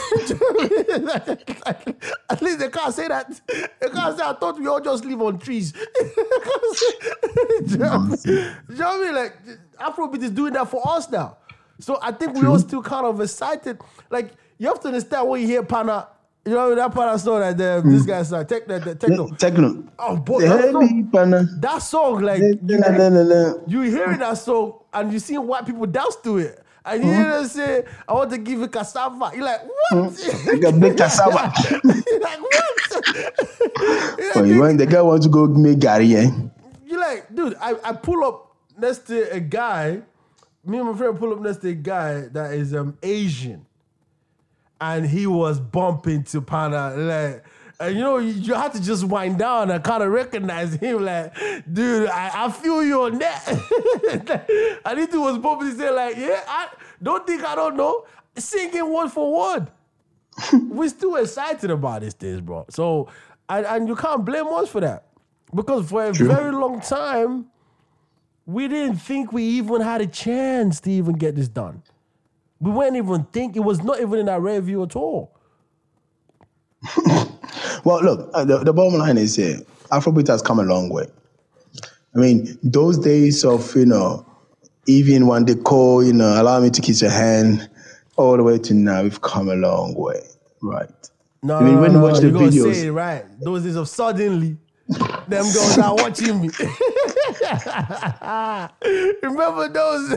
[2.40, 3.38] least they can't say that.
[3.46, 5.72] They can't say, I thought we all just live on trees.
[5.72, 5.80] Do
[7.66, 8.26] you know what
[8.78, 9.14] I mean?
[9.14, 9.36] Like,
[9.78, 11.36] Afrobeat is doing that for us now.
[11.78, 13.78] So I think we all still kind of excited.
[14.08, 14.32] Like,
[14.64, 16.08] you have to understand when you hear Pana,
[16.44, 19.38] you know, that Pana song that the, this guy's like, tech, the, the Tekno.
[19.38, 19.88] Tekno.
[19.98, 21.08] Oh, boy, that song,
[21.60, 26.38] that song, like, you, you hearing that song and you see white people dance to
[26.38, 26.60] it.
[26.86, 29.32] And you hear them say, I want to give you cassava.
[29.34, 30.46] You're like, what?
[30.46, 31.52] Like a big cassava.
[31.84, 32.64] You're like, what?
[34.18, 36.30] You're like, you want the guy wants to go make garri, eh?
[36.84, 40.00] you're like, dude, I, I pull up next to a guy,
[40.64, 43.66] me and my friend pull up next to a guy that is um Asian.
[44.84, 46.94] And he was bumping to Pana.
[46.94, 47.44] Like,
[47.80, 51.04] and you know, you, you have to just wind down and kind of recognize him.
[51.04, 51.34] Like,
[51.70, 54.80] dude, I, I feel you on that.
[54.84, 55.68] and he was bumping.
[55.68, 56.68] He said, like, yeah, I
[57.02, 58.06] don't think I don't know.
[58.36, 59.70] Singing word for word.
[60.52, 62.66] We're still excited about these things, bro.
[62.68, 63.08] So,
[63.48, 65.06] and, and you can't blame us for that.
[65.54, 67.46] Because for a very long time,
[68.46, 71.82] we didn't think we even had a chance to even get this done.
[72.64, 75.38] We weren't even think it was not even in our review at all.
[77.84, 79.58] Well, look, uh, the, the bottom line is here
[79.90, 81.06] Afrobeat has come a long way.
[82.14, 84.24] I mean, those days of, you know,
[84.86, 87.68] even when they call, you know, allow me to kiss your hand,
[88.16, 90.20] all the way to now, we've come a long way,
[90.62, 90.88] right?
[91.42, 93.24] No, I mean, no, when no, you watch the you videos- right.
[93.40, 94.56] Those days of suddenly,
[94.88, 96.50] them girls are watching me.
[99.22, 100.14] Remember those?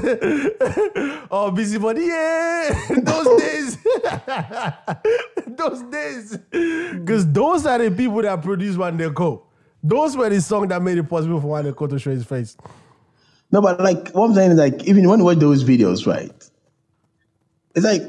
[1.32, 2.88] oh, busybody, yeah.
[3.02, 3.78] Those days,
[5.48, 9.46] those days, because those are the people that produced Wande Coal.
[9.82, 12.58] Those were the songs that made it possible for Wande Coal to show his face.
[13.52, 16.32] No, but like, what I'm saying is like, even when you watch those videos, right?
[17.76, 18.02] It's like,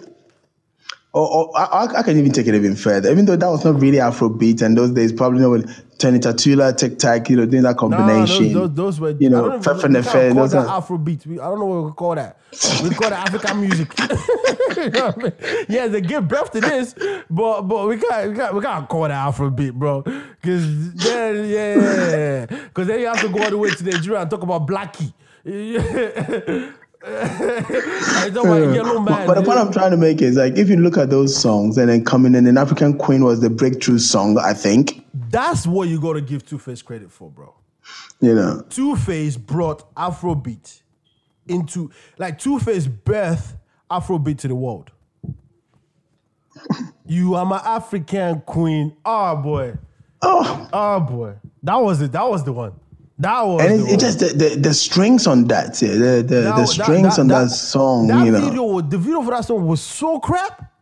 [1.18, 3.10] or, or I, I- I can even take it even further.
[3.10, 5.64] Even though that was not really Afrobeat, and those days probably nobody.
[5.98, 8.52] Tony Tetuila, Tic Tac, you know, doing that Nah, combination.
[8.52, 10.80] those, those, those were, you know, don't even- Fefe we can't Nefe, call those are-
[10.80, 11.26] Afrobeat.
[11.26, 12.38] We, I don't know what we call that.
[12.84, 13.92] We call that African music.
[14.76, 15.32] You know I mean?
[15.68, 16.94] Yeah, they give birth to this,
[17.28, 20.02] but but we can't we can't, we can't call that Afrobeat, bro.
[20.02, 24.30] Because then yeah, because then you have to go all the way to Nigeria and
[24.30, 25.12] talk about Blackie.
[27.04, 29.26] I talk about Yellow Man.
[29.26, 29.62] But, but the point eh?
[29.62, 32.34] I'm trying to make is like if you look at those songs and then coming
[32.34, 35.06] in, and African Queen was the breakthrough song, I think.
[35.14, 37.54] That's what you gotta give Two Face credit for, bro.
[38.20, 40.82] You know, Two Face brought Afrobeat
[41.46, 43.56] into like Two Face birth
[43.90, 44.90] Afrobeat to the world.
[47.06, 48.96] you are my African queen.
[49.04, 49.76] Oh boy.
[50.22, 51.34] oh, Oh boy.
[51.62, 52.12] That was it.
[52.12, 52.72] That was the one.
[53.20, 56.40] That was and it, it just the, the, the strings on that, yeah, the the,
[56.42, 58.40] That- the strings that- on that, that- song, That you know.
[58.40, 60.72] video, was- the video for that song was so crap.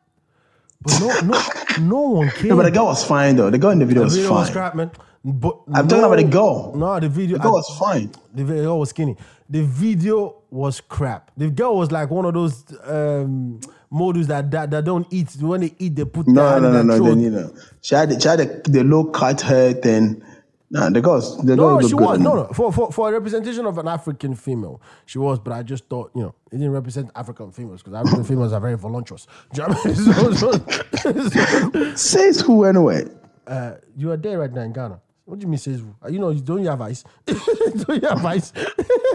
[0.83, 1.43] But no, no,
[1.81, 2.45] no one cared.
[2.47, 3.51] Yeah, but the girl was fine though.
[3.51, 4.39] The girl in the video The was video fine.
[4.41, 4.91] was crap, man.
[5.25, 6.75] But I'm talking about the girl.
[6.77, 7.39] No, the video.
[7.39, 8.11] the girl I- was fine.
[8.35, 9.17] The video was skinny.
[9.49, 11.31] The video was crap.
[11.37, 13.61] The girl was like one of those um,
[13.91, 15.31] models that, that that don't eat.
[15.41, 17.03] When they eat, they put No, no, no, no.
[17.03, 19.73] Then you know, she had she had the, the low cut hair.
[19.75, 20.23] Then,
[20.71, 22.45] nah, the girls, the No, girls look she was no, no.
[22.49, 25.39] For, for for a representation of an African female, she was.
[25.39, 28.61] But I just thought, you know, it didn't represent African females because African females are
[28.61, 29.27] very voluptuous.
[29.53, 30.37] Do you know what I mean?
[30.37, 33.05] So- so- Says who anyway?
[33.47, 35.01] uh, you are there right now in Ghana.
[35.25, 35.93] What do you mean says who?
[36.05, 37.03] Uh, You know, don't you have ice?
[37.27, 38.53] don't you have ice?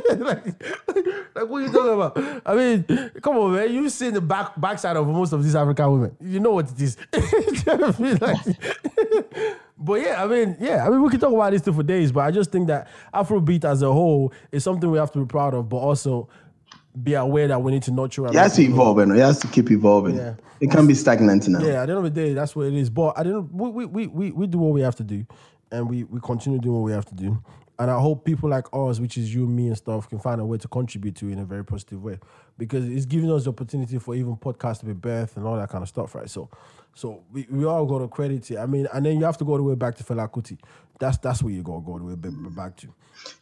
[0.10, 2.42] like, like, what are you talking about?
[2.46, 2.84] I mean,
[3.22, 3.74] come on, man.
[3.74, 6.18] You've seen the back backside of most of these African women.
[6.20, 6.98] You know what it is.
[7.14, 8.18] Do you know what I mean?
[8.22, 11.84] Like- but yeah, I mean, yeah, I mean, we can talk about this too for
[11.84, 15.20] days, but I just think that Afrobeat as a whole is something we have to
[15.20, 16.30] be proud of, but also
[17.02, 18.28] be aware that we need to nurture.
[18.30, 20.18] He has to evolve, and he has to keep evolving.
[20.18, 20.36] Yeah.
[20.60, 21.60] It can't be stagnant now.
[21.60, 22.90] yeah, at the end of the day, that's what it is.
[22.90, 23.52] But I don't.
[23.52, 25.26] We we, we, we we do what we have to do,
[25.72, 27.42] and we we continue doing what we have to do.
[27.82, 30.46] And I hope people like us, which is you, me, and stuff, can find a
[30.46, 32.20] way to contribute to in a very positive way,
[32.56, 35.68] because it's giving us the opportunity for even podcasts to be birthed and all that
[35.68, 36.30] kind of stuff, right?
[36.30, 36.48] So,
[36.94, 38.60] so we, we all got to credit it.
[38.60, 40.60] I mean, and then you have to go the way back to Fela Kuti.
[41.00, 42.88] That's that's where you got to go the way ba- ba- back to.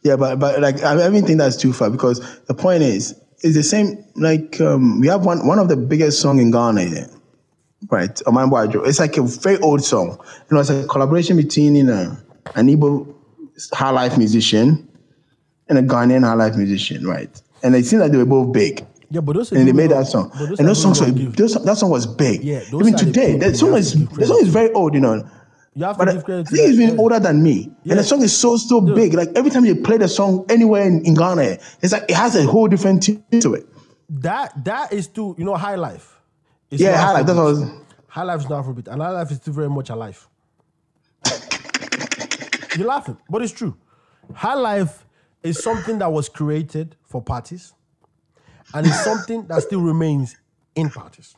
[0.02, 3.56] Yeah, but but like I don't think that's too far because the point is it's
[3.56, 4.02] the same.
[4.16, 7.06] Like um, we have one one of the biggest song in Ghana, yeah,
[7.90, 8.18] right?
[8.26, 10.18] It's like a very old song.
[10.50, 12.16] You know, it's a collaboration between you know
[12.54, 13.19] an Igbo
[13.72, 14.88] high life musician
[15.68, 17.30] and a Ghanaian high life musician, right?
[17.62, 18.86] And it seems like they were both big.
[19.10, 20.30] Yeah, but those and they made that song.
[20.38, 22.44] those And those songs were those, that song was big.
[22.44, 25.28] Yeah, even today, that song is to the song is very old, you know.
[25.74, 27.42] You have to But I, give I credit to think it's that, even older than
[27.42, 27.70] me.
[27.84, 27.92] Yeah.
[27.92, 29.14] And the song is so so big.
[29.14, 32.36] Like every time you play the song anywhere in, in Ghana, it's like it has
[32.36, 33.66] a whole different tune to it.
[34.08, 36.16] That that is too, you know, high life.
[36.70, 37.70] It's Yeah, High Life, that's what I was-
[38.06, 40.28] High life is not Afrobeat, and high life is still very much alive.
[42.76, 43.76] You're laughing, but it's true.
[44.34, 45.04] High life
[45.42, 47.72] is something that was created for parties,
[48.74, 50.36] and it's something that still remains
[50.74, 51.34] in parties.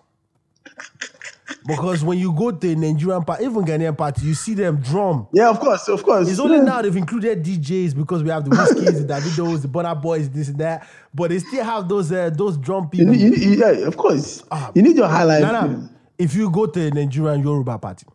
[1.67, 5.29] Because when you go to a Nigerian party, even Ghanaian party, you see them drum.
[5.33, 6.29] Yeah, of course, of course.
[6.29, 6.65] It's only Yeah.
[6.65, 10.49] now they've included DJs because we have the Wizkids, the Davidos, the Burna Boys, this
[10.49, 10.89] and that.
[11.15, 13.13] But they still have those uh, those drum You people.
[13.15, 14.43] need, you, need- yeah, of course.
[14.51, 14.73] Ah.
[14.75, 15.41] you need your highlife.
[15.43, 15.87] Nah, nah.
[16.19, 18.07] If you go to a Nigerian Yoruba party,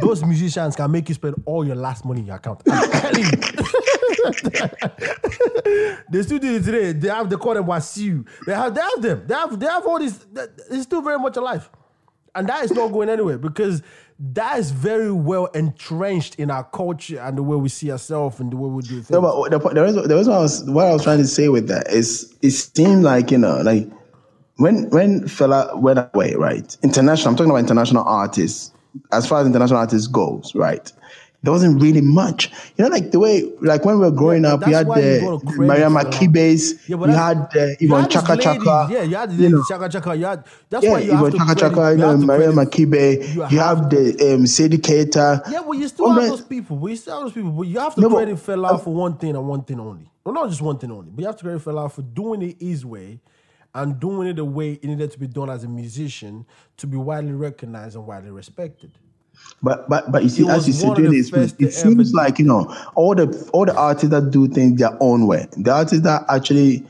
[0.00, 2.62] those musicians can make you spend all your last money in your account.
[2.70, 3.30] I'm telling you.
[6.10, 6.92] they still do it today.
[6.92, 8.26] They have they call them Wasiu.
[8.46, 9.24] They have they have them.
[9.26, 10.18] They have they have all this.
[10.32, 11.68] that- It's still very much alive,
[12.34, 13.82] and that is not going anywhere because
[14.18, 18.50] that is very well entrenched in our culture and the way we see ourselves and
[18.50, 19.10] the way we do things.
[19.10, 21.50] No, but the, the reason, the reason I was, what I was trying to say
[21.50, 23.86] with that is it seemed like, you know, like
[24.56, 26.74] when when Fela went away, right?
[26.82, 28.72] International, I'm talking about international artists,
[29.12, 30.92] as far as international artists goes, right?
[31.42, 32.50] There wasn't really much.
[32.76, 35.20] You know, like the way, like when we were growing Yeah, up, we had the
[35.58, 35.88] Maria.
[35.88, 38.88] Makebas, Yeah, you had uh, you Yvonne had these Chaka Chaka.
[38.90, 39.62] Yeah, you had the you know.
[39.62, 40.16] Chaka Chaka.
[40.16, 43.58] You had, that's Yeah, why you have Chaka Chaka, you know, Maria Makeba, you you
[43.60, 45.48] have the um, Salif Keita.
[45.52, 46.30] Yeah, but you still Oh, have man.
[46.30, 46.76] those people.
[46.78, 47.50] But you still have those people.
[47.52, 50.10] But you have to No, credit Fela for one thing and one thing only.
[50.24, 52.56] Well, not just one thing only, but you have to credit Fela for doing it
[52.60, 53.20] his way
[53.76, 56.44] and doing it the way it needed to be done as a musician
[56.78, 58.90] to be widely recognized and widely respected.
[59.62, 62.38] But but but you see, He as you said, doing this, it seems ever- like
[62.38, 65.46] you know all the all the artists that do things their own way.
[65.56, 66.86] The artists that actually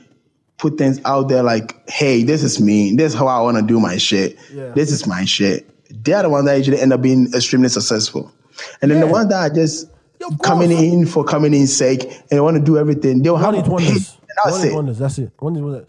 [0.59, 2.95] put things out there like, hey, this is me.
[2.95, 4.39] This is how I want to do my shit.
[4.53, 4.71] Yeah.
[4.71, 5.69] This is my shit.
[6.05, 8.33] They're the ones that usually end up being extremely successful.
[8.81, 9.89] And then the ones that are just
[10.21, 13.65] Yeah, coming in for coming in sake and want to do everything, they'll have One
[13.67, 14.17] a wonders.
[14.45, 14.75] That's One it.
[14.75, 14.99] wonders.
[14.99, 15.33] That's it.
[15.39, 15.87] One hit wonders.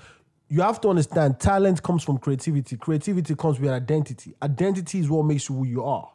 [0.50, 2.78] You have to understand talent comes from creativity.
[2.78, 4.34] Creativity comes with identity.
[4.42, 6.10] Identity is what makes you who you are.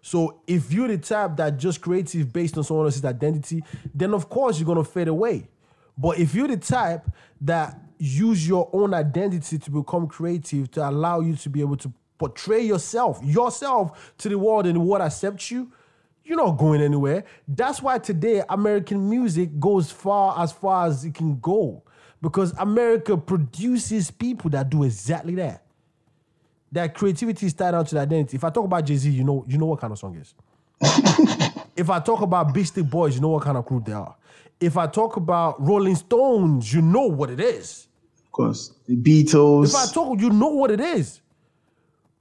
[0.00, 3.62] So if you're the type that just creative based on someone else's identity,
[3.94, 5.48] then of course you're gonna fade away.
[5.98, 7.10] But if you're the type
[7.42, 11.92] that use your own identity to become creative to allow you to be able to
[12.16, 15.70] portray yourself, yourself to the world and the world accepts you,
[16.24, 17.24] you're not going anywhere.
[17.46, 21.82] That's why today American music goes far as far as it can go.
[22.20, 25.64] Because America produces people that do exactly that.
[26.72, 28.36] That creativity is tied down to the identity.
[28.36, 30.34] If I talk about Jay-Z, you know, you know what kind of song it is.
[31.76, 34.14] if I talk about Beastie Boys, you know what kind of group they are.
[34.60, 37.86] If I talk about Rolling Stones, you know what it is.
[38.26, 39.68] Of course, the Beatles.
[39.68, 41.20] If I talk, you know what it is.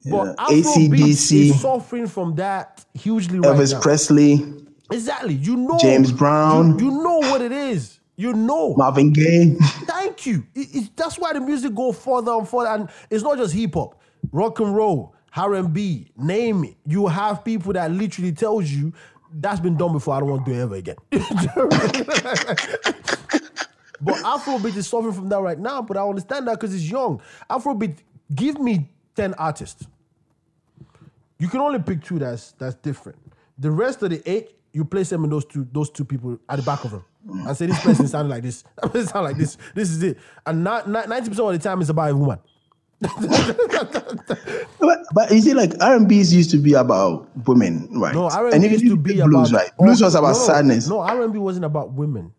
[0.06, 1.49] But Yeah, Afrobeat AC/DC.
[1.49, 3.82] is suffering from that hugely right Elvis now.
[3.82, 4.45] Presley,
[4.91, 5.34] Exactly.
[5.34, 5.78] You know.
[5.80, 6.80] James Brown.
[6.80, 7.97] You, you know what it is.
[8.18, 8.76] You know.
[8.76, 9.56] Marvin Gaye.
[9.85, 10.44] Thank you.
[10.56, 13.76] It- it- that's why the music go further and further, and it's not just hip
[13.76, 16.76] hop, rock and roll, R and B, name it.
[16.85, 18.94] You have people that literally tells you
[19.39, 20.15] that's been done before.
[20.15, 20.95] I don't want to do it ever again.
[24.02, 25.81] but Afrobeat is suffering from that right now.
[25.84, 27.22] But I understand that because it's young.
[27.49, 27.98] Afrobeat,
[28.34, 29.85] give me ten artists.
[31.39, 33.18] You can only pick two that's that's different.
[33.60, 36.56] The rest of the eight, you place them in those two those two people at
[36.57, 37.06] the back of them.
[37.28, 38.64] And say this person sounded like this.
[38.94, 39.58] It sound like this.
[39.76, 40.18] This is it.
[40.45, 42.40] And ninety percent of the time it's about a woman.
[44.80, 48.14] But, but you see, like R and B's used to be about women, right?
[48.14, 49.78] No, R and B used to be blues, about right?
[49.78, 50.88] Blues was about no, no, sadness.
[50.88, 52.34] No, R and B wasn't about women.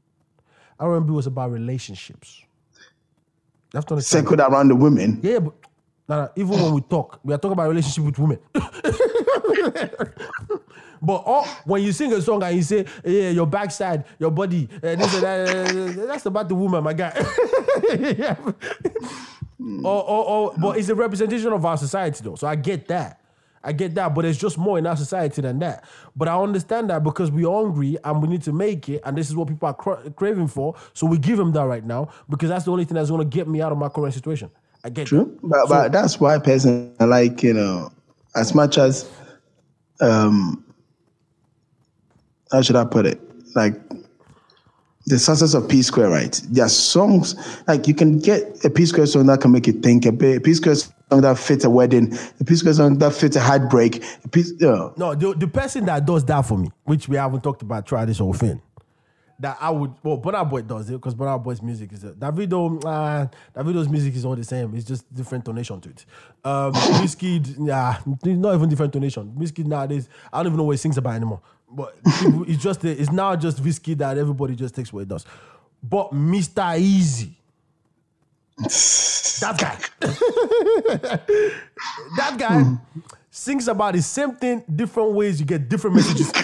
[0.80, 2.42] R and B was about relationships.
[3.72, 4.26] You have to understand.
[4.26, 5.20] Circled around the women.
[5.22, 5.54] Yeah, but
[6.08, 8.38] nah, nah, even when we talk, we are talking about relationship with women.
[11.00, 14.68] but all, when you sing a song and you say, "Yeah, your backside, your body,"
[14.76, 17.12] uh, this and that, uh, that's about the woman, my guy.
[17.98, 18.36] yeah.
[19.84, 22.36] or, or, or, but it's a representation of our society, though.
[22.36, 23.20] So I get that.
[23.62, 25.84] I get that, but there's just more in our society than that.
[26.14, 29.28] But I understand that because we're hungry and we need to make it, and this
[29.28, 30.74] is what people are cra- craving for.
[30.94, 33.36] So we give them that right now because that's the only thing that's going to
[33.36, 34.50] get me out of my current situation.
[34.84, 37.90] I get True, but, but that's why person like you know
[38.36, 39.10] as much as
[40.00, 40.64] um
[42.52, 43.20] how should I put it
[43.54, 43.74] like
[45.06, 46.40] the success of P Square, right?
[46.50, 47.34] There are songs
[47.66, 50.54] like you can get a P Square song that can make you think a P
[50.54, 54.28] Square song that fits a wedding, a P Square song that fits a heartbreak, a
[54.28, 57.42] P, you know, No, the, the person that does that for me, which we haven't
[57.42, 58.60] talked about try this whole thing,
[59.40, 62.84] that I would, well, Burna Boy does it because Burna Boy's music is, that Davido,
[62.84, 63.26] uh,
[63.56, 64.74] Davido's music is all the same.
[64.74, 66.04] It's just different tonation to it.
[66.44, 69.34] Um, Wizkid, yeah, not even different tonation.
[69.34, 71.40] Wizkid nowadays, I don't even know what he sings about anymore.
[71.70, 75.24] But it's just, it's now just Wizkid that everybody just takes what it does.
[75.82, 76.78] But Mr.
[76.78, 77.30] Eazi,
[79.40, 79.78] that guy.
[82.16, 82.74] that guy hmm.
[83.30, 85.38] sings about the same thing, different ways.
[85.40, 86.32] You get different messages.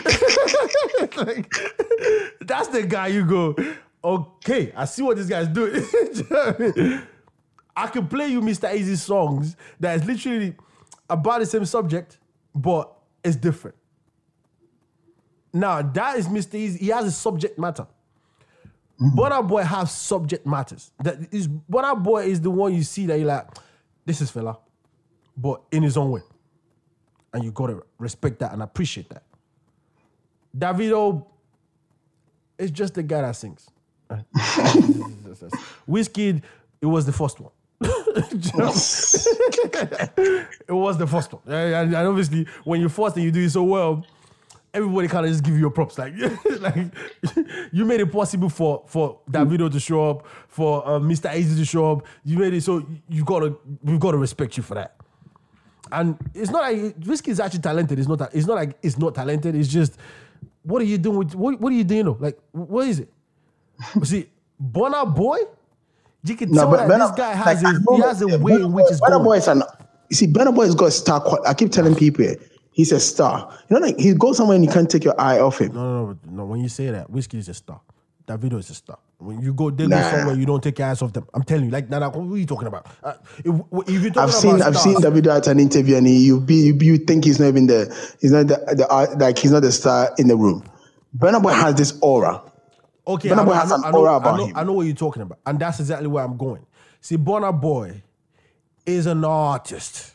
[1.17, 1.53] Like,
[2.41, 3.55] that's the guy you go,
[4.03, 5.75] okay, I see what this guy's doing.
[5.93, 7.03] You know I mean?
[7.77, 8.73] I can play you Mr.
[8.73, 10.55] Eazi songs that is literally
[11.09, 12.19] about the same subject,
[12.55, 12.93] but
[13.23, 13.77] it's different.
[15.55, 16.59] Now, that is Mr.
[16.59, 16.79] Eazi.
[16.79, 17.87] He has a subject matter.
[19.01, 20.91] Burna Boy has subject matters.
[21.03, 23.47] That is Burna Boy is the one you see that you're like,
[24.05, 24.59] this is Fela,
[25.37, 26.23] but in his own way.
[27.33, 29.23] And you gotta respect that and appreciate that.
[30.57, 31.25] Davido
[32.59, 33.69] is just the guy that sings.
[35.89, 36.43] Wizkid,
[36.81, 37.51] it was the first one.
[37.81, 37.93] it
[40.69, 41.43] was the first one.
[41.53, 44.05] And, obviously, when you're first and you do it so well,
[44.75, 45.97] everybody kind of just give you your props.
[45.97, 46.13] Like,
[46.61, 46.77] like
[47.73, 51.31] you made it possible for for Davido to show up, for uh, Mr.
[51.33, 52.07] Eazi to show up.
[52.25, 54.97] You made it so you gotta we've got to respect you for that.
[55.93, 57.99] And it's not like Wizkid is actually talented.
[57.99, 58.19] It's not.
[58.19, 59.55] that- It's not like it's not talented.
[59.55, 59.97] It's just
[60.63, 61.61] what are you doing with what?
[61.61, 62.05] What are you doing?
[62.07, 62.17] though?
[62.19, 63.09] Like what is it?
[64.03, 64.29] See,
[64.63, 65.39] Burna Boy,
[66.25, 68.91] you can tell that this guy has like, a, he has a way in which
[68.91, 69.23] is Burna.
[69.25, 69.63] Boy is an,
[70.11, 71.23] you see, Burna Boy has got star.
[71.47, 72.25] I keep telling people,
[72.75, 73.51] he's a star.
[73.71, 75.73] You know, like he goes somewhere and you can't take your eye off him.
[75.75, 76.45] No, no, no, no.
[76.45, 77.81] When you say that, Wizkid is a star.
[78.29, 78.99] Davido is a star.
[79.19, 80.11] When you go, they go Nah.
[80.11, 81.27] somewhere, you don't take your eyes off them.
[81.35, 82.87] I'm telling you, like, nah, nah, what are you talking about?
[83.03, 86.19] Uh, if, if talking I've seen I've seen stars- Davido at an interview and he,
[86.27, 89.39] you be you, you think he's not even the he's not the, the art like
[89.39, 90.65] he's not the star in the room.
[91.17, 92.43] Burna Boy has this aura.
[93.07, 94.47] Okay, Burna I Boy know, has I an know, I know, aura I about know,
[94.47, 94.57] him.
[94.57, 96.65] I know what you're talking about, and that's exactly where I'm going.
[97.03, 98.03] See, Burna Boy
[98.87, 100.13] is an artist.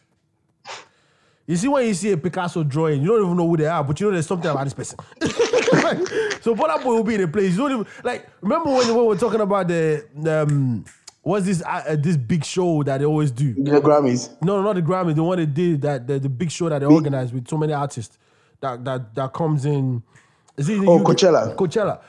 [1.49, 3.83] You see, when you see a Picasso drawing, you don't even know who they are,
[3.83, 4.99] but you know there's something about this person.
[6.41, 7.53] so Boy will be in a place.
[7.53, 8.29] You don't even like.
[8.41, 10.85] Remember when, when we were talking about the um,
[11.23, 13.55] what's this uh, uh, this big show that they always do?
[13.55, 14.29] The Grammys.
[14.43, 15.15] No, no, not the Grammys.
[15.15, 17.73] The one they did that the, the big show that they organized with so many
[17.73, 18.19] artists.
[18.61, 20.03] that that that comes in.
[20.55, 21.07] Is it Oh, UK?
[21.07, 21.55] Coachella.
[21.55, 21.99] Coachella.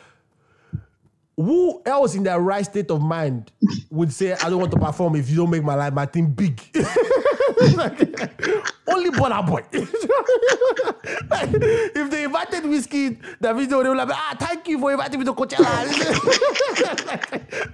[1.35, 3.51] Who else in their right state of mind
[3.89, 6.27] would say, "I don't want to perform if you don't make my life my thing
[6.27, 6.61] big"?
[8.87, 9.65] Only Burna Boy.
[11.31, 15.21] Like, if they invited Wizkid, the video they will like, ah, thank you for inviting
[15.21, 15.85] me to Coachella.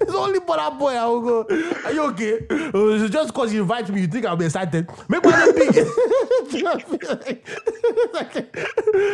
[0.01, 0.93] it's only Burna Boy.
[0.93, 1.47] I will go.
[1.85, 2.47] Are you okay?
[2.51, 4.89] Uh, just because you invite me, you think I'll be excited.
[5.09, 5.75] Make name big.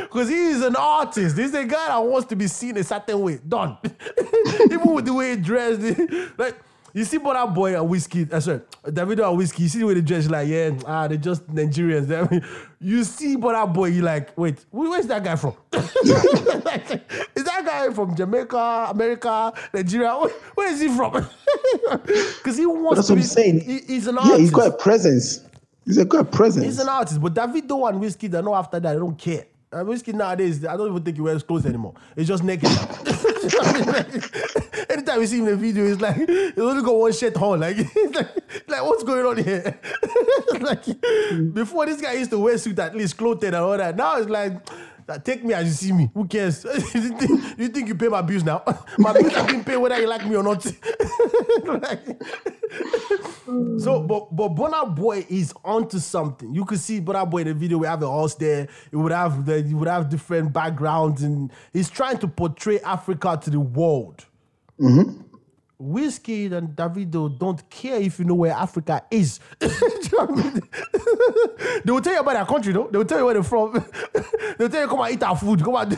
[0.02, 1.36] Because he is an artist.
[1.36, 3.39] He's a guy that wants to be seen a certain way.
[3.47, 3.76] Done.
[4.64, 5.80] Even with the way he dressed.
[6.39, 6.56] like,
[6.94, 9.86] you see Burna Boy and Wizkid, uh, sorry, Davido and Wizkid, you see with the
[9.86, 12.10] way they dress, like, yeah, ah, they're just Nigerians.
[12.10, 12.44] I mean,
[12.81, 15.55] you see Burna Boy, you like, wait, where's that guy from?
[15.73, 20.14] is that guy from Jamaica, America, Nigeria?
[20.14, 21.27] Where, where is he from?
[21.93, 23.60] Because he wants That's to what I'm saying.
[23.60, 24.35] he- he's an artist.
[24.35, 25.40] Yeah, he's got a presence.
[25.85, 26.64] He's a good presence.
[26.64, 28.93] He's an artist, but Davido and Wizkid, they're not after that.
[28.93, 29.47] They don't care.
[29.73, 31.94] Uh, Wizkid nowadays, I don't even think he wears clothes anymore.
[32.14, 32.69] It's just naked.
[35.12, 37.60] Anytime you see him in a video, it's like he's only got one shirt on.
[37.60, 37.76] Like,
[38.14, 39.78] like, like, what's going on here?
[40.60, 40.84] like
[41.52, 43.97] before, this guy used to wear suit at least clothed and all that.
[43.97, 44.68] Now it's like.
[45.24, 46.09] Take me as you see me.
[46.14, 46.64] Who cares?
[46.64, 48.62] you, think, you think you pay my bills now?
[48.97, 50.64] my bills have been paid whether you like me or not.
[51.64, 52.22] Like-
[53.78, 56.55] so, but but Burna Boy is onto something.
[56.55, 57.76] You could see Burna Boy in the video.
[57.76, 58.68] We have a horse there.
[58.90, 63.39] It would have the you would have different backgrounds, and he's trying to portray Africa
[63.43, 64.24] to the world.
[65.82, 69.40] Wizkid and Davido don't care if you know where Africa is.
[70.12, 70.61] You know I mean?
[71.85, 72.89] they will tell you about their country, though.
[72.90, 73.73] They will tell you where they're from.
[74.59, 75.65] They'll tell you come and eat our food.
[75.65, 75.89] Come on,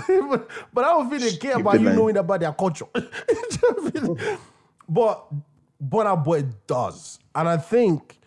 [0.73, 2.87] but I don't think they care about you knowing about their culture.
[2.95, 4.39] You know what I mean?
[4.89, 5.27] But
[5.83, 8.19] Burna Boy does, and I think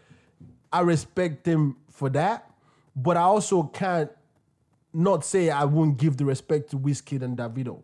[0.74, 2.52] I respect him for that.
[2.96, 4.12] But I also can't
[4.94, 7.84] not say I won't give the respect to Wizkid and Davido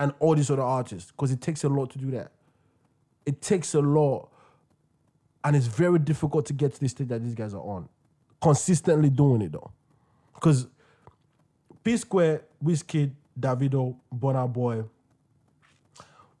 [0.00, 2.32] and all these other artists because it takes a lot to do that.
[3.26, 4.30] It takes a lot,
[5.44, 7.86] and it's very difficult to get to the stage that these guys are on.
[8.40, 9.70] Consistently doing it though,
[10.34, 10.66] because
[11.84, 14.84] P Square, Wizkid, Davido, Burna Boy.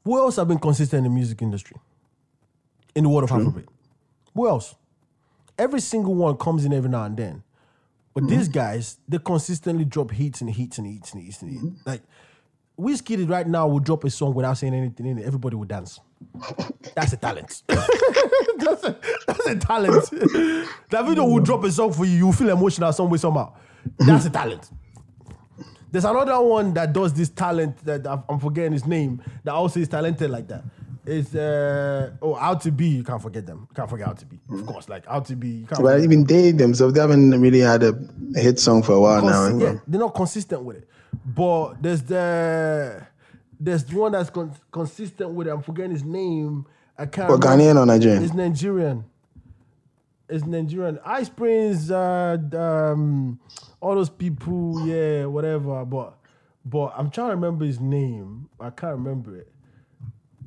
[0.02, 1.76] Who else have been consistent in the music industry?
[2.94, 3.66] In the world of Afrobeat.
[4.34, 4.74] Who else?
[5.58, 7.42] Every single one comes in every now and then.
[8.14, 8.58] But these mm-hmm.
[8.58, 11.64] guys, they consistently drop hits and hits and hits and hits and hits.
[11.64, 11.88] Mm-hmm.
[11.88, 12.00] Like
[12.80, 15.26] Wizkid right now will drop a song without saying anything in it.
[15.26, 16.00] Everybody will dance.
[16.94, 17.62] That's a talent.
[17.68, 20.04] that's, a, that's a talent.
[20.90, 22.26] Davido will drop a song for you.
[22.26, 23.54] You feel emotional some way somehow.
[23.98, 24.68] That's a talent.
[25.90, 29.88] There's another one that does this talent that I'm- forgetting his name that also is
[29.88, 30.64] talented like that.
[31.06, 33.66] It's uh oh out to be you can't forget them.
[33.70, 34.38] You can't forget out to be.
[34.50, 35.48] Of course, like out to be.
[35.48, 37.98] You can't But even they themselves, they haven't really had a
[38.34, 39.48] hit song for a while now.
[39.58, 40.88] Yeah, they're not consistent with it.
[41.24, 43.06] But there's the
[43.58, 45.50] there's the one that's con- consistent with it.
[45.50, 46.66] I'm forgetting his name.
[46.98, 47.28] I can't.
[47.28, 47.62] But remember.
[47.64, 48.22] Ghanaian or Nigerian?
[48.22, 49.04] It's Nigerian.
[50.28, 50.98] It's Nigerian.
[51.04, 53.40] Ice Prince, uh, um,
[53.80, 55.84] all those people, yeah, whatever.
[55.84, 56.14] But
[56.64, 58.48] but I'm trying to remember his name.
[58.60, 59.52] I can't remember it.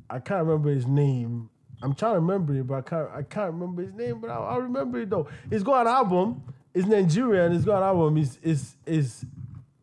[0.08, 1.50] I can't remember his name.
[1.82, 3.10] I'm trying to remember it, but I can't.
[3.10, 4.20] I can't remember his name.
[4.20, 5.28] But I'll, I'll remember it though.
[5.50, 6.42] He's got an album.
[6.72, 7.52] It's Nigerian.
[7.52, 8.16] He's got an album.
[8.16, 9.26] Is is.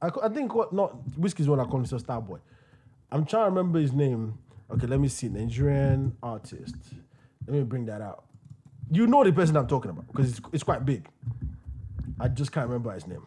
[0.01, 2.39] I, I think what not Wizkid's one I call himself Starboy.
[3.11, 4.37] I'm trying to remember his name.
[4.71, 5.27] Okay, let me see.
[5.29, 6.75] Nigerian artist.
[7.45, 8.23] Let me bring that out.
[8.89, 11.07] You know the person I'm talking about because it's, it's quite big.
[12.19, 13.25] I just can't remember his name.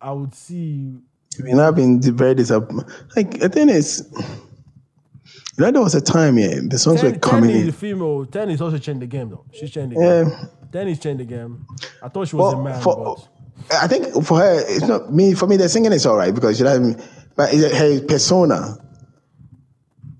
[0.00, 0.96] I would see.
[1.38, 2.86] You know, I've been very disappointed.
[3.16, 7.50] Like, the thing is, you know, there was a time, yeah, the songs were coming
[7.50, 7.66] Tems is in.
[7.66, 8.26] the female.
[8.26, 9.44] Tems is also changed the game though.
[9.52, 10.28] She's changed the game.
[10.28, 10.44] Yeah.
[10.72, 11.66] Tems is changed the game.
[12.02, 13.16] I thought she was a man, for,
[13.70, 15.34] but I think for her, it's not me.
[15.34, 16.96] For me, the singing is all right because you know,
[17.36, 18.76] but it's her persona,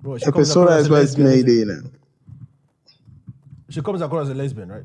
[0.01, 1.83] bro, she her comes persona across is what's made it, you know.
[3.69, 4.85] She comes across as a lesbian, right?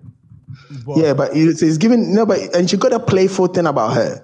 [0.86, 3.94] But, Yeah, but it's, it's given no, but and she got a playful thing about
[3.96, 4.24] her.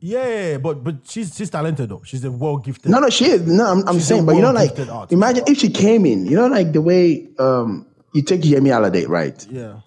[0.00, 2.02] yeah, but but she's she's talented though.
[2.04, 2.90] She's a well gifted.
[2.90, 3.46] No, no, she is.
[3.46, 5.12] No, I'm, I'm saying, but you know, like, artist.
[5.12, 9.08] imagine if she came in, you know, like the way um you take Yemi Alade,
[9.08, 9.80] right, Yeah,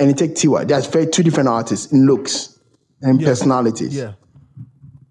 [0.00, 0.66] and you take Tiwa.
[0.66, 2.58] That's very two different artists in looks
[3.02, 3.28] and Yeah.
[3.28, 3.94] personalities.
[3.94, 4.12] yeah.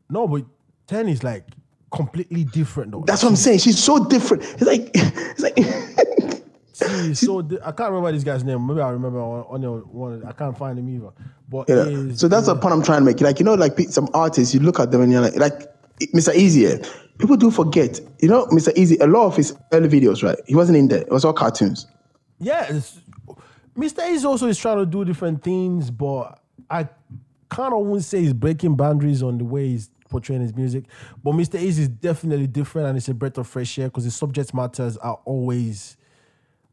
[0.10, 0.44] No, but
[0.88, 1.46] Tems is like
[1.92, 3.04] completely different though.
[3.06, 3.60] That's what I'm saying.
[3.60, 4.44] She's so different.
[4.44, 5.56] It's like, it's like,
[7.06, 8.66] She's so di- I can't remember this guy's name.
[8.66, 10.24] Maybe I remember on, on your one.
[10.26, 11.12] I can't find him either.
[11.50, 11.76] But know.
[11.76, 13.20] is- So that's the point I'm trying to make.
[13.22, 15.60] Like, you know, like some artists, you look at them and you're like, like
[16.14, 16.34] Mr.
[16.34, 16.70] Eazi.
[16.84, 16.88] eh,
[17.18, 18.00] People do forget.
[18.22, 18.74] You know, Mr.
[18.76, 18.98] Eazi.
[19.02, 20.38] A lot of his early videos, right?
[20.48, 21.02] He wasn't in there.
[21.02, 21.86] It was all cartoons.
[22.40, 22.80] Yeah,
[23.80, 24.04] Mr.
[24.04, 26.90] Ace also is trying to do different things, but I
[27.48, 30.84] kind of wouldn't say he's breaking boundaries on the way he's portraying his music,
[31.24, 31.60] but Mr.
[31.60, 34.98] Eazi is definitely different and it's a breath of fresh air because the subject matters
[34.98, 35.96] are always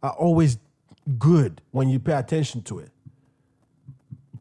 [0.03, 0.59] are always
[1.19, 2.91] good when you pay attention to it.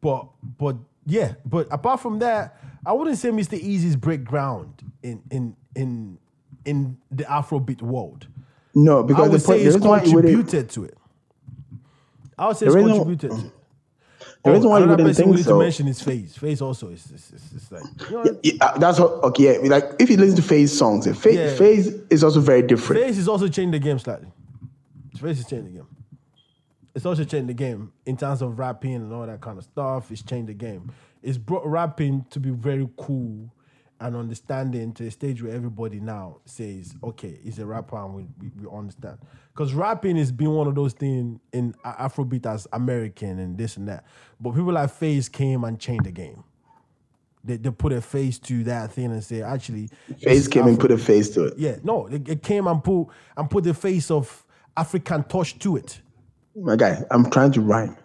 [0.01, 0.27] But
[0.57, 3.61] but yeah, but apart from that, I wouldn't say Mr.
[3.61, 6.17] Eazi's break ground in in in
[6.65, 8.27] in the Afrobeat world.
[8.73, 10.97] No, because I would the say the it's reason why contributed to it.
[12.37, 13.51] I would say it's contributed it.
[14.43, 16.37] the reason why you wouldn't person think we need to mention is Face.
[16.37, 19.61] Face also is, is, is, is like you know, Yeah, uh, that's what okay.
[19.61, 21.55] Yeah, like if you listen to Phase songs, Phase, Yeah.
[21.55, 23.01] Phase is also very different.
[23.01, 24.27] Face is also changed the game slightly.
[25.19, 25.87] Face is changed the game.
[26.93, 30.11] It's also changed the game in terms of rapping and all that kind of stuff.
[30.11, 30.91] It's changed the game.
[31.21, 33.51] It's brought rapping to be very cool
[33.99, 38.27] and understanding to a stage where everybody now says, okay, he's a rapper and we,
[38.39, 39.17] we, we understand.
[39.53, 43.87] Because rapping has been one of those things in Afrobeat as American and this and
[43.87, 44.05] that.
[44.39, 46.43] But people like Face came and changed the game.
[47.43, 49.89] They, they put a face to that thing and say, actually,
[50.21, 51.57] is came and put a face to it.
[51.57, 53.07] yeah, no, it, it came and put
[53.37, 54.43] and put the face of
[54.75, 56.01] African touch to it.
[56.55, 57.95] My guy, I'm trying to rhyme.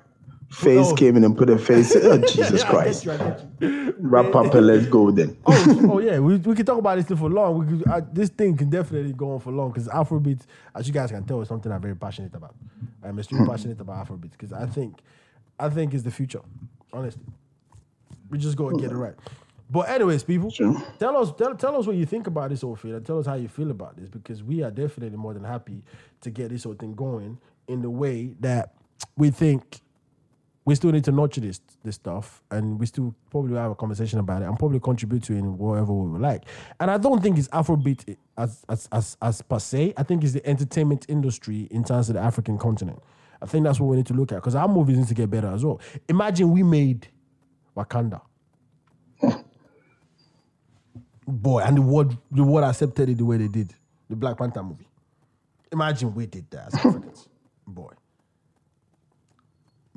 [0.51, 0.95] Phase Oh.
[0.97, 1.95] came in and put a face.
[1.97, 3.05] Oh Jesus I Christ!
[3.05, 3.31] get you, I
[3.79, 3.95] get.
[4.01, 5.37] Wrap up and let's go then.
[5.47, 7.59] Oh, oh yeah, we, we can talk about this thing for long.
[7.67, 10.41] We could, uh, this thing can definitely go on for long because Afrobeat,
[10.75, 12.55] as you guys can tell, is something I'm very passionate about.
[13.05, 14.99] I'm extremely passionate about Afrobeat because I think,
[15.59, 16.41] I think is the future.
[16.93, 17.23] Honestly,
[18.29, 19.15] we just gotta get it right.
[19.71, 20.83] But anyways, people, Sure.
[20.99, 23.27] tell us tell, tell us what you think about this whole thing and tell us
[23.27, 25.85] how you feel about this because we are definitely more than happy
[26.23, 28.75] to get this whole thing going in the way that
[29.17, 29.81] we think
[30.65, 34.19] we still need to nurture this this stuff and we still probably have a conversation
[34.19, 36.45] about it and probably contribute to it in whatever we would like.
[36.79, 39.95] And I don't think it's Afrobeat as as as, as per se.
[39.97, 43.03] I think it's the entertainment industry in terms of the African continent.
[43.43, 45.31] I think that's what we need to look at because our movies need to get
[45.31, 45.81] better as well.
[46.09, 47.09] Imagine we made
[47.77, 48.21] Wakanda.
[51.27, 53.75] Boy, and the world the world accepted it the way they did.
[54.11, 54.89] The Black Panther movie.
[55.73, 57.29] Imagine we did that as Africans.
[57.67, 57.93] Boy.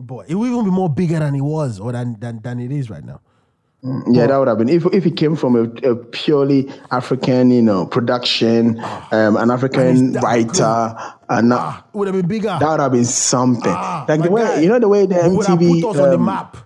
[0.05, 2.71] Boy, it will even be more bigger than it was or than than, than it
[2.71, 3.21] is right now.
[4.09, 7.61] Yeah, that would have been if if it came from a, a purely African, you
[7.61, 8.79] know, production,
[9.11, 10.95] um, an African that writer,
[11.29, 12.55] and not, Ah, would have been bigger.
[12.59, 13.63] that would have been something.
[13.75, 14.59] Ah, like the way guy.
[14.61, 16.57] you know the way the It would have MTV, put us on the um, map.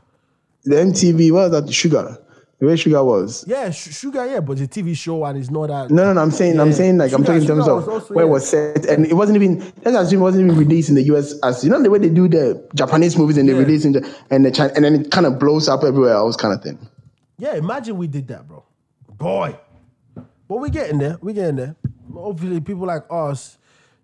[0.64, 1.64] the MTV, what was that?
[1.72, 2.19] Shuga,
[2.60, 3.46] the way Shuga was.
[3.48, 5.92] Yeah, Sh- Shuga, yeah, but the TV show and it's not that.
[5.92, 6.22] No, no, no.
[6.22, 8.48] I'm saying, I'm saying, like, I'm talking in terms Shuga of also- where it was
[8.50, 9.60] set, and it wasn't even.
[9.86, 12.10] Let's assume it wasn't even released in the US as you know the way they
[12.10, 13.60] do the Japanese movies and they Yeah.
[13.60, 16.36] release in the and the China, and then it kind of blows up everywhere else,
[16.36, 16.80] kind of thing.
[17.38, 18.64] Yeah, imagine we did that, bro.
[19.18, 19.56] Boy.
[20.16, 21.18] But we're getting there.
[21.22, 21.76] We're getting there.
[22.14, 23.58] Hopefully, people like us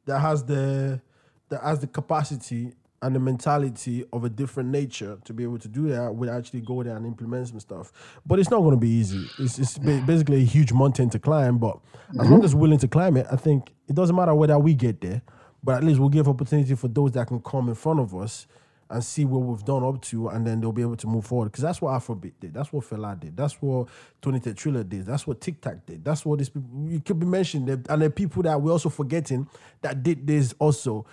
[0.06, 1.02] that has the
[1.50, 2.74] that has the capacity
[3.04, 6.62] and the mentality of a different nature to be able to do that would actually
[6.62, 7.92] go there and implement some stuff.
[8.26, 9.28] But it's not going to be easy.
[9.38, 11.58] It's, it's basically a huge mountain to climb.
[11.58, 11.80] But
[12.12, 12.46] as long mm-hmm.
[12.46, 15.22] as we're willing to climb it, I think it doesn't matter whether we get there,
[15.62, 18.48] but at least we'll give opportunity for those that can come in front of us
[18.90, 21.46] and see what we've done up to, and then they'll be able to move forward.
[21.52, 22.54] Because that's what Afrobeat did.
[22.54, 23.36] That's what Fela did.
[23.36, 23.90] That's what
[24.22, 25.06] Tony Tetuila did.
[25.06, 26.06] That's what Tic Tac did.
[26.06, 27.68] That's what these people you could be mentioned.
[27.68, 29.48] There- And the people that we're also forgetting
[29.82, 31.06] that did this also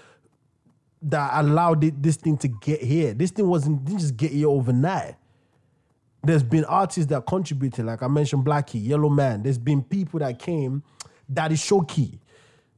[1.02, 3.14] that allowed it, this thing to get here.
[3.14, 5.16] This thing wasn't didn't just get here overnight.
[6.22, 9.42] There's been artists that contributed, like I mentioned, Blackie, Yellow Man.
[9.42, 10.82] There's been people that came.
[11.32, 12.18] Daddy Showkey.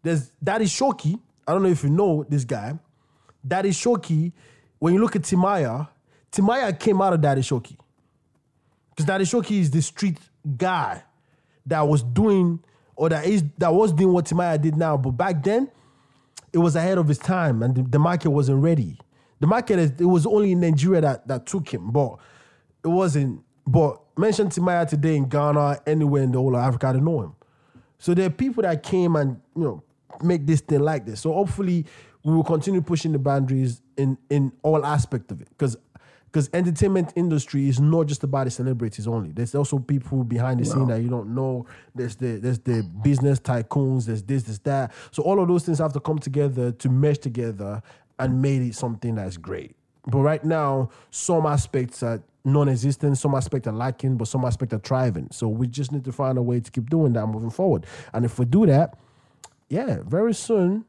[0.02, 1.18] There's Daddy Showkey.
[1.46, 2.78] I don't know if you know this guy.
[3.46, 4.32] Daddy Showkey.
[4.78, 5.88] When you look at Timaya,
[6.30, 7.76] Timaya came out of Daddy Showkey.
[8.90, 10.18] Because Daddy Showkey is the street
[10.56, 11.02] guy
[11.66, 12.62] that was doing
[12.94, 14.96] or that is that was doing what Timaya did now.
[14.96, 15.70] But back then,
[16.52, 18.98] it was ahead of his time and the, the market wasn't ready.
[19.40, 22.16] The market is, it was only in Nigeria that, that took him, but
[22.84, 23.42] it wasn't.
[23.66, 27.34] But mention Timaya today in Ghana, anywhere in the whole of Africa, they know him.
[27.98, 29.82] So there are people that came and you know
[30.22, 31.20] make this thing like this.
[31.20, 31.86] So hopefully
[32.24, 35.76] we will continue pushing the boundaries in in all aspect of it because
[36.32, 39.32] because entertainment industry is not just about the celebrities only.
[39.32, 41.66] There's also people behind the scene that you don't know.
[41.94, 44.06] There's the there's the business tycoons.
[44.06, 44.92] There's this, there's that.
[45.10, 47.82] So all of those things have to come together to mesh together
[48.18, 49.76] and made it something that's great.
[50.06, 54.80] But right now, some aspects are non-existent, some aspects are lacking, but some aspects are
[54.80, 55.28] thriving.
[55.30, 57.86] So we just need to find a way to keep doing that moving forward.
[58.12, 58.98] And if we do that,
[59.68, 60.86] yeah, very soon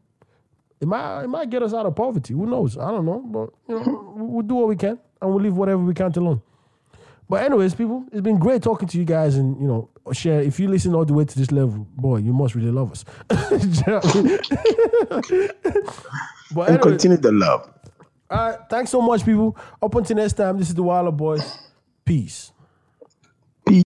[0.80, 2.34] it might it might get us out of poverty.
[2.34, 2.78] Who knows?
[2.78, 5.82] I don't know, but you know, we'll do what we can and we'll leave whatever
[5.82, 6.42] we can to learn.
[7.30, 10.42] But anyways, people, it's been great talking to you guys and you know, share.
[10.42, 13.06] If you listen all the way to this level, boy, you must really love us.
[13.30, 15.50] Do you know what I mean?
[16.54, 17.74] but anyway, continue the love.
[18.30, 19.58] all right, thanks so much, people.
[19.82, 21.58] Up until next time, this is the Wilder Boys.
[22.06, 22.52] Peace.